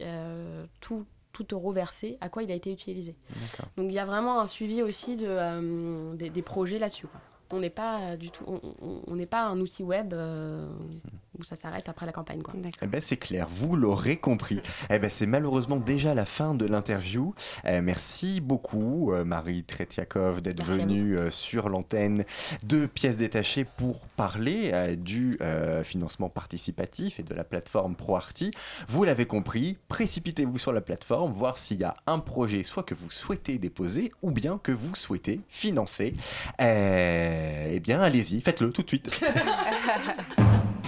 tout, 0.81 1.05
tout 1.33 1.47
euro 1.53 1.73
versé, 1.73 2.19
à 2.21 2.29
quoi 2.29 2.43
il 2.43 2.51
a 2.51 2.55
été 2.55 2.73
utilisé. 2.73 3.15
Donc 3.77 3.87
il 3.89 3.93
y 3.93 3.99
a 3.99 4.05
vraiment 4.05 4.41
un 4.41 4.47
suivi 4.47 4.83
aussi 4.83 5.17
de, 5.17 5.27
euh, 5.29 6.15
des, 6.15 6.31
des 6.31 6.43
projets 6.43 6.79
là-dessus. 6.79 7.07
On 7.53 7.59
n'est 7.59 7.71
pas 7.71 8.17
du 8.17 8.31
tout, 8.31 8.45
on- 8.47 8.61
on 8.83 9.03
on 9.07 9.17
n'est 9.17 9.27
pas 9.27 9.43
un 9.45 9.59
outil 9.61 9.83
web 9.83 10.13
euh, 10.13 10.69
où 11.39 11.43
ça 11.45 11.57
s'arrête 11.57 11.89
après 11.89 12.07
la 12.07 12.13
campagne. 12.13 12.43
Quoi. 12.43 12.55
Eh 12.83 12.87
ben 12.87 13.01
c'est 13.01 13.17
clair, 13.17 13.47
vous 13.49 13.77
l'aurez 13.77 14.17
compris. 14.17 14.61
eh 14.91 14.99
ben 14.99 15.09
c'est 15.11 15.27
malheureusement 15.27 15.77
déjà 15.77 16.15
la 16.15 16.25
fin 16.25 16.55
de 16.55 16.65
l'interview. 16.67 17.35
Euh, 17.67 17.81
merci 17.83 18.41
beaucoup 18.41 19.13
euh, 19.13 19.25
Marie 19.25 19.65
Tretiakov 19.65 20.41
d'être 20.41 20.63
venue 20.65 21.17
euh, 21.17 21.31
sur 21.31 21.69
l'antenne 21.69 22.25
de 22.65 22.87
pièces 22.87 23.17
détachées 23.17 23.65
pour 23.65 24.01
parler 24.17 24.71
euh, 24.73 24.97
du 24.97 25.37
euh, 25.41 25.85
financement 25.85 26.29
participatif 26.29 27.21
et 27.21 27.23
de 27.23 27.35
la 27.35 27.45
plateforme 27.45 27.95
ProArty. 27.95 28.51
Vous 28.89 29.05
l'avez 29.05 29.27
compris, 29.27 29.79
précipitez-vous 29.89 30.59
sur 30.59 30.73
la 30.73 30.81
plateforme, 30.81 31.33
voir 31.33 31.59
s'il 31.59 31.81
y 31.81 31.85
a 31.85 31.95
un 32.07 32.19
projet 32.19 32.65
soit 32.65 32.83
que 32.83 32.95
vous 32.95 33.11
souhaitez 33.11 33.59
déposer 33.59 34.13
ou 34.23 34.31
bien 34.31 34.59
que 34.63 34.73
vous 34.73 34.95
souhaitez 34.95 35.41
financer. 35.49 36.15
Euh, 36.61 37.69
eh 37.73 37.81
bien 37.81 38.01
allez-y, 38.01 38.41
faites-le 38.41 38.73
tout 38.73 38.83
de 38.83 38.89
suite. 38.89 39.11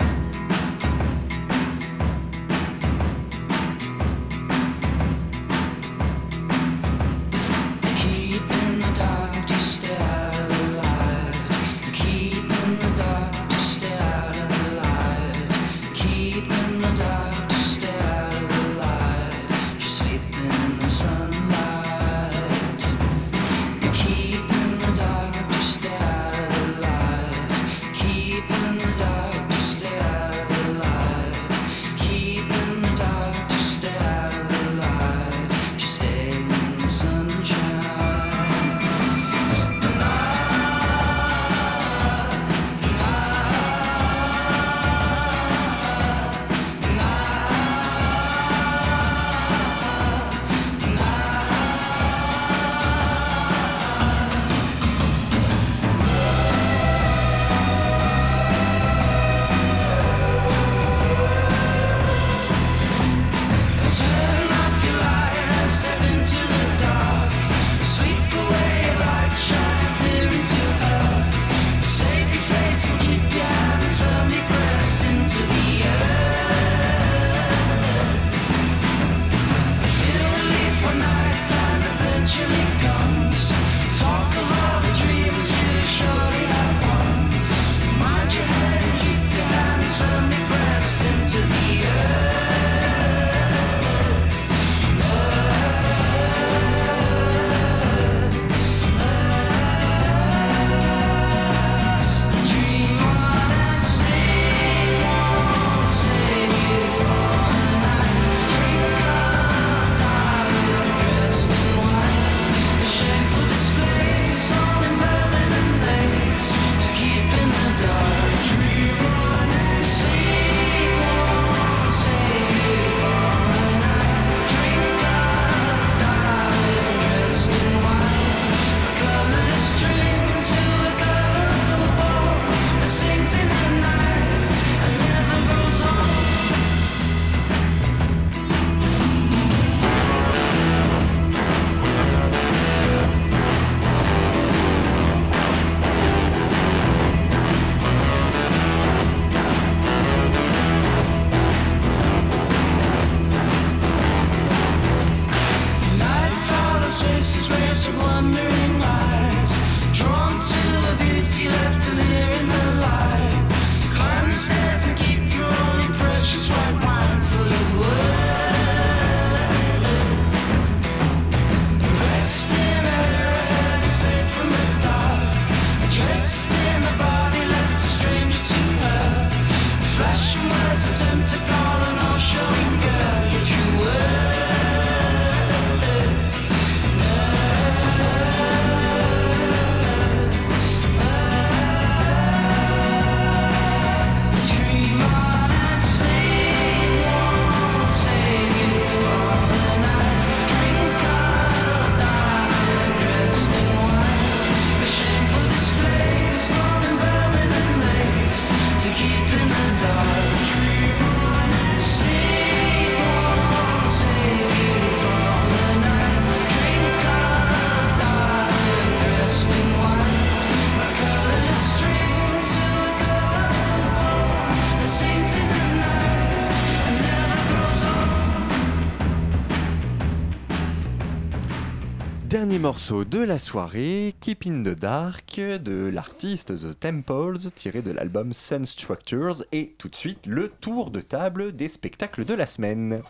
dernier 232.52 232.64
morceau 232.64 233.04
de 233.06 233.18
la 233.18 233.38
soirée, 233.38 234.14
Keep 234.20 234.44
in 234.46 234.62
the 234.62 234.78
Dark, 234.78 235.36
de 235.38 235.88
l'artiste 235.90 236.54
The 236.54 236.78
Temples, 236.78 237.50
tiré 237.54 237.80
de 237.80 237.92
l'album 237.92 238.34
Sun 238.34 238.66
Structures, 238.66 239.42
et 239.52 239.74
tout 239.78 239.88
de 239.88 239.96
suite 239.96 240.26
le 240.26 240.48
tour 240.60 240.90
de 240.90 241.00
table 241.00 241.56
des 241.56 241.70
spectacles 241.70 242.26
de 242.26 242.34
la 242.34 242.46
semaine. 242.46 243.00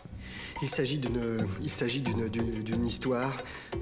Il 0.61 0.69
s'agit 0.69 0.97
d'une, 0.97 2.29
d'une, 2.29 2.85
histoire, 2.85 3.35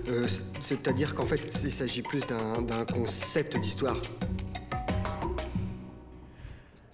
euh, 0.08 0.28
c'est- 0.28 0.42
c'est-à-dire 0.62 1.14
qu'en 1.14 1.28
fait, 1.28 1.40
il 1.64 1.72
s'agit 1.72 2.02
plus 2.02 2.22
d'un 2.26 2.84
concept 2.86 3.56
d'histoire. 3.60 3.98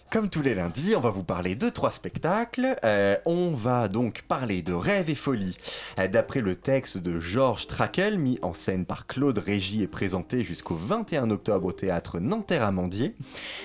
Comme 0.10 0.30
tous 0.30 0.42
les 0.42 0.54
lundis, 0.54 0.96
on 0.96 1.02
va 1.02 1.10
vous 1.10 1.26
parler 1.26 1.56
de 1.56 1.68
trois 1.68 1.92
spectacles. 1.92 2.78
Euh, 2.86 3.18
on 3.26 3.52
va 3.52 3.90
donc 3.90 4.24
parler 4.26 4.62
de 4.62 4.72
Rêve 4.72 5.10
et 5.10 5.16
Folie, 5.16 5.58
euh, 6.00 6.08
d'après 6.08 6.40
le 6.40 6.56
texte 6.56 6.98
de 6.98 7.20
Georges 7.20 7.68
Trakel, 7.68 8.18
mis 8.18 8.40
en 8.42 8.54
scène 8.54 8.86
par 8.86 9.08
Claude 9.08 9.38
Régis 9.38 9.82
et 9.82 9.88
présenté 9.88 10.44
jusqu'au 10.44 10.76
21 10.76 11.30
octobre 11.30 11.68
au 11.68 11.72
théâtre 11.74 12.22
Nanterre-Amandier. 12.22 13.16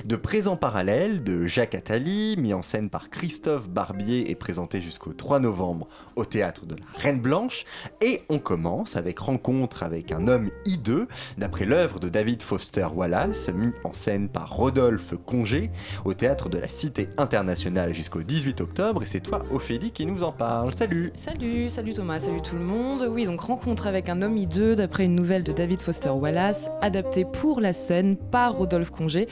De 0.04 0.16
Présent 0.16 0.56
Parallèle, 0.56 1.22
de 1.22 1.46
Jacques 1.46 1.76
Attali, 1.76 2.36
mis 2.36 2.54
en 2.54 2.62
scène 2.62 2.90
par 2.90 3.08
Christophe 3.08 3.68
Barbier 3.68 4.28
et 4.28 4.34
présenté 4.34 4.80
jusqu'au 4.80 5.12
3 5.12 5.38
novembre 5.38 5.86
au 6.16 6.24
théâtre 6.24 6.66
de 6.66 6.74
la 6.74 6.82
Reine 6.98 7.20
Blanche. 7.20 7.64
Et 8.00 8.22
on 8.28 8.40
commence 8.40 8.96
avec 8.96 9.20
Rencontre 9.20 9.84
avec 9.84 10.10
un 10.10 10.26
homme 10.26 10.50
hideux, 10.64 11.06
d'après 11.38 11.66
l'œuvre 11.66 12.00
de 12.00 12.08
David 12.08 12.42
Foster 12.42 12.88
Wallace, 12.92 13.48
mis 13.54 13.72
en 13.84 13.92
scène 13.92 14.28
par 14.28 14.56
Rodolphe 14.56 15.14
Congé 15.24 15.70
au 16.04 16.14
théâtre 16.14 16.31
de 16.32 16.58
la 16.58 16.68
Cité 16.68 17.08
internationale 17.18 17.92
jusqu'au 17.92 18.22
18 18.22 18.60
octobre. 18.62 19.02
Et 19.02 19.06
c'est 19.06 19.20
toi, 19.20 19.44
Ophélie, 19.50 19.90
qui 19.90 20.06
nous 20.06 20.22
en 20.22 20.32
parle. 20.32 20.74
Salut 20.74 21.12
Salut, 21.14 21.68
salut 21.68 21.92
Thomas, 21.92 22.20
salut 22.20 22.40
tout 22.40 22.56
le 22.56 22.62
monde. 22.62 23.06
Oui, 23.10 23.26
donc 23.26 23.40
rencontre 23.40 23.86
avec 23.86 24.08
un 24.08 24.22
homme 24.22 24.36
hideux 24.36 24.74
d'après 24.74 25.04
une 25.04 25.14
nouvelle 25.14 25.44
de 25.44 25.52
David 25.52 25.80
Foster 25.82 26.08
Wallace, 26.08 26.70
adaptée 26.80 27.24
pour 27.24 27.60
la 27.60 27.72
scène 27.72 28.16
par 28.16 28.56
Rodolphe 28.56 28.90
Congé, 28.90 29.28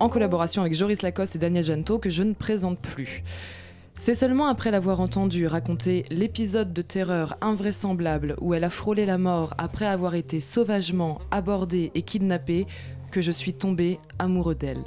en 0.00 0.08
collaboration 0.08 0.62
avec 0.62 0.74
Joris 0.74 1.02
Lacoste 1.02 1.36
et 1.36 1.38
Daniel 1.38 1.64
Janto, 1.64 1.98
que 1.98 2.10
je 2.10 2.24
ne 2.24 2.32
présente 2.32 2.80
plus. 2.80 3.22
C'est 3.94 4.14
seulement 4.14 4.46
après 4.46 4.70
l'avoir 4.70 5.00
entendu 5.00 5.46
raconter 5.46 6.04
l'épisode 6.10 6.72
de 6.72 6.82
terreur 6.82 7.36
invraisemblable 7.40 8.34
où 8.40 8.54
elle 8.54 8.64
a 8.64 8.70
frôlé 8.70 9.06
la 9.06 9.18
mort 9.18 9.54
après 9.58 9.86
avoir 9.86 10.16
été 10.16 10.40
sauvagement 10.40 11.20
abordée 11.30 11.92
et 11.94 12.02
kidnappée 12.02 12.66
que 13.12 13.20
je 13.20 13.30
suis 13.30 13.52
tombé 13.52 14.00
amoureux 14.18 14.56
d'elle. 14.56 14.82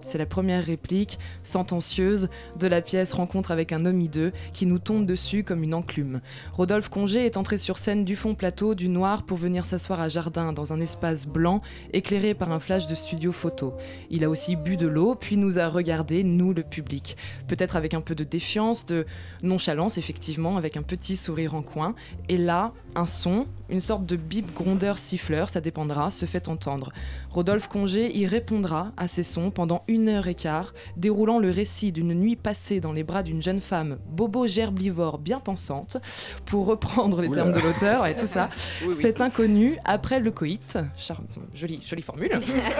C'est 0.00 0.18
la 0.18 0.26
première 0.26 0.64
réplique, 0.64 1.18
sentencieuse, 1.42 2.28
de 2.58 2.68
la 2.68 2.80
pièce 2.82 3.12
Rencontre 3.12 3.50
avec 3.50 3.72
un 3.72 3.84
homme 3.84 4.00
hideux 4.00 4.32
qui 4.52 4.66
nous 4.66 4.78
tombe 4.78 5.06
dessus 5.06 5.42
comme 5.42 5.62
une 5.62 5.74
enclume. 5.74 6.20
Rodolphe 6.52 6.88
Congé 6.88 7.26
est 7.26 7.36
entré 7.36 7.58
sur 7.58 7.78
scène 7.78 8.04
du 8.04 8.16
fond 8.16 8.34
plateau 8.34 8.74
du 8.74 8.88
noir 8.88 9.24
pour 9.24 9.38
venir 9.38 9.64
s'asseoir 9.64 10.00
à 10.00 10.08
Jardin 10.08 10.52
dans 10.52 10.72
un 10.72 10.80
espace 10.80 11.26
blanc 11.26 11.62
éclairé 11.92 12.34
par 12.34 12.52
un 12.52 12.60
flash 12.60 12.86
de 12.86 12.94
studio 12.94 13.32
photo. 13.32 13.74
Il 14.10 14.24
a 14.24 14.30
aussi 14.30 14.56
bu 14.56 14.76
de 14.76 14.86
l'eau 14.86 15.14
puis 15.14 15.36
nous 15.36 15.58
a 15.58 15.68
regardé, 15.68 16.22
nous 16.22 16.52
le 16.52 16.62
public. 16.62 17.16
Peut-être 17.48 17.76
avec 17.76 17.94
un 17.94 18.00
peu 18.00 18.14
de 18.14 18.24
défiance, 18.24 18.86
de 18.86 19.06
nonchalance 19.42 19.98
effectivement, 19.98 20.56
avec 20.56 20.76
un 20.76 20.82
petit 20.82 21.16
sourire 21.16 21.54
en 21.54 21.62
coin. 21.62 21.94
Et 22.28 22.36
là, 22.36 22.72
un 22.94 23.06
son, 23.06 23.46
une 23.70 23.80
sorte 23.82 24.06
de 24.06 24.16
bip 24.16 24.52
grondeur 24.54 24.98
siffleur, 24.98 25.50
ça 25.50 25.60
dépendra, 25.60 26.10
se 26.10 26.24
fait 26.26 26.48
entendre. 26.48 26.90
Rodolphe 27.30 27.68
Congé 27.68 28.16
y 28.16 28.26
répondra 28.26 28.92
à 28.96 29.06
ces 29.06 29.22
sons 29.22 29.50
pendant 29.50 29.84
une 29.86 30.08
heure 30.08 30.26
et 30.26 30.34
quart, 30.34 30.72
déroulant 30.96 31.38
le 31.38 31.50
récit 31.50 31.92
d'une 31.92 32.14
nuit 32.14 32.34
passée 32.34 32.80
dans 32.80 32.92
les 32.92 33.04
bras 33.04 33.22
d'une 33.22 33.42
jeune 33.42 33.60
femme 33.60 33.98
bobo 34.10 34.46
gerbivore 34.46 35.18
bien 35.18 35.38
pensante, 35.38 35.98
pour 36.46 36.66
reprendre 36.66 37.20
les 37.20 37.28
Oula. 37.28 37.42
termes 37.42 37.54
de 37.54 37.60
l'auteur 37.60 38.06
et 38.06 38.16
tout 38.16 38.26
ça. 38.26 38.48
Oui, 38.82 38.88
oui. 38.88 38.94
Cet 38.94 39.20
inconnu, 39.20 39.78
après 39.84 40.18
le 40.18 40.30
coït, 40.30 40.78
char- 40.96 41.20
jolie, 41.54 41.80
jolie 41.86 42.02
formule, 42.02 42.30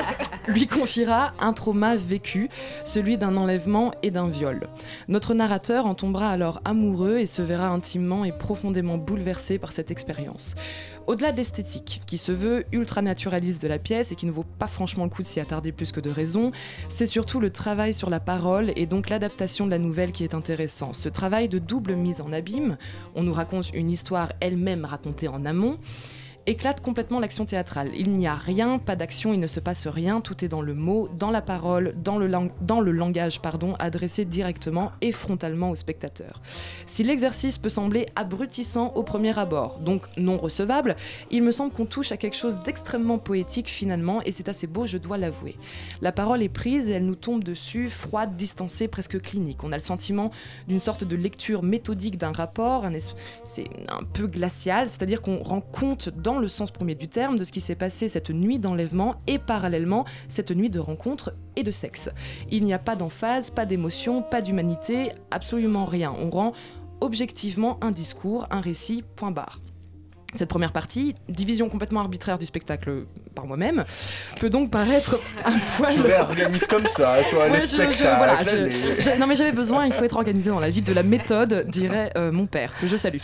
lui 0.49 0.67
confiera 0.67 1.33
un 1.39 1.53
trauma 1.53 1.95
vécu, 1.97 2.49
celui 2.83 3.19
d'un 3.19 3.37
enlèvement 3.37 3.93
et 4.03 4.11
d'un 4.11 4.27
viol. 4.29 4.67
Notre 5.07 5.35
narrateur 5.35 5.87
en 5.87 5.95
tombera 5.95 6.31
alors 6.31 6.61
amoureux 6.65 7.19
et 7.19 7.27
se 7.27 7.43
verra 7.43 7.69
intimement 7.69 8.25
et 8.25 8.33
profondément 8.33 8.97
bouleversé 8.97 9.59
par 9.59 9.73
cette 9.73 9.91
expérience. 9.91 10.08
Au-delà 11.07 11.33
de 11.33 11.39
l'esthétique, 11.39 12.03
qui 12.07 12.19
se 12.19 12.33
veut 12.33 12.65
ultra 12.73 13.01
naturaliste 13.01 13.63
de 13.63 13.69
la 13.69 13.79
pièce 13.79 14.13
et 14.13 14.15
qui 14.15 14.27
ne 14.27 14.31
vaut 14.31 14.45
pas 14.59 14.67
franchement 14.67 15.05
le 15.05 15.11
coup 15.11 15.23
de 15.23 15.27
s'y 15.27 15.41
attarder 15.41 15.73
plus 15.73 15.91
que 15.91 16.01
de 16.01 16.11
raison, 16.11 16.53
c'est 16.89 17.07
surtout 17.07 17.41
le 17.41 17.51
travail 17.51 17.95
sur 17.95 18.11
la 18.11 18.21
parole 18.21 18.73
et 18.77 18.87
donc 18.87 19.09
l'adaptation 19.09 19.65
de 19.65 19.71
la 19.71 19.79
nouvelle 19.79 20.13
qui 20.13 20.25
est 20.25 20.35
intéressant. 20.35 20.93
Ce 20.93 21.09
travail 21.09 21.49
de 21.49 21.59
double 21.59 21.95
mise 21.95 22.21
en 22.21 22.33
abîme, 22.33 22.77
on 23.15 23.23
nous 23.23 23.33
raconte 23.33 23.71
une 23.73 23.91
histoire 23.91 24.33
elle-même 24.41 24.85
racontée 24.85 25.29
en 25.29 25.45
amont, 25.45 25.79
éclate 26.49 26.81
complètement 26.81 27.21
l'action 27.21 27.45
théâtrale. 27.45 27.91
Il 27.95 28.13
n'y 28.13 28.27
a 28.27 28.35
rien, 28.35 28.79
pas 28.79 28.97
d'action, 28.97 29.35
il 29.35 29.41
ne 29.41 29.47
se 29.47 29.61
passe 29.61 29.87
rien, 29.87 30.23
tout 30.23 30.45
est 30.45 30.49
dans 30.49 30.63
le 30.63 30.75
mot, 30.75 31.09
dans 31.19 31.31
la 31.31 31.43
parole, 31.43 31.95
dans 32.03 32.19
le, 32.19 32.93
langage 32.93 33.41
pardon, 33.41 33.75
adressé 33.79 34.25
directement 34.25 34.93
et 35.03 35.13
frontalement 35.13 35.71
au 35.71 35.75
spectateur. 35.75 36.41
Si 36.87 37.05
l'exercice 37.05 37.59
peut 37.59 37.69
sembler 37.69 38.07
abrutissant 38.17 38.93
au 38.95 39.03
premier 39.03 39.39
abord, 39.39 39.79
donc 39.81 40.07
non 40.17 40.39
recevable, 40.39 40.97
il 41.31 41.43
me 41.43 41.53
semble 41.53 41.73
qu'on 41.73 41.85
touche 41.85 42.13
à 42.13 42.17
quelque 42.17 42.37
chose 42.37 42.59
d'extrêmement 42.61 43.19
poétique 43.19 43.69
finalement, 43.69 44.23
et 44.23 44.33
c'est 44.33 44.49
assez 44.49 44.67
beau, 44.67 44.87
je 44.87 44.97
dois 44.97 45.19
l'avouer. 45.19 45.57
La 46.01 46.13
parole 46.13 46.43
est 46.43 46.49
prise 46.49 46.89
et 46.89 46.95
elle 46.95 47.05
nous 47.05 47.15
tombe 47.15 47.45
dessus, 47.45 47.91
froide, 47.91 48.37
distancée, 48.37 48.89
presque 48.89 49.21
clinique. 49.21 49.65
On 49.65 49.73
a 49.73 49.77
le 49.77 49.83
sentiment 49.83 50.31
d'une 50.67 50.81
sorte 50.81 51.05
de 51.05 51.17
lecture 51.17 51.63
méthodique 51.63 52.17
d'un 52.17 52.33
rapport, 52.33 52.87
c'est 53.45 53.69
un 53.89 54.03
peu 54.03 54.27
glacial, 54.27 54.91
c'est-à-dire 54.91 55.21
qu'on 55.21 55.43
rend 55.43 55.61
compte 55.61 56.09
dans 56.09 56.38
le 56.39 56.49
sens 56.49 56.71
premier 56.71 56.95
du 56.95 57.09
terme 57.09 57.39
de 57.39 57.45
ce 57.45 57.53
qui 57.53 57.61
s'est 57.61 57.75
passé 57.75 58.09
cette 58.09 58.31
nuit 58.31 58.59
d'enlèvement 58.59 59.17
et 59.27 59.39
parallèlement 59.39 60.05
cette 60.29 60.51
nuit 60.51 60.71
de 60.71 60.79
rencontre 60.79 61.35
et 61.57 61.63
de 61.63 61.71
sexe. 61.71 62.11
Il 62.51 62.65
n'y 62.65 62.73
a 62.73 62.79
pas 62.79 62.97
d'emphase, 62.97 63.51
pas 63.51 63.67
d'émotion, 63.67 64.23
pas 64.23 64.41
d'humanité, 64.43 65.13
absolument 65.31 65.87
rien. 65.87 66.15
On 66.17 66.31
rend 66.31 66.53
objectivement 67.01 67.79
un 67.83 67.91
discours, 67.91 68.47
un 68.51 68.61
récit, 68.61 69.05
point 69.17 69.31
barre. 69.31 69.61
Cette 70.35 70.51
première 70.51 70.73
partie, 70.73 71.15
division 71.29 71.71
complètement 71.71 72.01
arbitraire 72.01 72.39
du 72.39 72.45
spectacle 72.45 73.07
par 73.39 73.47
moi-même, 73.47 73.85
peut 74.41 74.51
donc 74.51 74.69
paraître 74.71 75.17
un 75.45 75.59
poil... 75.77 75.95
Tu 75.95 76.01
réorganises 76.01 76.67
comme 76.67 76.87
ça, 76.89 77.19
toi, 77.31 77.45
Ouais, 77.47 77.51
les 77.51 77.57
je- 77.61 77.61
je- 77.63 77.67
spectacles. 77.69 78.17
voilà, 78.19 78.43
je- 78.43 78.57
les- 78.57 79.01
j'ai- 79.01 79.17
non 79.17 79.29
mais 79.29 79.37
j'avais 79.37 79.53
besoin, 79.53 79.87
il 79.87 79.93
faut 79.93 80.03
être 80.03 80.17
organisé 80.17 80.51
dans 80.51 80.59
la 80.59 80.71
vie 80.71 80.83
de 80.83 80.93
la 80.93 81.05
méthode, 81.05 81.67
dirait 81.69 82.11
euh, 82.17 82.33
mon 82.33 82.47
père, 82.47 82.75
que 82.81 82.89
je 82.89 82.97
salue. 82.97 83.19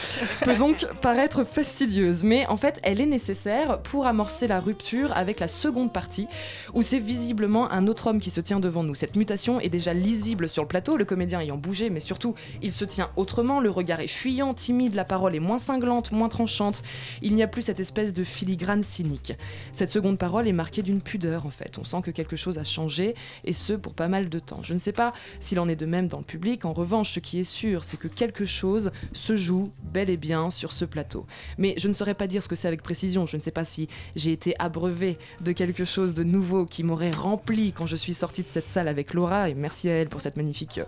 Peut 0.45 0.55
donc 0.55 0.87
paraître 1.01 1.43
fastidieuse, 1.45 2.23
mais 2.23 2.47
en 2.47 2.57
fait 2.57 2.79
elle 2.85 3.01
est 3.01 3.07
nécessaire 3.07 3.81
pour 3.83 4.07
amorcer 4.07 4.47
la 4.47 4.61
rupture 4.61 5.11
avec 5.17 5.41
la 5.41 5.49
seconde 5.49 5.93
partie, 5.93 6.29
où 6.75 6.83
c'est 6.83 7.01
visiblement 7.01 7.73
un 7.73 7.89
autre 7.89 8.07
homme 8.07 8.21
qui 8.21 8.31
se 8.31 8.41
tient 8.41 8.61
devant 8.61 8.85
nous. 8.85 8.95
Cette 8.95 9.17
mutation 9.17 9.59
est 9.59 9.69
déjà 9.69 9.93
lisible 9.95 10.49
sur 10.49 10.63
le 10.63 10.69
plateau, 10.69 10.97
le 10.97 11.05
comédien 11.05 11.41
ayant 11.41 11.57
bougé, 11.57 11.91
mais 11.91 11.99
surtout 12.01 12.35
il 12.63 12.73
se 12.73 12.85
tient 12.85 13.11
autrement, 13.17 13.59
le 13.59 13.71
regard 13.71 13.99
est 13.99 14.07
fuyant, 14.07 14.55
timide, 14.55 14.95
la 14.95 15.05
parole 15.05 15.35
est 15.35 15.41
moins 15.41 15.59
cinglante, 15.59 16.13
moins 16.13 16.29
tranchante, 16.29 16.83
il 17.21 17.35
n'y 17.35 17.43
a 17.43 17.49
plus 17.49 17.63
cette 17.63 17.81
espèce 17.81 18.13
de 18.13 18.23
filigrane 18.23 18.83
cynique. 18.85 19.33
Cette 19.73 19.91
seconde 19.91 20.04
parole 20.13 20.47
est 20.47 20.53
marquée 20.53 20.83
d'une 20.83 21.01
pudeur 21.01 21.47
en 21.47 21.51
fait, 21.51 21.79
on 21.79 21.85
sent 21.85 22.03
que 22.03 22.11
quelque 22.11 22.37
chose 22.37 22.59
a 22.59 22.65
changé, 22.65 23.15
et 23.45 23.53
ce 23.53 23.73
pour 23.73 23.95
pas 23.95 24.09
mal 24.09 24.29
de 24.29 24.39
temps. 24.39 24.61
Je 24.63 24.75
ne 24.75 24.79
sais 24.79 24.93
pas 24.93 25.13
s'il 25.41 25.59
en 25.61 25.69
est 25.69 25.77
de 25.77 25.87
même 25.87 26.09
dans 26.09 26.19
le 26.19 26.25
public, 26.25 26.65
en 26.65 26.73
revanche 26.73 27.13
ce 27.13 27.21
qui 27.21 27.39
est 27.41 27.45
sûr 27.45 27.85
c'est 27.85 27.97
que 27.97 28.09
quelque 28.09 28.45
chose 28.45 28.93
se 29.13 29.37
joue 29.37 29.73
bel 29.83 30.11
et 30.11 30.17
bien 30.17 30.51
sur 30.51 30.73
ce 30.73 30.85
plateau. 30.85 31.27
Mais 31.59 31.75
je 31.79 31.89
ne 31.89 31.93
saurais 31.93 32.15
pas 32.15 32.27
dire 32.27 32.43
ce 32.43 32.49
que 32.49 32.55
c'est 32.55 32.69
avec 32.69 32.83
précision, 32.83 33.27
je 33.27 33.37
ne 33.37 33.43
sais 33.43 33.51
pas 33.51 33.65
si 33.65 33.89
j'ai 34.17 34.33
été 34.33 34.55
abreuvé 34.59 35.19
de 35.41 35.53
quelque 35.53 35.85
chose 35.85 36.15
de 36.15 36.23
nouveau 36.23 36.67
qui 36.67 36.83
m'aurait 36.83 37.11
rempli 37.11 37.73
quand 37.73 37.87
je 37.87 37.97
suis 37.97 38.15
sortie 38.15 38.43
de 38.43 38.49
cette 38.49 38.69
salle 38.69 38.89
avec 38.89 39.15
Laura, 39.15 39.49
et 39.49 39.55
merci 39.55 39.89
à 39.89 39.95
elle 39.95 40.09
pour 40.09 40.21
cette 40.21 40.37
magnifique, 40.37 40.81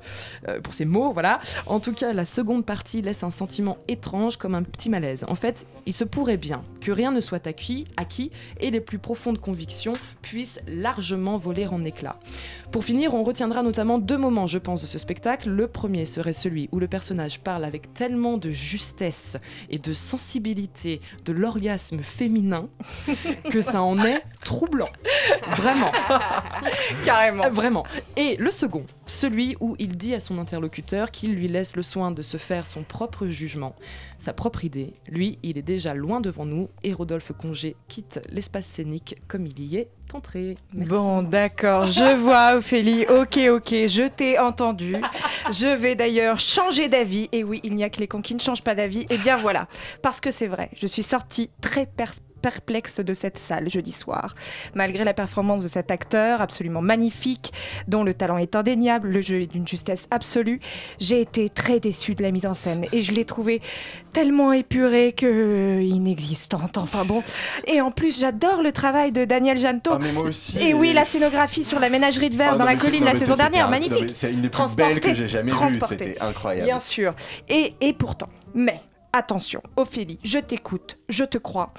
euh, 0.48 0.60
pour 0.60 0.74
ces 0.74 0.84
mots, 0.84 1.12
voilà. 1.12 1.40
En 1.66 1.80
tout 1.80 1.92
cas, 1.92 2.12
la 2.12 2.24
seconde 2.24 2.64
partie 2.64 3.02
laisse 3.02 3.22
un 3.22 3.30
sentiment 3.30 3.78
étrange 3.88 4.36
comme 4.36 4.54
un 4.54 4.62
petit 4.62 4.90
malaise. 4.90 5.24
En 5.28 5.34
fait, 5.34 5.66
il 5.86 5.92
se 5.92 6.04
pourrait 6.04 6.36
bien 6.36 6.62
que 6.80 6.92
rien 6.92 7.10
ne 7.10 7.20
soit 7.20 7.46
acquis, 7.46 7.84
acquis 7.96 8.30
et 8.60 8.70
les 8.70 8.80
plus 8.80 8.98
profondes 9.06 9.38
convictions 9.38 9.92
puissent 10.20 10.60
largement 10.66 11.36
voler 11.36 11.68
en 11.68 11.84
éclats. 11.84 12.18
Pour 12.76 12.84
finir, 12.84 13.14
on 13.14 13.24
retiendra 13.24 13.62
notamment 13.62 13.98
deux 13.98 14.18
moments, 14.18 14.46
je 14.46 14.58
pense, 14.58 14.82
de 14.82 14.86
ce 14.86 14.98
spectacle. 14.98 15.48
Le 15.48 15.66
premier 15.66 16.04
serait 16.04 16.34
celui 16.34 16.68
où 16.72 16.78
le 16.78 16.86
personnage 16.86 17.40
parle 17.40 17.64
avec 17.64 17.94
tellement 17.94 18.36
de 18.36 18.50
justesse 18.50 19.38
et 19.70 19.78
de 19.78 19.94
sensibilité 19.94 21.00
de 21.24 21.32
l'orgasme 21.32 22.00
féminin 22.00 22.68
que 23.50 23.62
ça 23.62 23.80
en 23.80 24.04
est 24.04 24.22
troublant. 24.44 24.90
Vraiment. 25.56 25.90
Carrément. 27.02 27.48
Vraiment. 27.48 27.86
Et 28.14 28.36
le 28.36 28.50
second, 28.50 28.84
celui 29.06 29.56
où 29.60 29.74
il 29.78 29.96
dit 29.96 30.14
à 30.14 30.20
son 30.20 30.38
interlocuteur 30.38 31.12
qu'il 31.12 31.34
lui 31.34 31.48
laisse 31.48 31.76
le 31.76 31.82
soin 31.82 32.10
de 32.10 32.20
se 32.20 32.36
faire 32.36 32.66
son 32.66 32.82
propre 32.82 33.26
jugement, 33.28 33.74
sa 34.18 34.34
propre 34.34 34.66
idée. 34.66 34.92
Lui, 35.08 35.38
il 35.42 35.56
est 35.56 35.62
déjà 35.62 35.94
loin 35.94 36.20
devant 36.20 36.44
nous 36.44 36.68
et 36.84 36.92
Rodolphe 36.92 37.32
Congé 37.32 37.74
quitte 37.88 38.20
l'espace 38.28 38.66
scénique 38.66 39.16
comme 39.28 39.46
il 39.46 39.60
y 39.60 39.76
est 39.76 39.88
Bon, 40.72 41.22
d'accord, 41.22 41.86
je 41.86 42.14
vois 42.16 42.56
Ophélie. 42.56 43.06
Ok, 43.06 43.38
ok, 43.50 43.68
je 43.88 44.08
t'ai 44.08 44.38
entendu. 44.38 44.96
Je 45.50 45.66
vais 45.66 45.94
d'ailleurs 45.94 46.38
changer 46.38 46.88
d'avis. 46.88 47.28
Et 47.32 47.44
oui, 47.44 47.60
il 47.64 47.74
n'y 47.74 47.84
a 47.84 47.90
que 47.90 47.98
les 47.98 48.08
cons 48.08 48.22
qui 48.22 48.34
ne 48.34 48.40
changent 48.40 48.62
pas 48.62 48.74
d'avis. 48.74 49.06
Et 49.10 49.18
bien 49.18 49.36
voilà, 49.36 49.68
parce 50.02 50.20
que 50.20 50.30
c'est 50.30 50.46
vrai, 50.46 50.70
je 50.76 50.86
suis 50.86 51.02
sortie 51.02 51.50
très 51.60 51.86
perplexe 52.50 53.00
de 53.00 53.12
cette 53.12 53.38
salle 53.38 53.68
jeudi 53.68 53.90
soir. 53.90 54.36
Malgré 54.74 55.02
la 55.02 55.14
performance 55.14 55.64
de 55.64 55.68
cet 55.68 55.90
acteur 55.90 56.40
absolument 56.40 56.80
magnifique, 56.80 57.52
dont 57.88 58.04
le 58.04 58.14
talent 58.14 58.38
est 58.38 58.54
indéniable, 58.54 59.08
le 59.08 59.20
jeu 59.20 59.40
est 59.40 59.46
d'une 59.48 59.66
justesse 59.66 60.06
absolue, 60.12 60.60
j'ai 61.00 61.20
été 61.20 61.48
très 61.48 61.80
déçue 61.80 62.14
de 62.14 62.22
la 62.22 62.30
mise 62.30 62.46
en 62.46 62.54
scène 62.54 62.86
et 62.92 63.02
je 63.02 63.10
l'ai 63.12 63.24
trouvée 63.24 63.60
tellement 64.12 64.52
épurée 64.52 65.12
que 65.12 65.26
euh, 65.26 65.82
inexistante. 65.82 66.78
Enfin 66.78 67.04
bon. 67.04 67.24
Et 67.66 67.80
en 67.80 67.90
plus, 67.90 68.20
j'adore 68.20 68.62
le 68.62 68.70
travail 68.70 69.10
de 69.10 69.24
Daniel 69.24 69.58
Janto. 69.58 69.90
Ah, 69.94 69.98
mais 70.00 70.12
moi 70.12 70.22
aussi. 70.22 70.56
Et 70.60 70.72
oui, 70.72 70.92
la 70.92 71.04
scénographie 71.04 71.64
sur 71.64 71.80
la 71.80 71.88
ménagerie 71.88 72.30
de 72.30 72.36
verre 72.36 72.52
Ah, 72.54 72.58
dans 72.58 72.64
non, 72.64 72.70
la 72.70 72.76
colline 72.76 73.04
non, 73.04 73.12
la 73.12 73.18
saison 73.18 73.34
ça, 73.34 73.42
dernière, 73.48 73.66
un- 73.66 73.70
magnifique. 73.70 74.10
C'est 74.14 74.30
une 74.32 74.40
des 74.40 74.50
plus 74.50 74.76
belles 74.76 75.00
que 75.00 75.14
j'ai 75.14 75.26
jamais 75.26 75.50
vues, 75.52 75.80
c'était 75.88 76.16
incroyable. 76.20 76.66
Bien 76.66 76.78
sûr. 76.80 77.12
Et, 77.48 77.74
et 77.80 77.92
pourtant, 77.92 78.28
mais 78.54 78.80
attention, 79.16 79.62
Ophélie, 79.76 80.18
je 80.24 80.38
t'écoute, 80.38 80.98
je 81.08 81.24
te 81.24 81.38
crois. 81.38 81.72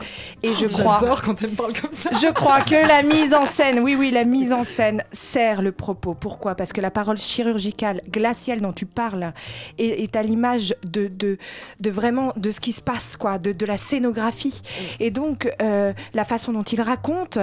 Et 0.43 0.53
je 0.53 0.65
crois. 0.67 0.97
J'adore 0.99 1.21
quand 1.21 1.41
elle 1.43 1.51
me 1.51 1.55
parle 1.55 1.73
comme 1.79 1.91
ça. 1.91 2.09
Je 2.13 2.31
crois 2.31 2.61
que 2.61 2.75
la 2.88 3.03
mise 3.15 3.33
en 3.33 3.45
scène, 3.45 3.79
oui, 3.79 3.95
oui, 3.97 4.11
la 4.11 4.23
mise 4.23 4.51
en 4.53 4.63
scène 4.63 5.03
sert 5.13 5.61
le 5.61 5.71
propos. 5.71 6.13
Pourquoi? 6.13 6.55
Parce 6.55 6.73
que 6.73 6.81
la 6.81 6.91
parole 6.91 7.17
chirurgicale, 7.17 8.01
glaciale 8.09 8.61
dont 8.61 8.73
tu 8.73 8.85
parles, 8.85 9.33
est, 9.77 10.03
est 10.03 10.15
à 10.15 10.23
l'image 10.23 10.75
de, 10.83 11.07
de, 11.07 11.38
de 11.79 11.89
vraiment 11.89 12.33
de 12.35 12.51
ce 12.51 12.59
qui 12.59 12.73
se 12.73 12.81
passe, 12.81 13.17
quoi, 13.17 13.38
de, 13.38 13.51
de 13.51 13.65
la 13.65 13.77
scénographie. 13.77 14.61
Et 14.99 15.11
donc, 15.11 15.49
euh, 15.61 15.93
la 16.13 16.25
façon 16.25 16.51
dont 16.53 16.63
il 16.63 16.81
raconte, 16.81 17.38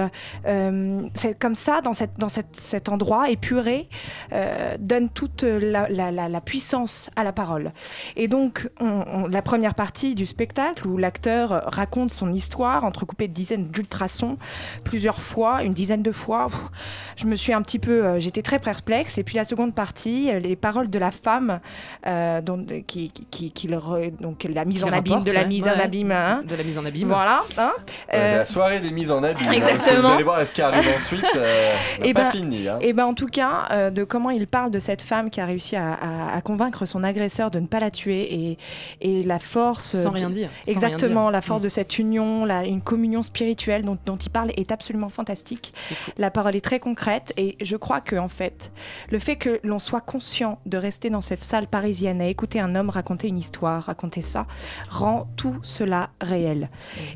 euh, 0.45 1.01
c'est 1.13 1.37
comme 1.37 1.55
ça, 1.55 1.81
dans, 1.81 1.93
cette, 1.93 2.17
dans 2.17 2.29
cette, 2.29 2.55
cet 2.55 2.89
endroit 2.89 3.29
épuré, 3.29 3.89
euh, 4.33 4.75
donne 4.79 5.09
toute 5.09 5.43
la, 5.43 5.87
la- 5.89 6.11
la- 6.11 6.29
la 6.29 6.41
puissance 6.41 7.09
à 7.15 7.23
la 7.23 7.31
parole. 7.33 7.71
Et 8.15 8.27
donc, 8.27 8.69
on- 8.79 9.03
on- 9.07 9.27
la 9.27 9.41
première 9.41 9.73
partie 9.73 9.84
du 9.93 10.25
spectacle, 10.25 10.87
où 10.87 10.97
l'acteur 10.97 11.63
raconte 11.67 12.11
son 12.11 12.31
histoire, 12.33 12.83
entrecoupée 12.83 13.27
de 13.27 13.33
dizaines 13.33 13.63
d'ultrasons, 13.67 14.37
plusieurs 14.83 15.21
fois, 15.21 15.63
une 15.63 15.73
dizaine 15.73 16.01
de 16.01 16.11
fois, 16.11 16.47
pff, 16.47 16.59
je 17.17 17.25
me 17.27 17.35
suis 17.35 17.53
un 17.53 17.61
petit 17.61 17.79
peu, 17.79 18.03
euh, 18.05 18.19
j'étais 18.19 18.41
très 18.41 18.59
perplexe. 18.59 19.17
Et 19.17 19.23
puis 19.23 19.35
la 19.35 19.43
seconde 19.45 19.73
partie, 19.75 20.29
euh, 20.31 20.39
les 20.39 20.55
paroles 20.55 20.89
de 20.89 20.99
la 20.99 21.11
femme, 21.11 21.59
euh, 22.07 22.41
dont- 22.41 22.65
qui, 22.87 23.11
qui, 23.31 23.51
qui 23.51 23.67
le 23.67 23.77
re- 23.77 24.15
donc 24.19 24.43
la 24.51 24.65
mise 24.65 24.79
Qui 24.83 24.89
en 24.89 24.93
abîme, 24.93 25.23
de 25.23 25.31
la 25.31 25.41
ouais. 25.41 25.45
mise 25.47 25.63
Ouais. 25.63 25.71
en 25.71 25.79
abîme, 25.79 26.11
hein. 26.11 26.41
De 26.47 26.55
la 26.55 26.63
mise 26.63 26.77
en 26.77 26.85
abîme. 26.85 27.07
Voilà. 27.07 27.43
hein. 27.57 27.73
C'est 28.09 28.17
Euh, 28.17 28.35
la 28.37 28.45
soirée 28.45 28.79
des 28.79 28.91
mises 28.91 29.11
en 29.11 29.23
abîme. 29.23 29.47
hein, 29.47 29.51
Exactement. 29.51 30.01
Vous 30.09 30.13
allez 30.15 30.23
voir 30.23 30.45
ce 30.45 30.51
qui 30.51 30.61
arrive 30.61 30.87
ensuite. 30.95 31.25
Euh, 31.35 31.73
on 31.99 32.01
n'a 32.01 32.07
Eh 32.07 32.13
pas 32.13 32.23
ben- 32.23 32.31
fini. 32.31 32.67
Hein. 32.67 32.77
Et 32.81 32.93
ben 32.93 33.05
en 33.05 33.13
tout 33.13 33.27
cas, 33.27 33.65
euh, 33.71 33.89
de 33.91 34.03
comment 34.03 34.29
il 34.31 34.47
parle 34.47 34.71
de 34.71 34.79
cette 34.79 35.01
femme 35.01 35.29
qui 35.29 35.39
a 35.41 35.45
réussi 35.45 35.75
à, 35.75 35.93
à- 35.93 36.35
à 36.35 36.41
convaincre 36.41 36.85
son 36.85 37.03
agresseur 37.03 37.51
de 37.51 37.59
ne 37.59 37.67
pas 37.67 37.79
la 37.79 37.91
tuer 37.91 38.33
et, 38.33 38.57
et 39.01 39.23
la 39.23 39.39
force. 39.39 39.64
Sans 39.73 40.03
de- 40.09 40.15
rien 40.15 40.29
dire, 40.29 40.49
sans 40.65 40.71
Exactement, 40.71 41.21
rien 41.21 41.29
dire. 41.29 41.31
la 41.31 41.41
force 41.41 41.61
Mm. 41.61 41.65
de 41.65 41.69
cette 41.69 41.99
union, 41.99 42.45
la, 42.45 42.63
une 42.65 42.81
communion 42.81 43.23
spirituelle 43.23 43.83
dont, 43.83 43.97
dont 44.05 44.17
il 44.17 44.29
parle 44.29 44.51
est 44.57 44.71
absolument 44.71 45.09
fantastique. 45.09 45.73
La 46.17 46.31
parole 46.31 46.55
est 46.55 46.61
très 46.63 46.79
concrète 46.79 47.33
et 47.37 47.55
je 47.61 47.75
crois 47.75 48.01
que 48.01 48.15
en 48.15 48.27
fait, 48.27 48.71
le 49.11 49.19
fait 49.19 49.35
que 49.35 49.59
l'on 49.63 49.79
soit 49.79 50.01
conscient 50.01 50.59
de 50.65 50.77
rester 50.77 51.09
dans 51.09 51.21
cette 51.21 51.41
salle 51.43 51.67
parisienne 51.67 52.21
à 52.21 52.27
écouter 52.27 52.59
un 52.59 52.75
homme 52.75 52.89
raconter 52.89 53.27
une 53.27 53.37
histoire, 53.37 53.83
raconter 53.83 54.21
ça, 54.21 54.45
rend 54.89 55.27
tout 55.35 55.57
cela 55.63 56.09
réel. 56.21 56.69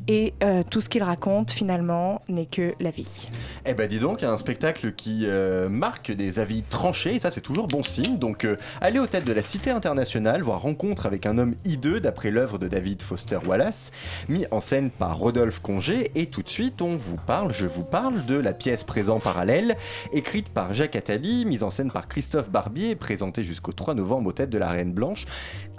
Et 0.08 0.34
euh, 0.44 0.64
tout 0.70 0.82
ce 0.82 0.90
qu'il 0.90 1.04
raconte 1.04 1.52
finalement 1.52 2.22
n'est 2.30 2.46
que 2.46 2.74
la 2.80 2.92
vie. 2.92 3.28
Eh 3.66 3.74
ben 3.74 3.88
dis 3.88 4.00
donc, 4.00 4.24
un 4.24 4.38
spectacle 4.38 4.94
qui 4.94 5.22
euh, 5.26 5.70
marque 5.70 6.12
des 6.12 6.40
avis 6.40 6.64
tranchés, 6.64 7.16
et 7.16 7.20
ça 7.20 7.32
c'est 7.32 7.42
toujours 7.42 7.68
bon 7.68 7.84
signe. 7.84 8.18
Donc 8.18 8.46
euh, 8.46 8.58
allez 8.82 9.00
aux 9.00 9.08
têtes 9.08 9.26
de 9.26 9.34
la 9.34 9.42
Cité 9.42 9.72
internationale, 9.72 10.42
voir 10.42 10.62
Rencontre 10.62 11.06
avec 11.06 11.26
un 11.26 11.38
homme 11.38 11.56
hideux 11.66 12.00
d'après 12.00 12.32
l'œuvre 12.40 12.58
de 12.58 12.70
David 12.70 13.02
Foster 13.02 13.38
Wallace, 13.46 13.92
mis 14.30 14.46
en 14.52 14.62
scène 14.62 14.92
par 14.92 15.18
Rodolphe 15.18 15.60
Congé. 15.60 16.10
Et 16.16 16.28
tout 16.28 16.42
de 16.42 16.48
suite, 16.48 16.82
on 16.82 16.96
vous 16.96 17.18
parle, 17.18 17.52
je 17.52 17.66
vous 17.66 17.84
parle 17.84 18.26
de 18.28 18.36
la 18.36 18.54
pièce 18.54 18.86
Présent 18.86 19.20
parallèle, 19.20 19.76
écrite 20.14 20.48
par 20.48 20.74
Jacques 20.74 20.96
Attali, 20.96 21.44
mise 21.44 21.64
en 21.64 21.70
scène 21.70 21.92
par 21.92 22.08
Christophe 22.08 22.50
Barbier, 22.50 22.96
présentée 22.96 23.44
jusqu'au 23.44 23.74
3 23.74 23.94
novembre 23.94 24.30
aux 24.30 24.32
têtes 24.32 24.50
de 24.50 24.58
la 24.58 24.70
Reine 24.70 24.94
Blanche. 24.94 25.26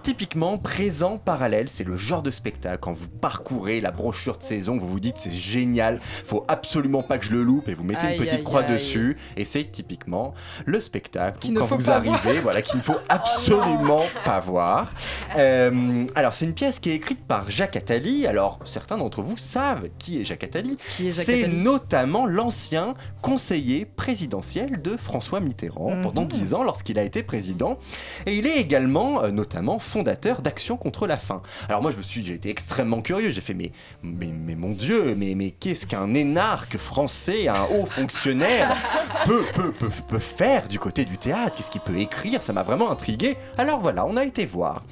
Typiquement, 0.03 0.59
présent 0.59 1.19
parallèle, 1.19 1.69
c'est 1.69 1.85
le 1.85 1.97
genre 1.97 2.23
de 2.23 2.31
spectacle 2.31 2.79
quand 2.81 2.93
vous 2.93 3.09
parcourez 3.09 3.81
la 3.81 3.91
brochure 3.91 4.39
de 4.39 4.43
saison, 4.43 4.79
vous 4.79 4.87
vous 4.89 5.01
dites 5.01 5.17
c'est 5.19 5.31
génial, 5.33 6.01
faut 6.25 6.45
absolument 6.49 7.03
pas 7.03 7.19
que 7.19 7.25
je 7.25 7.33
le 7.33 7.43
loupe 7.43 7.69
et 7.69 7.75
vous 7.75 7.85
mettez 7.85 8.07
Aïe, 8.07 8.13
une 8.17 8.19
petite 8.25 8.39
aïe, 8.39 8.43
croix 8.45 8.63
aïe. 8.63 8.73
dessus 8.73 9.17
et 9.37 9.45
c'est 9.45 9.65
typiquement 9.65 10.35
le 10.65 10.81
spectacle 10.81 11.47
où 11.47 11.55
quand 11.55 11.67
vous 11.67 11.91
arrivez, 11.91 12.09
voir. 12.11 12.21
Oh 12.27 12.39
voilà, 12.43 12.63
qu'il 12.63 12.79
ne 12.79 12.83
faut 12.83 12.97
absolument 13.09 14.03
pas 14.25 14.41
voir. 14.41 14.93
Euh, 15.37 16.07
alors 16.15 16.33
c'est 16.35 16.45
une 16.47 16.55
pièce 16.55 16.79
qui 16.81 16.91
est 16.91 16.95
écrite 16.95 17.25
par 17.27 17.51
Jacques 17.51 17.77
Attali. 17.77 18.27
Alors 18.27 18.59
certains 18.65 18.97
d'entre 18.99 19.23
vous 19.23 19.37
savent 19.37 19.89
qui 19.99 20.21
est 20.21 20.25
Jacques 20.25 20.45
Attali. 20.45 20.79
C'est 21.11 21.47
notamment 21.49 22.27
l'ancien 22.27 22.95
conseiller 23.23 23.85
présidentiel 23.85 24.81
de 24.83 24.97
François 24.97 25.41
Mitterrand 25.41 25.91
Mhm. 25.97 26.03
pendant 26.03 26.25
10 26.25 26.55
ans 26.55 26.63
lorsqu'il 26.63 26.99
a 26.99 27.03
été 27.03 27.23
président. 27.23 27.79
Et 28.27 28.37
il 28.37 28.47
est 28.47 28.57
également 28.59 29.23
euh, 29.25 29.31
notamment 29.31 29.79
fondateur 29.91 30.41
d'Action 30.43 30.77
contre 30.77 31.07
la 31.07 31.19
faim. 31.19 31.43
Alors 31.69 31.83
moi 31.83 31.91
je 31.91 31.97
me 31.97 32.03
suis 32.03 32.25
j'ai 32.25 32.35
été 32.35 32.49
extrêmement 32.49 33.03
curieux, 33.03 33.31
j'ai 33.31 33.41
fait 33.41 33.55
mais, 33.55 33.73
mais, 34.03 34.29
mais 34.29 34.55
mon 34.55 34.71
dieu, 34.71 35.15
mais, 35.17 35.35
mais 35.35 35.51
qu'est-ce 35.51 35.87
qu'un 35.87 36.15
énarque 36.15 36.77
français, 36.79 37.49
un 37.49 37.65
haut 37.65 37.87
fonctionnaire 37.87 38.77
peut, 39.25 39.43
peut, 39.55 39.73
peut, 39.73 39.91
peut 40.09 40.19
faire 40.19 40.69
du 40.69 40.79
côté 40.79 41.05
du 41.05 41.19
théâtre? 41.19 41.57
Qu'est-ce 41.57 41.71
qu'il 41.71 41.81
peut 41.81 41.99
écrire? 41.99 42.43
Ça 42.43 42.53
m'a 42.53 42.63
vraiment 42.63 42.91
intrigué. 42.91 43.37
Alors 43.59 43.81
voilà, 43.81 44.07
on 44.07 44.17
a 44.17 44.25
été 44.25 44.47
voir. 44.47 44.85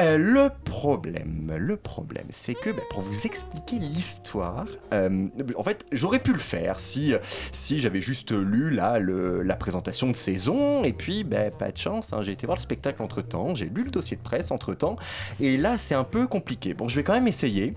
Euh, 0.00 0.16
le 0.16 0.50
problème, 0.64 1.52
le 1.56 1.76
problème, 1.76 2.26
c'est 2.30 2.54
que 2.54 2.70
bah, 2.70 2.82
pour 2.90 3.00
vous 3.02 3.26
expliquer 3.26 3.78
l'histoire, 3.78 4.66
euh, 4.92 5.26
en 5.56 5.62
fait, 5.62 5.84
j'aurais 5.92 6.18
pu 6.18 6.32
le 6.32 6.38
faire 6.38 6.80
si, 6.80 7.14
si 7.52 7.78
j'avais 7.80 8.00
juste 8.00 8.32
lu 8.32 8.70
là 8.70 8.98
le- 8.98 9.42
la 9.42 9.54
présentation 9.54 10.08
de 10.10 10.16
saison 10.16 10.82
et 10.82 10.92
puis 10.92 11.22
bah, 11.24 11.50
pas 11.50 11.70
de 11.70 11.76
chance, 11.76 12.12
hein, 12.12 12.22
j'ai 12.22 12.32
été 12.32 12.46
voir 12.46 12.56
le 12.58 12.62
spectacle 12.62 13.02
entre 13.02 13.22
temps, 13.22 13.54
j'ai 13.54 13.66
lu 13.66 13.84
le 13.84 13.90
dossier 13.90 14.13
de 14.16 14.22
presse 14.22 14.50
entre 14.50 14.74
temps 14.74 14.96
et 15.40 15.56
là 15.56 15.76
c'est 15.78 15.94
un 15.94 16.04
peu 16.04 16.26
compliqué. 16.26 16.74
Bon, 16.74 16.88
je 16.88 16.96
vais 16.96 17.02
quand 17.02 17.12
même 17.12 17.28
essayer. 17.28 17.74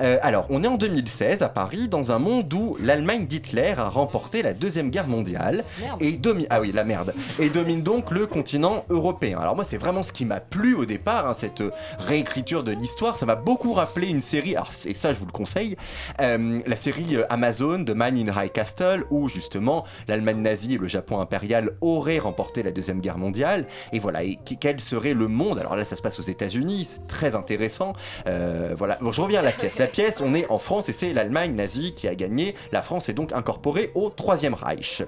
Euh, 0.00 0.18
alors, 0.22 0.46
on 0.50 0.62
est 0.64 0.68
en 0.68 0.76
2016 0.76 1.42
à 1.42 1.48
Paris 1.48 1.88
dans 1.88 2.12
un 2.12 2.18
monde 2.18 2.52
où 2.52 2.76
l'Allemagne 2.80 3.26
d'Hitler 3.26 3.74
a 3.76 3.88
remporté 3.88 4.42
la 4.42 4.54
deuxième 4.54 4.90
guerre 4.90 5.08
mondiale 5.08 5.64
Merde. 5.80 6.02
et 6.02 6.12
domine 6.12 6.46
ah 6.50 6.60
oui 6.60 6.72
la 6.72 6.84
merde 6.84 7.14
et 7.38 7.50
domine 7.50 7.82
donc 7.82 8.10
le 8.10 8.26
continent 8.26 8.84
européen. 8.88 9.38
Alors 9.38 9.54
moi 9.54 9.64
c'est 9.64 9.76
vraiment 9.76 10.02
ce 10.02 10.12
qui 10.12 10.24
m'a 10.24 10.40
plu 10.40 10.74
au 10.74 10.84
départ 10.84 11.28
hein, 11.28 11.34
cette 11.34 11.62
réécriture 11.98 12.62
de 12.62 12.72
l'histoire, 12.72 13.16
ça 13.16 13.26
m'a 13.26 13.34
beaucoup 13.34 13.72
rappelé 13.72 14.08
une 14.08 14.20
série 14.20 14.54
alors 14.54 14.70
et 14.86 14.94
ça 14.94 15.12
je 15.12 15.18
vous 15.18 15.26
le 15.26 15.32
conseille 15.32 15.76
euh, 16.20 16.60
la 16.66 16.76
série 16.76 17.16
euh, 17.16 17.24
Amazon 17.30 17.80
de 17.80 17.92
Man 17.92 18.16
in 18.16 18.42
High 18.42 18.52
Castle 18.52 19.04
où 19.10 19.28
justement 19.28 19.84
l'Allemagne 20.08 20.40
nazie 20.42 20.74
et 20.74 20.78
le 20.78 20.88
Japon 20.88 21.20
impérial 21.20 21.70
auraient 21.80 22.18
remporté 22.18 22.62
la 22.62 22.72
deuxième 22.72 23.00
guerre 23.00 23.18
mondiale 23.18 23.66
et 23.92 23.98
voilà 23.98 24.22
et 24.22 24.38
quel 24.60 24.80
serait 24.80 25.14
le 25.14 25.28
monde? 25.28 25.58
Alors 25.58 25.76
là 25.80 25.84
ça 25.84 25.96
se 25.96 26.02
passe 26.02 26.18
aux 26.18 26.22
États-Unis 26.22 26.84
c'est 26.86 27.06
très 27.06 27.34
intéressant. 27.34 27.92
Euh, 28.26 28.74
voilà. 28.76 28.98
Bon 29.00 29.12
je 29.12 29.20
reviens 29.20 29.40
à 29.40 29.42
la 29.42 29.52
pièce. 29.52 29.78
La 29.78 29.86
pièce 29.86 30.20
on 30.20 30.34
est 30.34 30.48
en 30.50 30.58
France 30.58 30.88
et 30.88 30.92
c'est 30.92 31.12
l'Allemagne 31.12 31.54
nazie 31.54 31.94
qui 31.94 32.08
a 32.08 32.14
gagné. 32.14 32.54
La 32.72 32.82
France 32.82 33.08
est 33.08 33.14
donc 33.14 33.32
incorporée 33.32 33.90
au 33.94 34.10
troisième 34.10 34.54
Reich. 34.54 35.02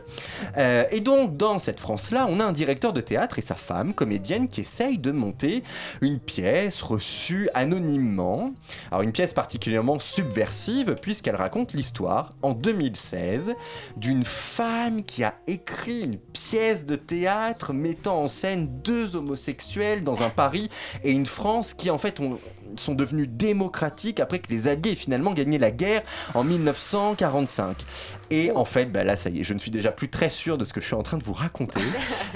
Euh, 0.57 0.85
et 0.91 1.01
donc, 1.01 1.37
dans 1.37 1.59
cette 1.59 1.81
France-là, 1.81 2.27
on 2.29 2.41
a 2.41 2.45
un 2.45 2.53
directeur 2.53 2.93
de 2.93 3.01
théâtre 3.01 3.39
et 3.39 3.43
sa 3.43 3.55
femme, 3.55 3.95
comédienne, 3.95 4.49
qui 4.49 4.63
essaye 4.63 4.99
de 4.99 5.13
monter 5.13 5.63
une 6.01 6.19
pièce 6.19 6.83
reçue 6.83 7.49
anonymement. 7.55 8.53
Alors, 8.91 9.03
une 9.03 9.13
pièce 9.13 9.33
particulièrement 9.33 9.99
subversive, 9.99 10.97
puisqu'elle 11.01 11.37
raconte 11.37 11.73
l'histoire, 11.73 12.31
en 12.43 12.53
2016, 12.53 13.55
d'une 13.97 14.25
femme 14.25 15.05
qui 15.05 15.25
a 15.25 15.35
écrit 15.47 16.03
une 16.03 16.19
pièce 16.19 16.87
de 16.87 16.97
théâtre 16.97 17.73
mettant 17.73 18.23
en 18.23 18.29
scène 18.29 18.69
deux 18.83 19.17
homosexuels 19.17 20.05
dans 20.05 20.23
un 20.23 20.31
Paris 20.31 20.62
et 21.05 21.11
une 21.11 21.27
France 21.27 21.75
qui, 21.75 21.91
en 21.91 21.99
fait, 21.99 22.21
ont- 22.21 22.39
sont 22.77 22.95
devenus 22.95 23.29
démocratiques 23.29 24.21
après 24.21 24.39
que 24.39 24.49
les 24.51 24.69
Alliés 24.69 24.93
aient 24.93 24.95
finalement 24.95 25.33
gagné 25.33 25.59
la 25.59 25.71
guerre 25.71 26.03
en 26.35 26.45
1945. 26.45 27.85
Et 28.31 28.51
en 28.53 28.65
fait, 28.65 28.87
bah 28.87 29.05
là, 29.05 29.15
ça 29.15 29.29
y 29.29 29.41
est, 29.41 29.45
je 29.45 29.53
ne 29.53 29.59
suis 29.59 29.71
déjà 29.71 29.93
plus 29.93 30.09
très 30.09 30.31
sûr 30.31 30.57
de 30.57 30.65
ce 30.65 30.73
que 30.73 30.81
je 30.81 30.87
suis 30.87 30.95
en 30.95 31.03
train 31.03 31.19
de 31.19 31.25
vous 31.25 31.33
raconter. 31.35 31.81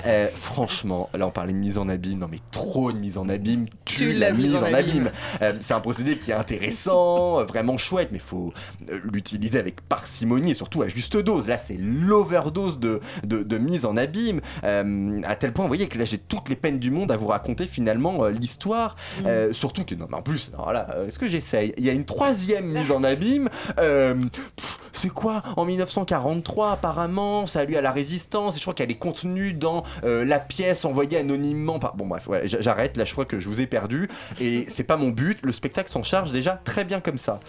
Euh, 0.07 0.29
franchement, 0.33 1.09
là, 1.15 1.27
on 1.27 1.31
parlait 1.31 1.53
de 1.53 1.59
mise 1.59 1.79
en 1.79 1.89
abîme. 1.89 2.19
Non, 2.19 2.29
mais 2.31 2.39
trop 2.53 2.93
de 2.93 2.99
mise 2.99 3.19
en 3.19 3.29
abîme 3.29 3.67
tue 3.85 4.13
la 4.13 4.31
mise 4.31 4.55
en 4.55 4.73
abîme. 4.73 5.11
Euh, 5.43 5.55
c'est 5.59 5.75
un 5.75 5.81
procédé 5.81 6.17
qui 6.19 6.31
est 6.31 6.35
intéressant, 6.35 7.41
euh, 7.41 7.45
vraiment 7.45 7.77
chouette, 7.77 8.11
mais 8.13 8.19
il 8.19 8.21
faut 8.21 8.53
l'utiliser 9.03 9.59
avec 9.59 9.81
parcimonie 9.81 10.53
et 10.53 10.55
surtout 10.55 10.83
à 10.83 10.89
juste 10.89 11.17
dose. 11.17 11.49
Là, 11.49 11.59
c'est 11.59 11.77
l'overdose 11.79 12.79
de, 12.79 13.01
de, 13.25 13.43
de 13.43 13.59
mise 13.59 13.85
en 13.85 13.97
abîme. 13.97 14.41
euh, 14.65 15.21
à 15.25 15.35
tel 15.35 15.53
point, 15.53 15.65
vous 15.65 15.71
voyez 15.71 15.89
que 15.89 15.99
là, 15.99 16.05
j'ai 16.05 16.19
toutes 16.19 16.49
les 16.49 16.57
peines 16.57 16.79
du 16.79 16.91
monde 16.91 17.11
à 17.11 17.17
vous 17.17 17.27
raconter 17.29 17.67
finalement 17.67 18.27
l'histoire. 18.29 18.95
Euh, 19.25 19.53
surtout 19.53 19.85
que, 19.85 19.95
non, 19.97 20.07
mais 20.11 20.17
en 20.17 20.23
plus, 20.27 20.51
alors 20.55 20.73
là, 20.73 20.89
euh, 20.95 21.07
est-ce 21.07 21.19
que 21.21 21.29
j'essaye? 21.29 21.73
Il 21.79 21.85
y 21.85 21.89
a 21.89 21.93
une 21.93 22.05
troisième 22.05 22.67
mise 22.67 22.91
en 22.91 23.05
abîme. 23.05 23.49
euh, 23.79 24.15
c'est 24.97 25.11
quoi? 25.11 25.43
En 25.57 25.65
1943, 25.65 26.73
apparemment, 26.73 27.45
lu 27.69 27.77
à 27.77 27.81
la 27.81 27.93
résistance. 27.93 28.57
Et 28.57 28.59
je 28.59 28.65
crois 28.65 28.75
qu'elle 28.75 28.91
est 28.91 28.95
contenue 28.95 29.53
dans 29.53 29.85
euh, 30.05 30.25
la 30.25 30.39
pièce 30.39 30.85
envoyée 30.85 31.19
anonymement 31.19 31.79
par. 31.79 31.95
Bon, 31.97 32.07
bref, 32.07 32.25
voilà, 32.27 32.47
j'arrête. 32.47 32.97
Là, 32.97 33.05
je 33.05 33.13
crois 33.13 33.25
que 33.25 33.39
je 33.39 33.49
vous 33.49 33.61
ai 33.61 33.67
perdu. 33.67 34.09
Et 34.41 34.65
c'est 34.69 34.85
pas 34.85 34.97
mon 34.97 35.11
but. 35.11 35.39
Le 35.45 35.53
spectacle 35.53 35.91
s'en 35.91 36.03
charge 36.03 36.33
déjà 36.33 36.61
très 36.65 36.85
bien 36.85 37.01
comme 37.01 37.19
ça. 37.19 37.41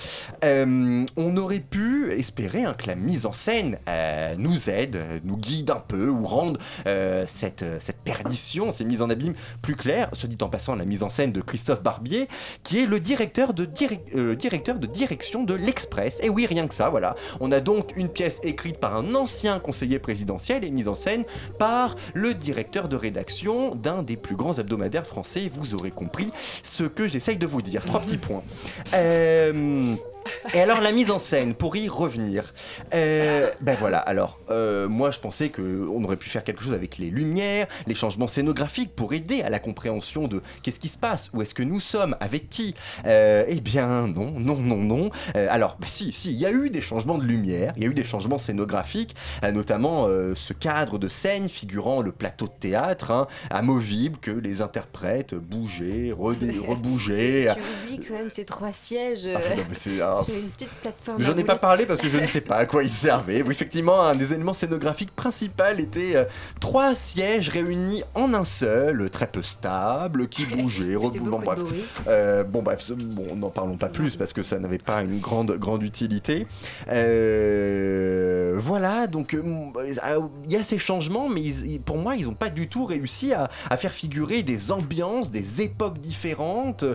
Euh, 0.43 1.05
on 1.15 1.37
aurait 1.37 1.59
pu 1.59 2.11
espérer 2.11 2.63
hein, 2.63 2.75
que 2.77 2.87
la 2.87 2.95
mise 2.95 3.25
en 3.25 3.31
scène 3.33 3.77
euh, 3.87 4.35
nous 4.37 4.69
aide, 4.69 4.97
nous 5.23 5.37
guide 5.37 5.71
un 5.71 5.83
peu 5.87 6.09
ou 6.09 6.23
rende 6.23 6.59
cette, 7.27 7.65
cette 7.79 7.97
perdition, 8.03 8.71
ces 8.71 8.83
mises 8.83 9.01
en 9.01 9.09
abîme 9.09 9.33
plus 9.61 9.75
claires. 9.75 10.09
Se 10.13 10.27
dit 10.27 10.37
en 10.41 10.49
passant 10.49 10.75
la 10.75 10.85
mise 10.85 11.03
en 11.03 11.09
scène 11.09 11.31
de 11.31 11.41
Christophe 11.41 11.81
Barbier, 11.81 12.27
qui 12.63 12.79
est 12.79 12.85
le 12.85 12.99
directeur 12.99 13.53
de, 13.53 13.67
euh, 14.15 14.35
directeur 14.35 14.77
de 14.77 14.87
direction 14.87 15.43
de 15.43 15.53
l'Express. 15.53 16.19
Et 16.23 16.29
oui, 16.29 16.45
rien 16.45 16.67
que 16.67 16.73
ça, 16.73 16.89
voilà. 16.89 17.15
On 17.39 17.51
a 17.51 17.59
donc 17.59 17.93
une 17.95 18.09
pièce 18.09 18.39
écrite 18.43 18.77
par 18.79 18.95
un 18.95 19.15
ancien 19.15 19.59
conseiller 19.59 19.99
présidentiel 19.99 20.63
et 20.63 20.71
mise 20.71 20.87
en 20.87 20.95
scène 20.95 21.23
par 21.57 21.95
le 22.13 22.33
directeur 22.33 22.87
de 22.87 22.95
rédaction 22.95 23.75
d'un 23.75 24.03
des 24.03 24.17
plus 24.17 24.35
grands 24.35 24.53
hebdomadaires 24.53 25.07
français. 25.07 25.49
Vous 25.51 25.75
aurez 25.75 25.91
compris 25.91 26.31
ce 26.63 26.83
que 26.83 27.07
j'essaye 27.07 27.37
de 27.37 27.47
vous 27.47 27.61
dire. 27.61 27.85
Trois 27.85 28.01
petits 28.01 28.17
points. 28.17 28.43
Euh, 28.93 29.95
et 30.53 30.59
alors 30.61 30.81
la 30.81 30.91
mise 30.91 31.11
en 31.11 31.17
scène, 31.17 31.53
pour 31.53 31.75
y 31.75 31.87
revenir, 31.89 32.53
euh, 32.93 33.49
ben 33.61 33.75
voilà, 33.79 33.99
alors 33.99 34.39
euh, 34.49 34.87
moi 34.87 35.11
je 35.11 35.19
pensais 35.19 35.49
qu'on 35.49 36.03
aurait 36.03 36.17
pu 36.17 36.29
faire 36.29 36.43
quelque 36.43 36.63
chose 36.63 36.73
avec 36.73 36.97
les 36.97 37.09
lumières, 37.09 37.67
les 37.85 37.93
changements 37.95 38.27
scénographiques 38.27 38.95
pour 38.95 39.13
aider 39.13 39.41
à 39.41 39.49
la 39.49 39.59
compréhension 39.59 40.27
de 40.27 40.41
qu'est-ce 40.63 40.79
qui 40.79 40.87
se 40.87 40.97
passe, 40.97 41.29
où 41.33 41.41
est-ce 41.41 41.53
que 41.53 41.63
nous 41.63 41.79
sommes, 41.79 42.15
avec 42.19 42.49
qui. 42.49 42.75
Euh, 43.05 43.43
eh 43.47 43.59
bien 43.59 44.07
non, 44.07 44.31
non, 44.37 44.55
non, 44.57 44.77
non. 44.77 45.09
Euh, 45.35 45.47
alors 45.49 45.77
bah, 45.79 45.87
si, 45.89 46.11
si, 46.11 46.31
il 46.31 46.37
y 46.37 46.45
a 46.45 46.51
eu 46.51 46.69
des 46.69 46.81
changements 46.81 47.17
de 47.17 47.23
lumière, 47.25 47.73
il 47.77 47.83
y 47.83 47.85
a 47.85 47.89
eu 47.89 47.93
des 47.93 48.03
changements 48.03 48.37
scénographiques, 48.37 49.15
euh, 49.43 49.51
notamment 49.51 50.05
euh, 50.07 50.33
ce 50.35 50.53
cadre 50.53 50.97
de 50.97 51.07
scène 51.07 51.49
figurant 51.49 52.01
le 52.01 52.11
plateau 52.11 52.45
de 52.47 52.53
théâtre, 52.59 53.11
hein, 53.11 53.27
amovible 53.49 54.17
que 54.19 54.31
les 54.31 54.61
interprètes 54.61 55.35
bougeaient, 55.35 56.11
rebougeaient. 56.17 57.53
Tu 57.55 57.93
oublies 57.95 58.05
quand 58.07 58.13
même 58.15 58.29
ces 58.29 58.45
trois 58.45 58.71
sièges 58.71 59.27
Ah, 59.33 59.55
non, 59.55 59.63
mais 59.69 59.75
c'est- 59.75 60.01
ah, 60.01 60.21
une 60.39 60.49
petite 60.49 60.69
plateforme. 60.81 61.21
J'en 61.21 61.35
ai 61.35 61.43
pas 61.43 61.55
parlé 61.55 61.85
parce 61.85 62.01
que 62.01 62.09
je 62.09 62.17
ne 62.17 62.27
sais 62.27 62.41
pas 62.41 62.57
à 62.57 62.65
quoi 62.65 62.83
ils 62.83 62.89
servaient. 63.07 63.41
Oui, 63.41 63.51
effectivement, 63.51 64.01
un 64.03 64.15
des 64.15 64.33
éléments 64.33 64.53
scénographiques 64.53 65.15
principaux 65.15 65.63
était 65.77 66.15
euh, 66.15 66.25
trois 66.59 66.95
sièges 66.95 67.49
réunis 67.49 68.03
en 68.15 68.33
un 68.33 68.43
seul, 68.43 69.09
très 69.09 69.27
peu 69.27 69.43
stable, 69.43 70.27
qui 70.27 70.45
bougeaient, 70.45 70.95
faisait 70.95 71.19
reboulant. 71.19 71.39
Bref. 71.39 71.59
Euh, 72.07 72.43
bon, 72.43 72.61
bref, 72.61 72.91
bon, 72.91 73.35
n'en 73.35 73.49
parlons 73.49 73.77
pas 73.77 73.89
plus 73.89 74.15
parce 74.15 74.33
que 74.33 74.43
ça 74.43 74.59
n'avait 74.59 74.77
pas 74.77 75.01
une 75.01 75.19
grande, 75.19 75.51
grande 75.57 75.83
utilité. 75.83 76.47
Euh, 76.89 78.55
voilà, 78.57 79.07
donc 79.07 79.35
il 79.35 80.51
y 80.51 80.55
a 80.55 80.63
ces 80.63 80.77
changements, 80.77 81.29
mais 81.29 81.41
ils- 81.41 81.79
pour 81.79 81.97
moi, 81.97 82.15
ils 82.15 82.25
n'ont 82.25 82.33
pas 82.33 82.49
du 82.49 82.67
tout 82.67 82.85
réussi 82.85 83.33
à, 83.33 83.49
à 83.69 83.77
faire 83.77 83.91
figurer 83.93 84.43
des 84.43 84.71
ambiances, 84.71 85.31
des 85.31 85.61
époques 85.61 85.99
différentes. 85.99 86.85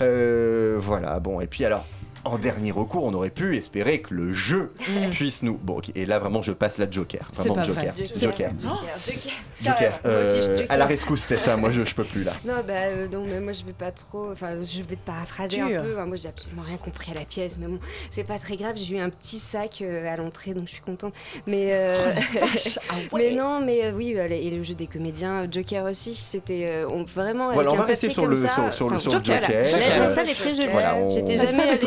Voilà, 0.00 1.20
bon, 1.20 1.40
et 1.40 1.46
puis 1.46 1.64
alors. 1.64 1.84
En 2.24 2.38
dernier 2.38 2.70
recours, 2.70 3.02
on 3.02 3.12
aurait 3.14 3.30
pu 3.30 3.56
espérer 3.56 4.00
que 4.00 4.14
le 4.14 4.32
jeu 4.32 4.72
Mm. 4.88 5.10
puisse 5.10 5.42
nous. 5.42 5.56
Bon, 5.56 5.80
et 5.96 6.06
là 6.06 6.20
vraiment, 6.20 6.40
je 6.40 6.52
passe 6.52 6.78
la 6.78 6.88
Joker. 6.88 7.28
Vraiment 7.34 7.54
pas 7.56 7.62
Joker. 7.64 7.92
vrai. 7.94 8.04
Joker. 8.06 8.20
Joker, 8.20 8.50
Joker. 8.60 8.78
Joker. 9.04 9.32
Joker. 9.60 10.00
Moi 10.04 10.22
aussi, 10.22 10.36
je 10.42 10.48
Euh, 10.48 10.56
Joker. 10.56 10.66
à 10.70 10.76
la 10.76 10.86
rescousse, 10.86 11.20
c'était 11.22 11.38
ça. 11.38 11.56
Moi, 11.56 11.70
je, 11.70 11.84
je 11.84 11.94
peux 11.94 12.04
plus 12.04 12.22
là. 12.22 12.32
Non, 12.44 12.54
bah 12.66 12.74
euh, 12.74 13.08
non, 13.08 13.24
mais 13.26 13.40
moi 13.40 13.52
je 13.52 13.64
vais 13.64 13.72
pas 13.72 13.90
trop. 13.90 14.30
Enfin, 14.30 14.54
je 14.62 14.82
vais 14.82 14.96
te 14.96 15.04
paraphraser 15.04 15.60
un 15.60 15.66
peu. 15.68 15.92
Enfin, 15.94 16.06
moi 16.06 16.16
j'ai 16.16 16.28
absolument 16.28 16.62
rien 16.62 16.76
compris 16.76 17.10
à 17.10 17.14
la 17.14 17.24
pièce, 17.24 17.58
mais 17.60 17.66
bon, 17.66 17.78
c'est 18.10 18.24
pas 18.24 18.38
très 18.38 18.56
grave. 18.56 18.74
J'ai 18.76 18.94
eu 18.96 18.98
un 19.00 19.10
petit 19.10 19.38
sac 19.40 19.78
euh, 19.82 20.06
à 20.12 20.16
l'entrée, 20.16 20.54
donc 20.54 20.66
je 20.66 20.72
suis 20.74 20.80
contente. 20.82 21.14
Mais, 21.48 21.70
euh, 21.72 22.12
Ah 22.90 22.94
mais 23.16 23.32
non, 23.32 23.60
mais 23.64 23.84
euh, 23.86 23.92
oui, 23.92 24.14
euh, 24.16 24.28
et 24.30 24.50
le 24.50 24.62
jeu 24.62 24.74
des 24.74 24.86
comédiens, 24.86 25.46
Joker 25.50 25.84
aussi, 25.86 26.14
c'était 26.14 26.66
euh, 26.66 26.88
on- 26.88 27.02
vraiment. 27.04 27.52
Voilà, 27.52 27.70
avec 27.70 27.80
on 27.80 27.82
un 27.82 27.84
va 27.84 27.88
rester 27.88 28.10
sur 28.10 28.26
le- 28.26 28.36
ça, 28.36 28.48
sur- 28.48 28.72
sur 28.72 29.00
sur 29.00 29.12
le 29.18 29.24
Joker. 29.24 29.40
La, 29.40 29.98
la 29.98 30.08
salle 30.08 30.28
est 30.28 30.34
très 30.34 30.54
jolie. 30.54 30.68
voilà, 30.70 30.96
on- 30.96 31.10
J'étais 31.10 31.36
La 31.36 31.44
jamais 31.46 31.56
salle 31.58 31.68
est 31.68 31.70
allée. 31.70 31.78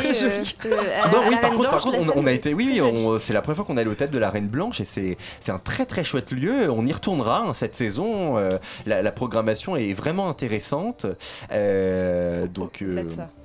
À- 1.04 1.10
non, 1.10 1.22
à 1.22 1.30
oui, 1.30 1.36
par 1.42 1.52
contre, 1.52 1.70
par 1.70 1.86
on, 2.16 2.26
a 2.26 2.32
été, 2.32 2.54
oui, 2.54 2.82
c'est 3.20 3.34
la 3.34 3.42
première 3.42 3.58
fois 3.58 3.66
qu'on 3.66 3.78
est 3.78 3.82
allé 3.82 3.90
au 3.90 3.96
théâtre 3.96 4.14
de 4.14 4.20
la 4.20 4.30
Reine 4.30 4.48
Blanche 4.48 4.82
et 4.82 4.86
c'est 4.86 5.18
c'est 5.40 5.52
un 5.52 5.60
très 5.60 5.86
très 5.86 6.04
chouette 6.04 6.32
lieu. 6.32 6.70
On 6.70 6.86
y 6.86 6.94
retournera 6.94 7.40
hein, 7.40 7.54
cette 7.54 7.76
saison. 7.76 8.38
euh, 8.38 8.58
la, 8.86 9.02
la 9.02 9.12
programmation 9.12 9.76
est 9.76 9.94
vraiment 9.94 10.30
intéressante. 10.30 11.06
Euh, 11.52 12.48
donc, 12.48 12.82
euh, 12.82 12.96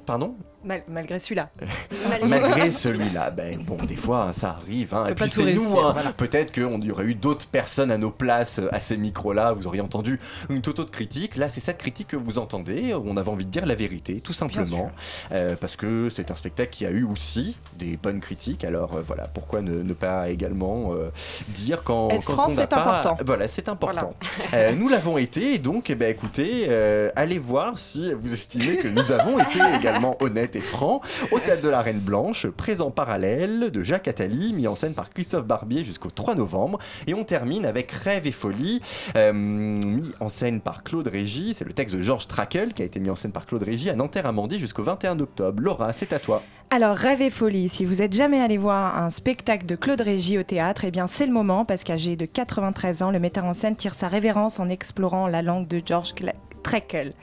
pardon? 0.06 0.34
Mal- 0.64 0.82
malgré 0.88 1.18
celui-là. 1.18 1.48
Malgré 2.26 2.70
celui-là, 2.70 3.30
ben 3.30 3.58
bon, 3.62 3.76
des 3.76 3.96
fois 3.96 4.24
hein, 4.24 4.32
ça 4.32 4.50
arrive. 4.60 4.94
hein. 4.94 5.06
Et 5.06 5.14
pas 5.14 5.24
puis 5.24 5.30
c'est 5.30 5.54
nous, 5.54 5.78
hein. 5.78 5.92
voilà. 5.92 6.12
peut-être 6.12 6.52
qu'il 6.52 6.84
y 6.84 6.90
aurait 6.90 7.04
eu 7.04 7.14
d'autres 7.14 7.46
personnes 7.46 7.90
à 7.90 7.98
nos 7.98 8.10
places 8.10 8.58
euh, 8.58 8.68
à 8.72 8.80
ces 8.80 8.96
micros-là. 8.96 9.52
Vous 9.52 9.66
auriez 9.66 9.80
entendu 9.80 10.20
une 10.50 10.60
toute 10.60 10.78
autre 10.78 10.90
critique. 10.90 11.36
Là, 11.36 11.48
c'est 11.48 11.60
cette 11.60 11.78
critique 11.78 12.08
que 12.08 12.16
vous 12.16 12.38
entendez. 12.38 12.94
On 12.94 13.16
avait 13.16 13.30
envie 13.30 13.44
de 13.44 13.50
dire 13.50 13.64
la 13.66 13.74
vérité, 13.74 14.20
tout 14.20 14.32
simplement, 14.32 14.90
Euh, 15.32 15.56
parce 15.60 15.76
que 15.76 16.08
c'est 16.14 16.30
un 16.30 16.36
spectacle 16.36 16.70
qui 16.70 16.84
a 16.86 16.90
eu 16.90 17.04
aussi 17.04 17.56
des 17.78 17.96
bonnes 17.96 18.20
critiques. 18.20 18.64
Alors 18.64 18.94
euh, 18.94 19.02
voilà, 19.04 19.24
pourquoi 19.32 19.62
ne, 19.62 19.82
ne 19.82 19.92
pas 19.94 20.28
également 20.30 20.92
euh, 20.94 21.10
dire 21.48 21.82
quand, 21.84 22.10
Être 22.10 22.24
quand 22.26 22.32
franc, 22.34 22.44
on 22.46 22.48
n'a 22.50 22.54
c'est 22.62 22.66
pas- 22.68 22.80
important. 22.80 23.16
Voilà, 23.24 23.48
c'est 23.48 23.68
important. 23.68 24.12
Euh, 24.54 24.72
nous 24.72 24.88
l'avons 24.88 25.16
été, 25.16 25.54
et 25.54 25.58
donc, 25.58 25.90
eh 25.90 25.94
ben, 25.94 26.10
écoutez, 26.10 26.66
euh, 26.68 27.10
allez 27.14 27.38
voir 27.38 27.78
si 27.78 28.12
vous 28.14 28.32
estimez 28.32 28.76
que 28.76 28.88
nous 28.88 29.12
avons 29.12 29.38
été 29.38 29.58
également 29.78 30.16
honnêtes 30.20 30.49
et 30.56 30.60
francs 30.60 31.02
au 31.30 31.38
Théâtre 31.38 31.62
de 31.62 31.68
la 31.68 31.82
Reine 31.82 32.00
Blanche, 32.00 32.46
présent 32.46 32.90
parallèle 32.90 33.70
de 33.70 33.82
Jacques 33.82 34.08
Attali, 34.08 34.52
mis 34.52 34.66
en 34.66 34.74
scène 34.74 34.94
par 34.94 35.10
Christophe 35.10 35.46
Barbier 35.46 35.84
jusqu'au 35.84 36.10
3 36.10 36.34
novembre. 36.34 36.78
Et 37.06 37.14
on 37.14 37.24
termine 37.24 37.66
avec 37.66 37.90
Rêve 37.92 38.26
et 38.26 38.32
Folie, 38.32 38.80
euh, 39.16 39.32
mis 39.32 40.12
en 40.20 40.28
scène 40.28 40.60
par 40.60 40.82
Claude 40.82 41.08
Régis. 41.08 41.56
C'est 41.58 41.64
le 41.64 41.72
texte 41.72 41.96
de 41.96 42.02
Georges 42.02 42.28
Trakel 42.28 42.74
qui 42.74 42.82
a 42.82 42.84
été 42.84 43.00
mis 43.00 43.10
en 43.10 43.16
scène 43.16 43.32
par 43.32 43.46
Claude 43.46 43.62
Régis 43.62 43.90
à 43.90 43.94
Nanterre-Amandie 43.94 44.58
jusqu'au 44.58 44.82
21 44.82 45.20
octobre. 45.20 45.62
Laura, 45.62 45.92
c'est 45.92 46.12
à 46.12 46.18
toi. 46.18 46.42
Alors, 46.72 46.94
Rêve 46.94 47.20
et 47.20 47.30
folie, 47.30 47.68
si 47.68 47.84
vous 47.84 48.00
êtes 48.00 48.12
jamais 48.12 48.40
allé 48.40 48.56
voir 48.56 48.96
un 48.96 49.10
spectacle 49.10 49.66
de 49.66 49.74
Claude 49.74 50.00
Régis 50.00 50.38
au 50.38 50.44
théâtre, 50.44 50.84
eh 50.84 50.92
bien 50.92 51.08
c'est 51.08 51.26
le 51.26 51.32
moment 51.32 51.64
parce 51.64 51.82
qu'âgé 51.82 52.14
de 52.14 52.26
93 52.26 53.02
ans, 53.02 53.10
le 53.10 53.18
metteur 53.18 53.44
en 53.44 53.54
scène 53.54 53.74
tire 53.74 53.92
sa 53.92 54.06
révérence 54.06 54.60
en 54.60 54.68
explorant 54.68 55.26
la 55.26 55.42
langue 55.42 55.66
de 55.66 55.82
George 55.84 56.14
Trekkel, 56.62 57.14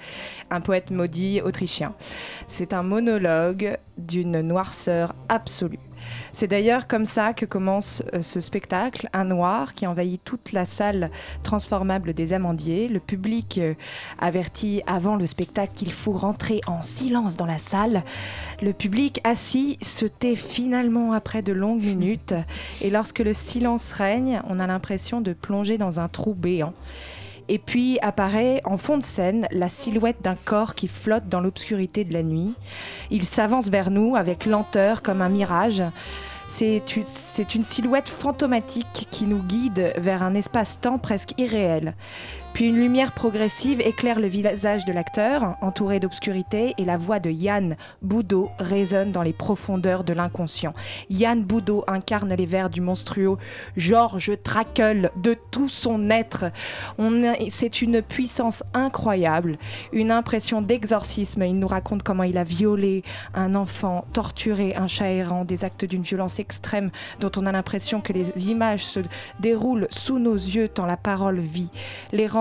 un 0.51 0.59
poète 0.59 0.91
maudit 0.91 1.39
autrichien. 1.39 1.93
C'est 2.49 2.73
un 2.73 2.83
monologue 2.83 3.77
d'une 3.97 4.41
noirceur 4.41 5.15
absolue. 5.29 5.79
C'est 6.33 6.47
d'ailleurs 6.47 6.87
comme 6.87 7.05
ça 7.05 7.33
que 7.33 7.45
commence 7.45 8.03
euh, 8.13 8.21
ce 8.21 8.39
spectacle, 8.39 9.09
un 9.13 9.25
noir 9.25 9.73
qui 9.73 9.87
envahit 9.87 10.21
toute 10.23 10.51
la 10.51 10.65
salle 10.65 11.09
transformable 11.43 12.13
des 12.13 12.33
Amandiers. 12.33 12.87
Le 12.87 12.99
public 12.99 13.57
euh, 13.57 13.73
avertit 14.19 14.81
avant 14.87 15.15
le 15.15 15.25
spectacle 15.25 15.73
qu'il 15.75 15.91
faut 15.91 16.11
rentrer 16.11 16.61
en 16.67 16.81
silence 16.81 17.37
dans 17.37 17.45
la 17.45 17.57
salle. 17.57 18.03
Le 18.61 18.73
public 18.73 19.19
assis 19.23 19.77
se 19.81 20.05
tait 20.05 20.35
finalement 20.35 21.13
après 21.13 21.41
de 21.41 21.53
longues 21.53 21.83
minutes 21.83 22.33
et 22.81 22.89
lorsque 22.89 23.19
le 23.19 23.33
silence 23.33 23.91
règne, 23.91 24.41
on 24.47 24.59
a 24.59 24.67
l'impression 24.67 25.21
de 25.21 25.33
plonger 25.33 25.77
dans 25.77 25.99
un 25.99 26.07
trou 26.07 26.33
béant. 26.33 26.73
Et 27.49 27.59
puis 27.59 27.97
apparaît 28.01 28.61
en 28.65 28.77
fond 28.77 28.97
de 28.97 29.03
scène 29.03 29.47
la 29.51 29.69
silhouette 29.69 30.21
d'un 30.21 30.35
corps 30.35 30.75
qui 30.75 30.87
flotte 30.87 31.29
dans 31.29 31.39
l'obscurité 31.39 32.03
de 32.03 32.13
la 32.13 32.23
nuit. 32.23 32.53
Il 33.09 33.25
s'avance 33.25 33.69
vers 33.69 33.89
nous 33.89 34.15
avec 34.15 34.45
lenteur 34.45 35.01
comme 35.01 35.21
un 35.21 35.29
mirage. 35.29 35.83
C'est 36.49 36.95
une, 36.95 37.63
silhouette 37.63 38.09
fantomatique 38.09 39.07
qui 39.11 39.25
nous 39.25 39.43
guide 39.43 39.93
vers 39.97 40.23
un 40.23 40.33
espace-temps 40.33 40.97
presque 40.97 41.33
irréel. 41.37 41.93
Puis 42.57 42.69
une 42.69 42.79
lumière 42.79 43.11
progressive 43.11 43.81
éclaire 43.81 44.19
le 44.19 44.25
visage 44.25 44.83
de 44.83 44.91
l'acteur, 44.91 45.57
entouré 45.61 45.99
d'obscurité, 45.99 46.73
et 46.79 46.85
la 46.85 46.97
voix 46.97 47.19
de 47.19 47.29
Yann 47.29 47.77
Boudot 48.01 48.49
résonne 48.57 49.11
dans 49.11 49.21
les 49.21 49.31
profondeurs 49.31 50.03
de 50.03 50.11
l'inconscient. 50.11 50.73
Yann 51.11 51.43
Boudot 51.43 51.83
incarne 51.85 52.33
les 52.33 52.47
vers 52.47 52.71
du 52.71 52.81
monstrueux 52.81 53.37
Georges 53.75 54.31
Trakel 54.43 55.11
de 55.17 55.37
tout 55.51 55.69
son 55.69 56.09
être. 56.09 56.45
C'est 57.51 57.83
une 57.83 58.01
puissance 58.01 58.63
incroyable, 58.73 59.59
une 59.93 60.09
impression 60.09 60.63
d'exorcisme. 60.63 61.43
Il 61.43 61.59
nous 61.59 61.67
raconte 61.67 62.01
comment 62.01 62.23
il 62.23 62.39
a 62.39 62.43
violé 62.43 63.03
un 63.35 63.53
enfant, 63.53 64.03
torturé 64.13 64.75
un 64.75 64.87
chat 64.87 65.11
errant, 65.11 65.45
des 65.45 65.63
actes 65.63 65.85
d'une 65.85 66.01
violence 66.01 66.39
extrême 66.39 66.89
dont 67.19 67.31
on 67.37 67.45
a 67.45 67.51
l'impression 67.51 68.01
que 68.01 68.13
les 68.13 68.49
images 68.49 68.83
se 68.83 69.01
déroulent 69.39 69.87
sous 69.91 70.17
nos 70.17 70.33
yûeux 70.33 70.69
tant 70.69 70.87
la 70.87 70.97
parole 70.97 71.37
vit. 71.37 71.69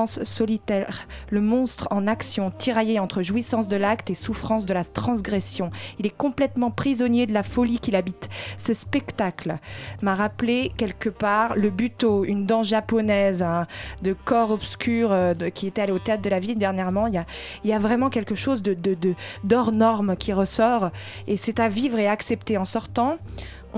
Solitaire, 0.06 1.06
le 1.30 1.40
monstre 1.40 1.88
en 1.90 2.06
action, 2.06 2.50
tiraillé 2.50 2.98
entre 2.98 3.22
jouissance 3.22 3.68
de 3.68 3.76
l'acte 3.76 4.10
et 4.10 4.14
souffrance 4.14 4.66
de 4.66 4.74
la 4.74 4.84
transgression. 4.84 5.70
Il 5.98 6.06
est 6.06 6.16
complètement 6.16 6.70
prisonnier 6.70 7.26
de 7.26 7.32
la 7.32 7.42
folie 7.42 7.78
qu'il 7.78 7.96
habite. 7.96 8.28
Ce 8.58 8.74
spectacle 8.74 9.56
m'a 10.02 10.14
rappelé 10.14 10.72
quelque 10.76 11.08
part 11.08 11.56
le 11.56 11.70
buto, 11.70 12.24
une 12.24 12.46
danse 12.46 12.68
japonaise 12.68 13.42
hein, 13.42 13.66
de 14.02 14.12
corps 14.12 14.50
obscur 14.50 15.12
euh, 15.12 15.34
de- 15.34 15.48
qui 15.48 15.66
était 15.66 15.82
allé 15.82 15.92
au 15.92 15.98
théâtre 15.98 16.22
de 16.22 16.30
la 16.30 16.40
ville 16.40 16.58
dernièrement. 16.58 17.06
Il 17.06 17.22
y 17.64 17.72
a, 17.72 17.78
vraiment 17.78 18.10
quelque 18.10 18.34
chose 18.34 18.62
de, 18.62 18.74
de, 18.74 18.96
d'hors 19.44 19.72
norme 19.72 20.16
qui 20.16 20.32
ressort 20.32 20.90
et 21.26 21.36
c'est 21.36 21.60
à 21.60 21.68
vivre 21.68 21.98
et 21.98 22.08
accepter 22.08 22.56
en 22.56 22.64
sortant. 22.64 23.18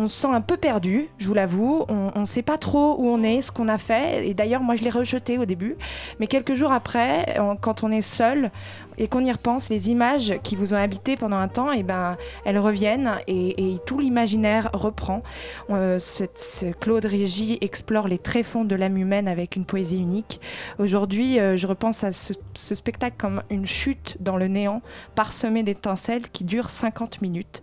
On 0.01 0.07
se 0.07 0.21
sent 0.21 0.29
un 0.29 0.41
peu 0.41 0.57
perdu, 0.57 1.09
je 1.19 1.27
vous 1.27 1.35
l'avoue. 1.35 1.85
On 1.89 2.21
ne 2.21 2.25
sait 2.25 2.43
pas 2.43 2.57
trop 2.57 2.95
où 2.99 3.09
on 3.09 3.25
est, 3.25 3.43
ce 3.43 3.51
qu'on 3.51 3.67
a 3.67 3.79
fait. 3.79 4.29
Et 4.29 4.33
d'ailleurs, 4.33 4.63
moi, 4.63 4.77
je 4.77 4.85
l'ai 4.85 4.91
rejeté 4.91 5.39
au 5.39 5.45
début. 5.45 5.75
Mais 6.21 6.29
quelques 6.29 6.55
jours 6.55 6.71
après, 6.71 7.37
quand 7.61 7.83
on 7.83 7.91
est 7.91 8.03
seul 8.03 8.53
et 8.99 9.09
qu'on 9.09 9.25
y 9.25 9.33
repense, 9.33 9.69
les 9.71 9.89
images 9.91 10.35
qui 10.43 10.57
vous 10.57 10.75
ont 10.75 10.77
habité 10.77 11.17
pendant 11.17 11.39
un 11.39 11.49
temps, 11.49 11.73
et 11.73 11.83
ben, 11.83 12.17
elles 12.45 12.59
reviennent 12.59 13.13
et, 13.27 13.73
et 13.75 13.79
tout 13.87 13.99
l'imaginaire 13.99 14.71
reprend. 14.73 15.23
Euh, 15.71 15.99
ce- 15.99 16.25
ce 16.35 16.67
Claude 16.67 17.05
Régis 17.05 17.57
explore 17.61 18.09
les 18.09 18.19
tréfonds 18.19 18.65
de 18.65 18.75
l'âme 18.75 18.97
humaine 18.99 19.29
avec 19.29 19.57
une 19.57 19.65
poésie 19.65 19.99
unique. 19.99 20.41
Aujourd'hui, 20.79 21.39
euh, 21.39 21.57
je 21.57 21.67
repense 21.67 22.05
à 22.05 22.13
ce, 22.13 22.33
ce 22.55 22.75
spectacle 22.75 23.17
comme 23.19 23.43
une 23.51 23.67
chute 23.67 24.17
dans 24.21 24.37
le 24.37 24.49
néant, 24.49 24.81
parsemé 25.15 25.63
d'étincelles 25.63 26.29
qui 26.33 26.45
dure 26.45 26.69
50 26.71 27.23
minutes. 27.23 27.63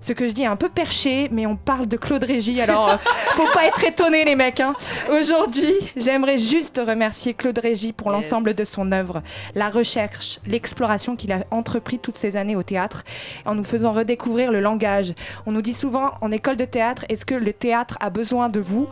Ce 0.00 0.12
que 0.12 0.28
je 0.28 0.32
dis 0.32 0.42
est 0.42 0.46
un 0.46 0.54
peu 0.56 0.68
perché, 0.68 1.28
mais 1.32 1.44
on 1.46 1.56
parle 1.56 1.88
de 1.88 1.96
Claude 1.96 2.22
Régis, 2.22 2.60
alors 2.60 2.88
euh, 2.90 2.96
faut 3.34 3.52
pas 3.52 3.66
être 3.66 3.82
étonné 3.84 4.24
les 4.24 4.36
mecs. 4.36 4.60
hein. 4.60 4.74
Aujourd'hui, 5.10 5.72
j'aimerais 5.96 6.38
juste 6.38 6.80
remercier 6.86 7.34
Claude 7.34 7.58
Régis 7.58 7.92
pour 7.92 8.10
l'ensemble 8.12 8.54
de 8.54 8.64
son 8.64 8.92
œuvre, 8.92 9.22
la 9.56 9.70
recherche, 9.70 10.38
l'exploration 10.68 11.16
qu'il 11.16 11.32
a 11.32 11.44
entrepris 11.50 11.98
toutes 11.98 12.18
ces 12.18 12.36
années 12.36 12.54
au 12.54 12.62
théâtre, 12.62 13.02
en 13.46 13.54
nous 13.54 13.64
faisant 13.64 13.92
redécouvrir 13.92 14.52
le 14.52 14.60
langage. 14.60 15.14
On 15.46 15.52
nous 15.52 15.62
dit 15.62 15.72
souvent 15.72 16.12
en 16.20 16.30
école 16.30 16.56
de 16.56 16.66
théâtre, 16.66 17.06
est-ce 17.08 17.24
que 17.24 17.34
le 17.34 17.54
théâtre 17.54 17.96
a 18.00 18.10
besoin 18.10 18.50
de 18.50 18.60
vous? 18.60 18.86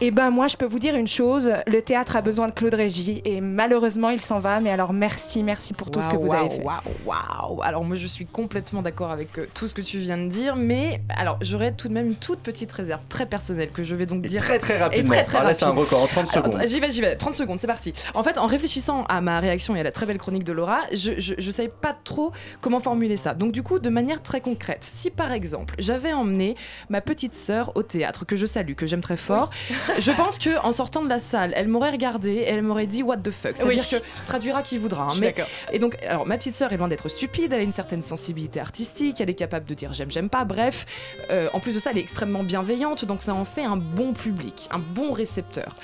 Eh 0.00 0.10
ben 0.10 0.30
moi, 0.30 0.48
je 0.48 0.56
peux 0.56 0.64
vous 0.64 0.78
dire 0.78 0.94
une 0.94 1.06
chose, 1.06 1.50
le 1.66 1.82
théâtre 1.82 2.16
a 2.16 2.22
besoin 2.22 2.48
de 2.48 2.52
Claude 2.52 2.72
Régis, 2.72 3.20
et 3.26 3.42
malheureusement, 3.42 4.08
il 4.08 4.22
s'en 4.22 4.38
va. 4.38 4.58
Mais 4.60 4.70
alors 4.70 4.94
merci, 4.94 5.42
merci 5.42 5.74
pour 5.74 5.90
tout 5.90 6.00
ce 6.00 6.08
que 6.08 6.16
vous 6.16 6.32
avez 6.32 6.48
fait. 6.48 6.62
Waouh, 6.62 6.78
waouh. 7.04 7.62
Alors 7.62 7.84
moi 7.84 7.96
je 7.96 8.06
suis 8.06 8.24
complètement 8.24 8.80
d'accord 8.80 9.10
avec 9.10 9.36
euh, 9.38 9.46
tout 9.52 9.68
ce 9.68 9.74
que 9.74 9.82
tu 9.82 9.98
viens 9.98 10.16
de 10.16 10.28
dire, 10.28 10.56
mais 10.56 11.02
alors 11.10 11.36
j'aurais 11.42 11.72
tout 11.72 11.88
de 11.88 11.92
même 11.92 12.06
une 12.06 12.14
toute 12.16 12.38
petite 12.38 12.72
réserve 12.72 13.02
très 13.10 13.26
personnelle 13.26 13.68
que 13.70 13.82
je 13.82 13.94
vais 13.94 14.06
donc 14.06 14.22
dire 14.22 14.40
très, 14.40 14.58
très 14.58 14.76
Et 14.76 14.78
rapidement. 14.78 15.10
très, 15.12 15.24
très 15.24 15.38
Ah, 15.38 15.44
là, 15.44 15.52
c'est 15.52 15.66
un 15.66 15.70
record, 15.70 16.04
en 16.04 16.06
30 16.06 16.16
Alors, 16.36 16.46
secondes. 16.52 16.62
J'y 16.66 16.80
vais, 16.80 16.90
j'y 16.90 17.02
vais. 17.02 17.16
30 17.16 17.34
secondes, 17.34 17.60
c'est 17.60 17.66
parti. 17.66 17.92
En 18.14 18.22
fait, 18.22 18.38
en 18.38 18.46
réfléchissant 18.46 19.04
à 19.04 19.20
ma 19.20 19.40
réaction 19.40 19.76
et 19.76 19.80
à 19.80 19.82
la 19.82 19.92
très 19.92 20.06
belle 20.06 20.16
chronique 20.18 20.44
de 20.44 20.52
Laura, 20.54 20.78
je, 20.92 21.12
je, 21.18 21.34
je 21.38 21.50
savais 21.50 21.68
pas 21.68 21.96
trop 22.04 22.32
comment 22.60 22.80
formuler 22.80 23.16
ça. 23.16 23.34
Donc 23.34 23.52
du 23.52 23.62
coup, 23.62 23.78
de 23.78 23.88
manière 23.90 24.22
très 24.22 24.40
concrète, 24.40 24.82
si 24.84 25.10
par 25.10 25.32
exemple 25.32 25.74
j'avais 25.78 26.12
emmené 26.12 26.54
ma 26.88 27.00
petite 27.00 27.34
sœur 27.34 27.72
au 27.76 27.82
théâtre, 27.82 28.24
que 28.24 28.36
je 28.36 28.46
salue, 28.46 28.74
que 28.74 28.86
j'aime 28.86 29.00
très 29.00 29.16
fort, 29.16 29.50
je 29.98 30.12
pense 30.12 30.38
que 30.38 30.58
en 30.64 30.72
sortant 30.72 31.02
de 31.02 31.08
la 31.08 31.18
salle, 31.18 31.52
elle 31.56 31.68
m'aurait 31.68 31.90
regardé 31.90 32.30
et 32.32 32.48
elle 32.48 32.62
m'aurait 32.62 32.86
dit 32.86 33.02
what 33.02 33.18
the 33.18 33.30
fuck. 33.30 33.56
C'est-à-dire 33.56 33.84
Oui. 33.92 33.98
que 33.98 34.26
traduira 34.26 34.62
qui 34.62 34.78
voudra. 34.78 35.04
hein, 35.04 35.14
mais- 35.18 35.26
d'accord. 35.28 35.46
et 35.72 35.78
donc, 35.78 35.96
alors 36.04 36.26
ma 36.26 36.36
petite 36.38 36.54
sœur 36.56 36.72
est 36.72 36.76
loin 36.76 36.88
d'être 36.88 37.08
stupide, 37.08 37.52
elle 37.52 37.60
a 37.60 37.62
une 37.62 37.72
certaine 37.72 38.02
sensibilité 38.02 38.60
artistique, 38.60 39.20
elle 39.20 39.30
est 39.30 39.34
capable 39.34 39.66
de 39.66 39.74
dire 39.74 39.92
j'aime, 39.94 40.10
j'aime 40.10 40.28
pas. 40.30 40.44
Bref, 40.44 40.86
euh, 41.30 41.48
en 41.52 41.60
plus 41.60 41.74
de 41.74 41.78
ça, 41.78 41.90
elle 41.90 41.98
est 41.98 42.02
extrêmement 42.02 42.42
bienveillante, 42.42 43.04
donc 43.04 43.22
ça 43.22 43.34
en 43.34 43.44
fait 43.44 43.64
un 43.64 43.76
bon 43.76 44.12
public, 44.12 44.68
un 44.70 44.78
bon 44.78 45.12
récepteur. 45.12 45.74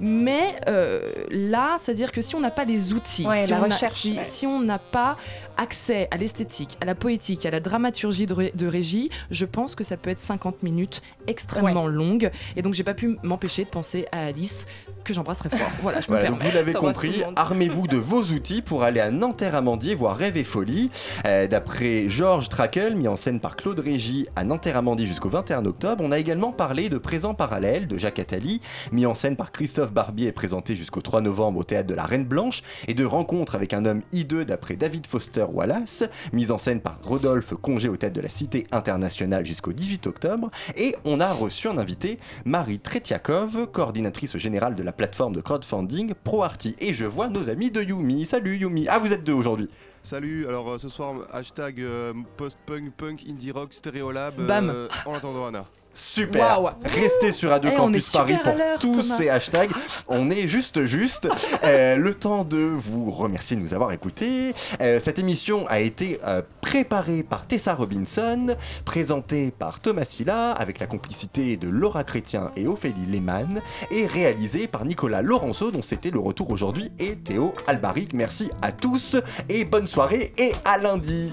Mais 0.00 0.54
euh, 0.68 1.00
là, 1.30 1.76
c'est-à-dire 1.78 2.12
que 2.12 2.20
si 2.22 2.34
on 2.34 2.40
n'a 2.40 2.50
pas 2.50 2.64
les 2.64 2.92
outils, 2.92 3.26
Ouais, 3.26 3.44
si, 3.44 3.50
la 3.50 3.58
on 3.58 3.62
a- 3.62 3.64
recherche, 3.66 3.92
si- 3.92 4.16
ouais. 4.16 4.22
si 4.24 4.46
on 4.46 4.60
n'a 4.60 4.77
pas 4.78 5.16
accès 5.56 6.08
à 6.10 6.16
l'esthétique, 6.16 6.76
à 6.80 6.84
la 6.84 6.94
poétique, 6.94 7.44
à 7.46 7.50
la 7.50 7.60
dramaturgie 7.60 8.26
de, 8.26 8.34
ré- 8.34 8.52
de 8.54 8.66
régie, 8.66 9.10
je 9.30 9.44
pense 9.44 9.74
que 9.74 9.84
ça 9.84 9.96
peut 9.96 10.10
être 10.10 10.20
50 10.20 10.62
minutes 10.62 11.02
extrêmement 11.26 11.86
longues. 11.86 12.30
Et 12.56 12.62
donc, 12.62 12.74
j'ai 12.74 12.84
pas 12.84 12.94
pu 12.94 13.18
m'empêcher 13.22 13.64
de 13.64 13.68
penser 13.70 14.06
à 14.12 14.26
Alice, 14.26 14.66
que 15.08 15.14
j'embrasse 15.14 15.38
très 15.38 15.48
fort. 15.48 15.70
Voilà, 15.82 16.00
je 16.00 16.10
me 16.10 16.16
Voilà, 16.16 16.30
donc 16.30 16.42
vous 16.42 16.54
l'avez 16.54 16.72
compris, 16.72 17.22
armez-vous 17.34 17.86
de 17.86 17.96
vos 17.96 18.22
outils 18.22 18.62
pour 18.62 18.82
aller 18.82 19.00
à 19.00 19.10
Nanterre-Amandier 19.10 19.94
voir 19.94 20.16
Rêve 20.16 20.36
et 20.36 20.44
Folie. 20.44 20.90
Euh, 21.26 21.46
D'après 21.46 22.10
Georges 22.10 22.48
Trakel, 22.48 22.94
mis 22.94 23.08
en 23.08 23.16
scène 23.16 23.40
par 23.40 23.56
Claude 23.56 23.78
Régis 23.78 24.26
à 24.36 24.44
Nanterre-Amandier 24.44 25.06
jusqu'au 25.06 25.30
21 25.30 25.64
octobre, 25.64 26.04
on 26.04 26.12
a 26.12 26.18
également 26.18 26.52
parlé 26.52 26.90
de 26.90 26.98
Présent 26.98 27.32
Parallèle 27.32 27.88
de 27.88 27.96
Jacques 27.96 28.18
Attali, 28.18 28.60
mis 28.92 29.06
en 29.06 29.14
scène 29.14 29.36
par 29.36 29.50
Christophe 29.50 29.92
Barbier 29.92 30.28
et 30.28 30.32
présenté 30.32 30.76
jusqu'au 30.76 31.00
3 31.00 31.22
novembre 31.22 31.60
au 31.60 31.64
théâtre 31.64 31.88
de 31.88 31.94
la 31.94 32.04
Reine 32.04 32.24
Blanche, 32.26 32.62
et 32.86 32.94
de 32.94 33.04
Rencontre 33.04 33.54
avec 33.54 33.72
un 33.72 33.86
homme 33.86 34.02
hideux 34.12 34.44
d'après 34.44 34.76
David 34.76 35.06
Foster 35.06 35.46
Wallace, 35.50 36.04
mise 36.34 36.50
en 36.50 36.58
scène 36.58 36.80
par 36.80 36.98
Rodolphe 37.02 37.54
Congé 37.54 37.88
au 37.88 37.96
théâtre 37.96 38.16
de 38.16 38.20
la 38.20 38.28
Cité 38.28 38.66
internationale 38.72 39.46
jusqu'au 39.46 39.72
18 39.72 40.06
octobre. 40.06 40.50
Et 40.76 40.96
on 41.06 41.20
a 41.20 41.32
reçu 41.32 41.68
un 41.68 41.78
invité, 41.78 42.18
Marie 42.44 42.78
Tretiakov, 42.78 43.68
coordinatrice 43.72 44.36
générale 44.36 44.74
de 44.74 44.82
la 44.82 44.92
plateforme 44.98 45.34
de 45.34 45.40
crowdfunding 45.40 46.12
ProArty. 46.24 46.76
Et 46.80 46.92
je 46.92 47.06
vois 47.06 47.28
nos 47.28 47.48
amis 47.48 47.70
de 47.70 47.80
Yumi. 47.80 48.26
Salut 48.26 48.56
Yumi. 48.56 48.86
Ah, 48.88 48.98
vous 48.98 49.12
êtes 49.14 49.24
deux 49.24 49.32
aujourd'hui. 49.32 49.70
Salut, 50.02 50.46
alors 50.46 50.70
euh, 50.70 50.78
ce 50.78 50.88
soir, 50.88 51.14
hashtag 51.32 51.80
euh, 51.80 52.12
post-punk, 52.36 52.92
punk, 52.96 53.24
indie 53.28 53.50
rock, 53.50 53.72
stéréolab, 53.72 54.34
euh, 54.38 54.46
Bam. 54.46 54.88
en 55.06 55.14
attendant 55.14 55.46
Anna. 55.46 55.64
Super. 55.98 56.76
Restez 56.84 57.32
sur 57.32 57.50
Radio 57.50 57.70
Eh, 57.74 57.76
on 57.80 57.86
Campus 57.86 58.12
Paris 58.12 58.36
pour 58.44 58.54
tous 58.78 58.92
Thomas. 59.02 59.16
ces 59.16 59.28
hashtags. 59.28 59.70
On 60.06 60.30
est 60.30 60.46
juste 60.46 60.84
juste. 60.84 61.28
Euh, 61.64 61.96
le 61.96 62.14
temps 62.14 62.44
de 62.44 62.58
vous 62.58 63.10
remercier 63.10 63.56
de 63.56 63.60
nous 63.60 63.74
avoir 63.74 63.90
écoutés. 63.90 64.54
Euh, 64.80 65.00
cette 65.00 65.18
émission 65.18 65.66
a 65.66 65.80
été 65.80 66.20
euh, 66.24 66.40
préparée 66.60 67.22
par 67.24 67.46
Tessa 67.46 67.74
Robinson, 67.74 68.54
présentée 68.84 69.50
par 69.50 69.80
Thomas 69.80 70.04
Silla 70.04 70.52
avec 70.52 70.78
la 70.78 70.86
complicité 70.86 71.56
de 71.56 71.68
Laura 71.68 72.04
Chrétien 72.04 72.52
et 72.54 72.66
Ophélie 72.68 73.06
Lehmann 73.06 73.60
et 73.90 74.06
réalisée 74.06 74.68
par 74.68 74.84
Nicolas 74.84 75.20
Laurenceau 75.22 75.70
dont 75.70 75.82
c'était 75.82 76.10
le 76.10 76.20
retour 76.20 76.50
aujourd'hui 76.50 76.92
et 77.00 77.16
Théo 77.16 77.54
Albaric. 77.66 78.12
Merci 78.12 78.50
à 78.62 78.70
tous 78.70 79.16
et 79.48 79.64
bonne 79.64 79.88
soirée 79.88 80.32
et 80.38 80.52
à 80.64 80.78
lundi. 80.78 81.32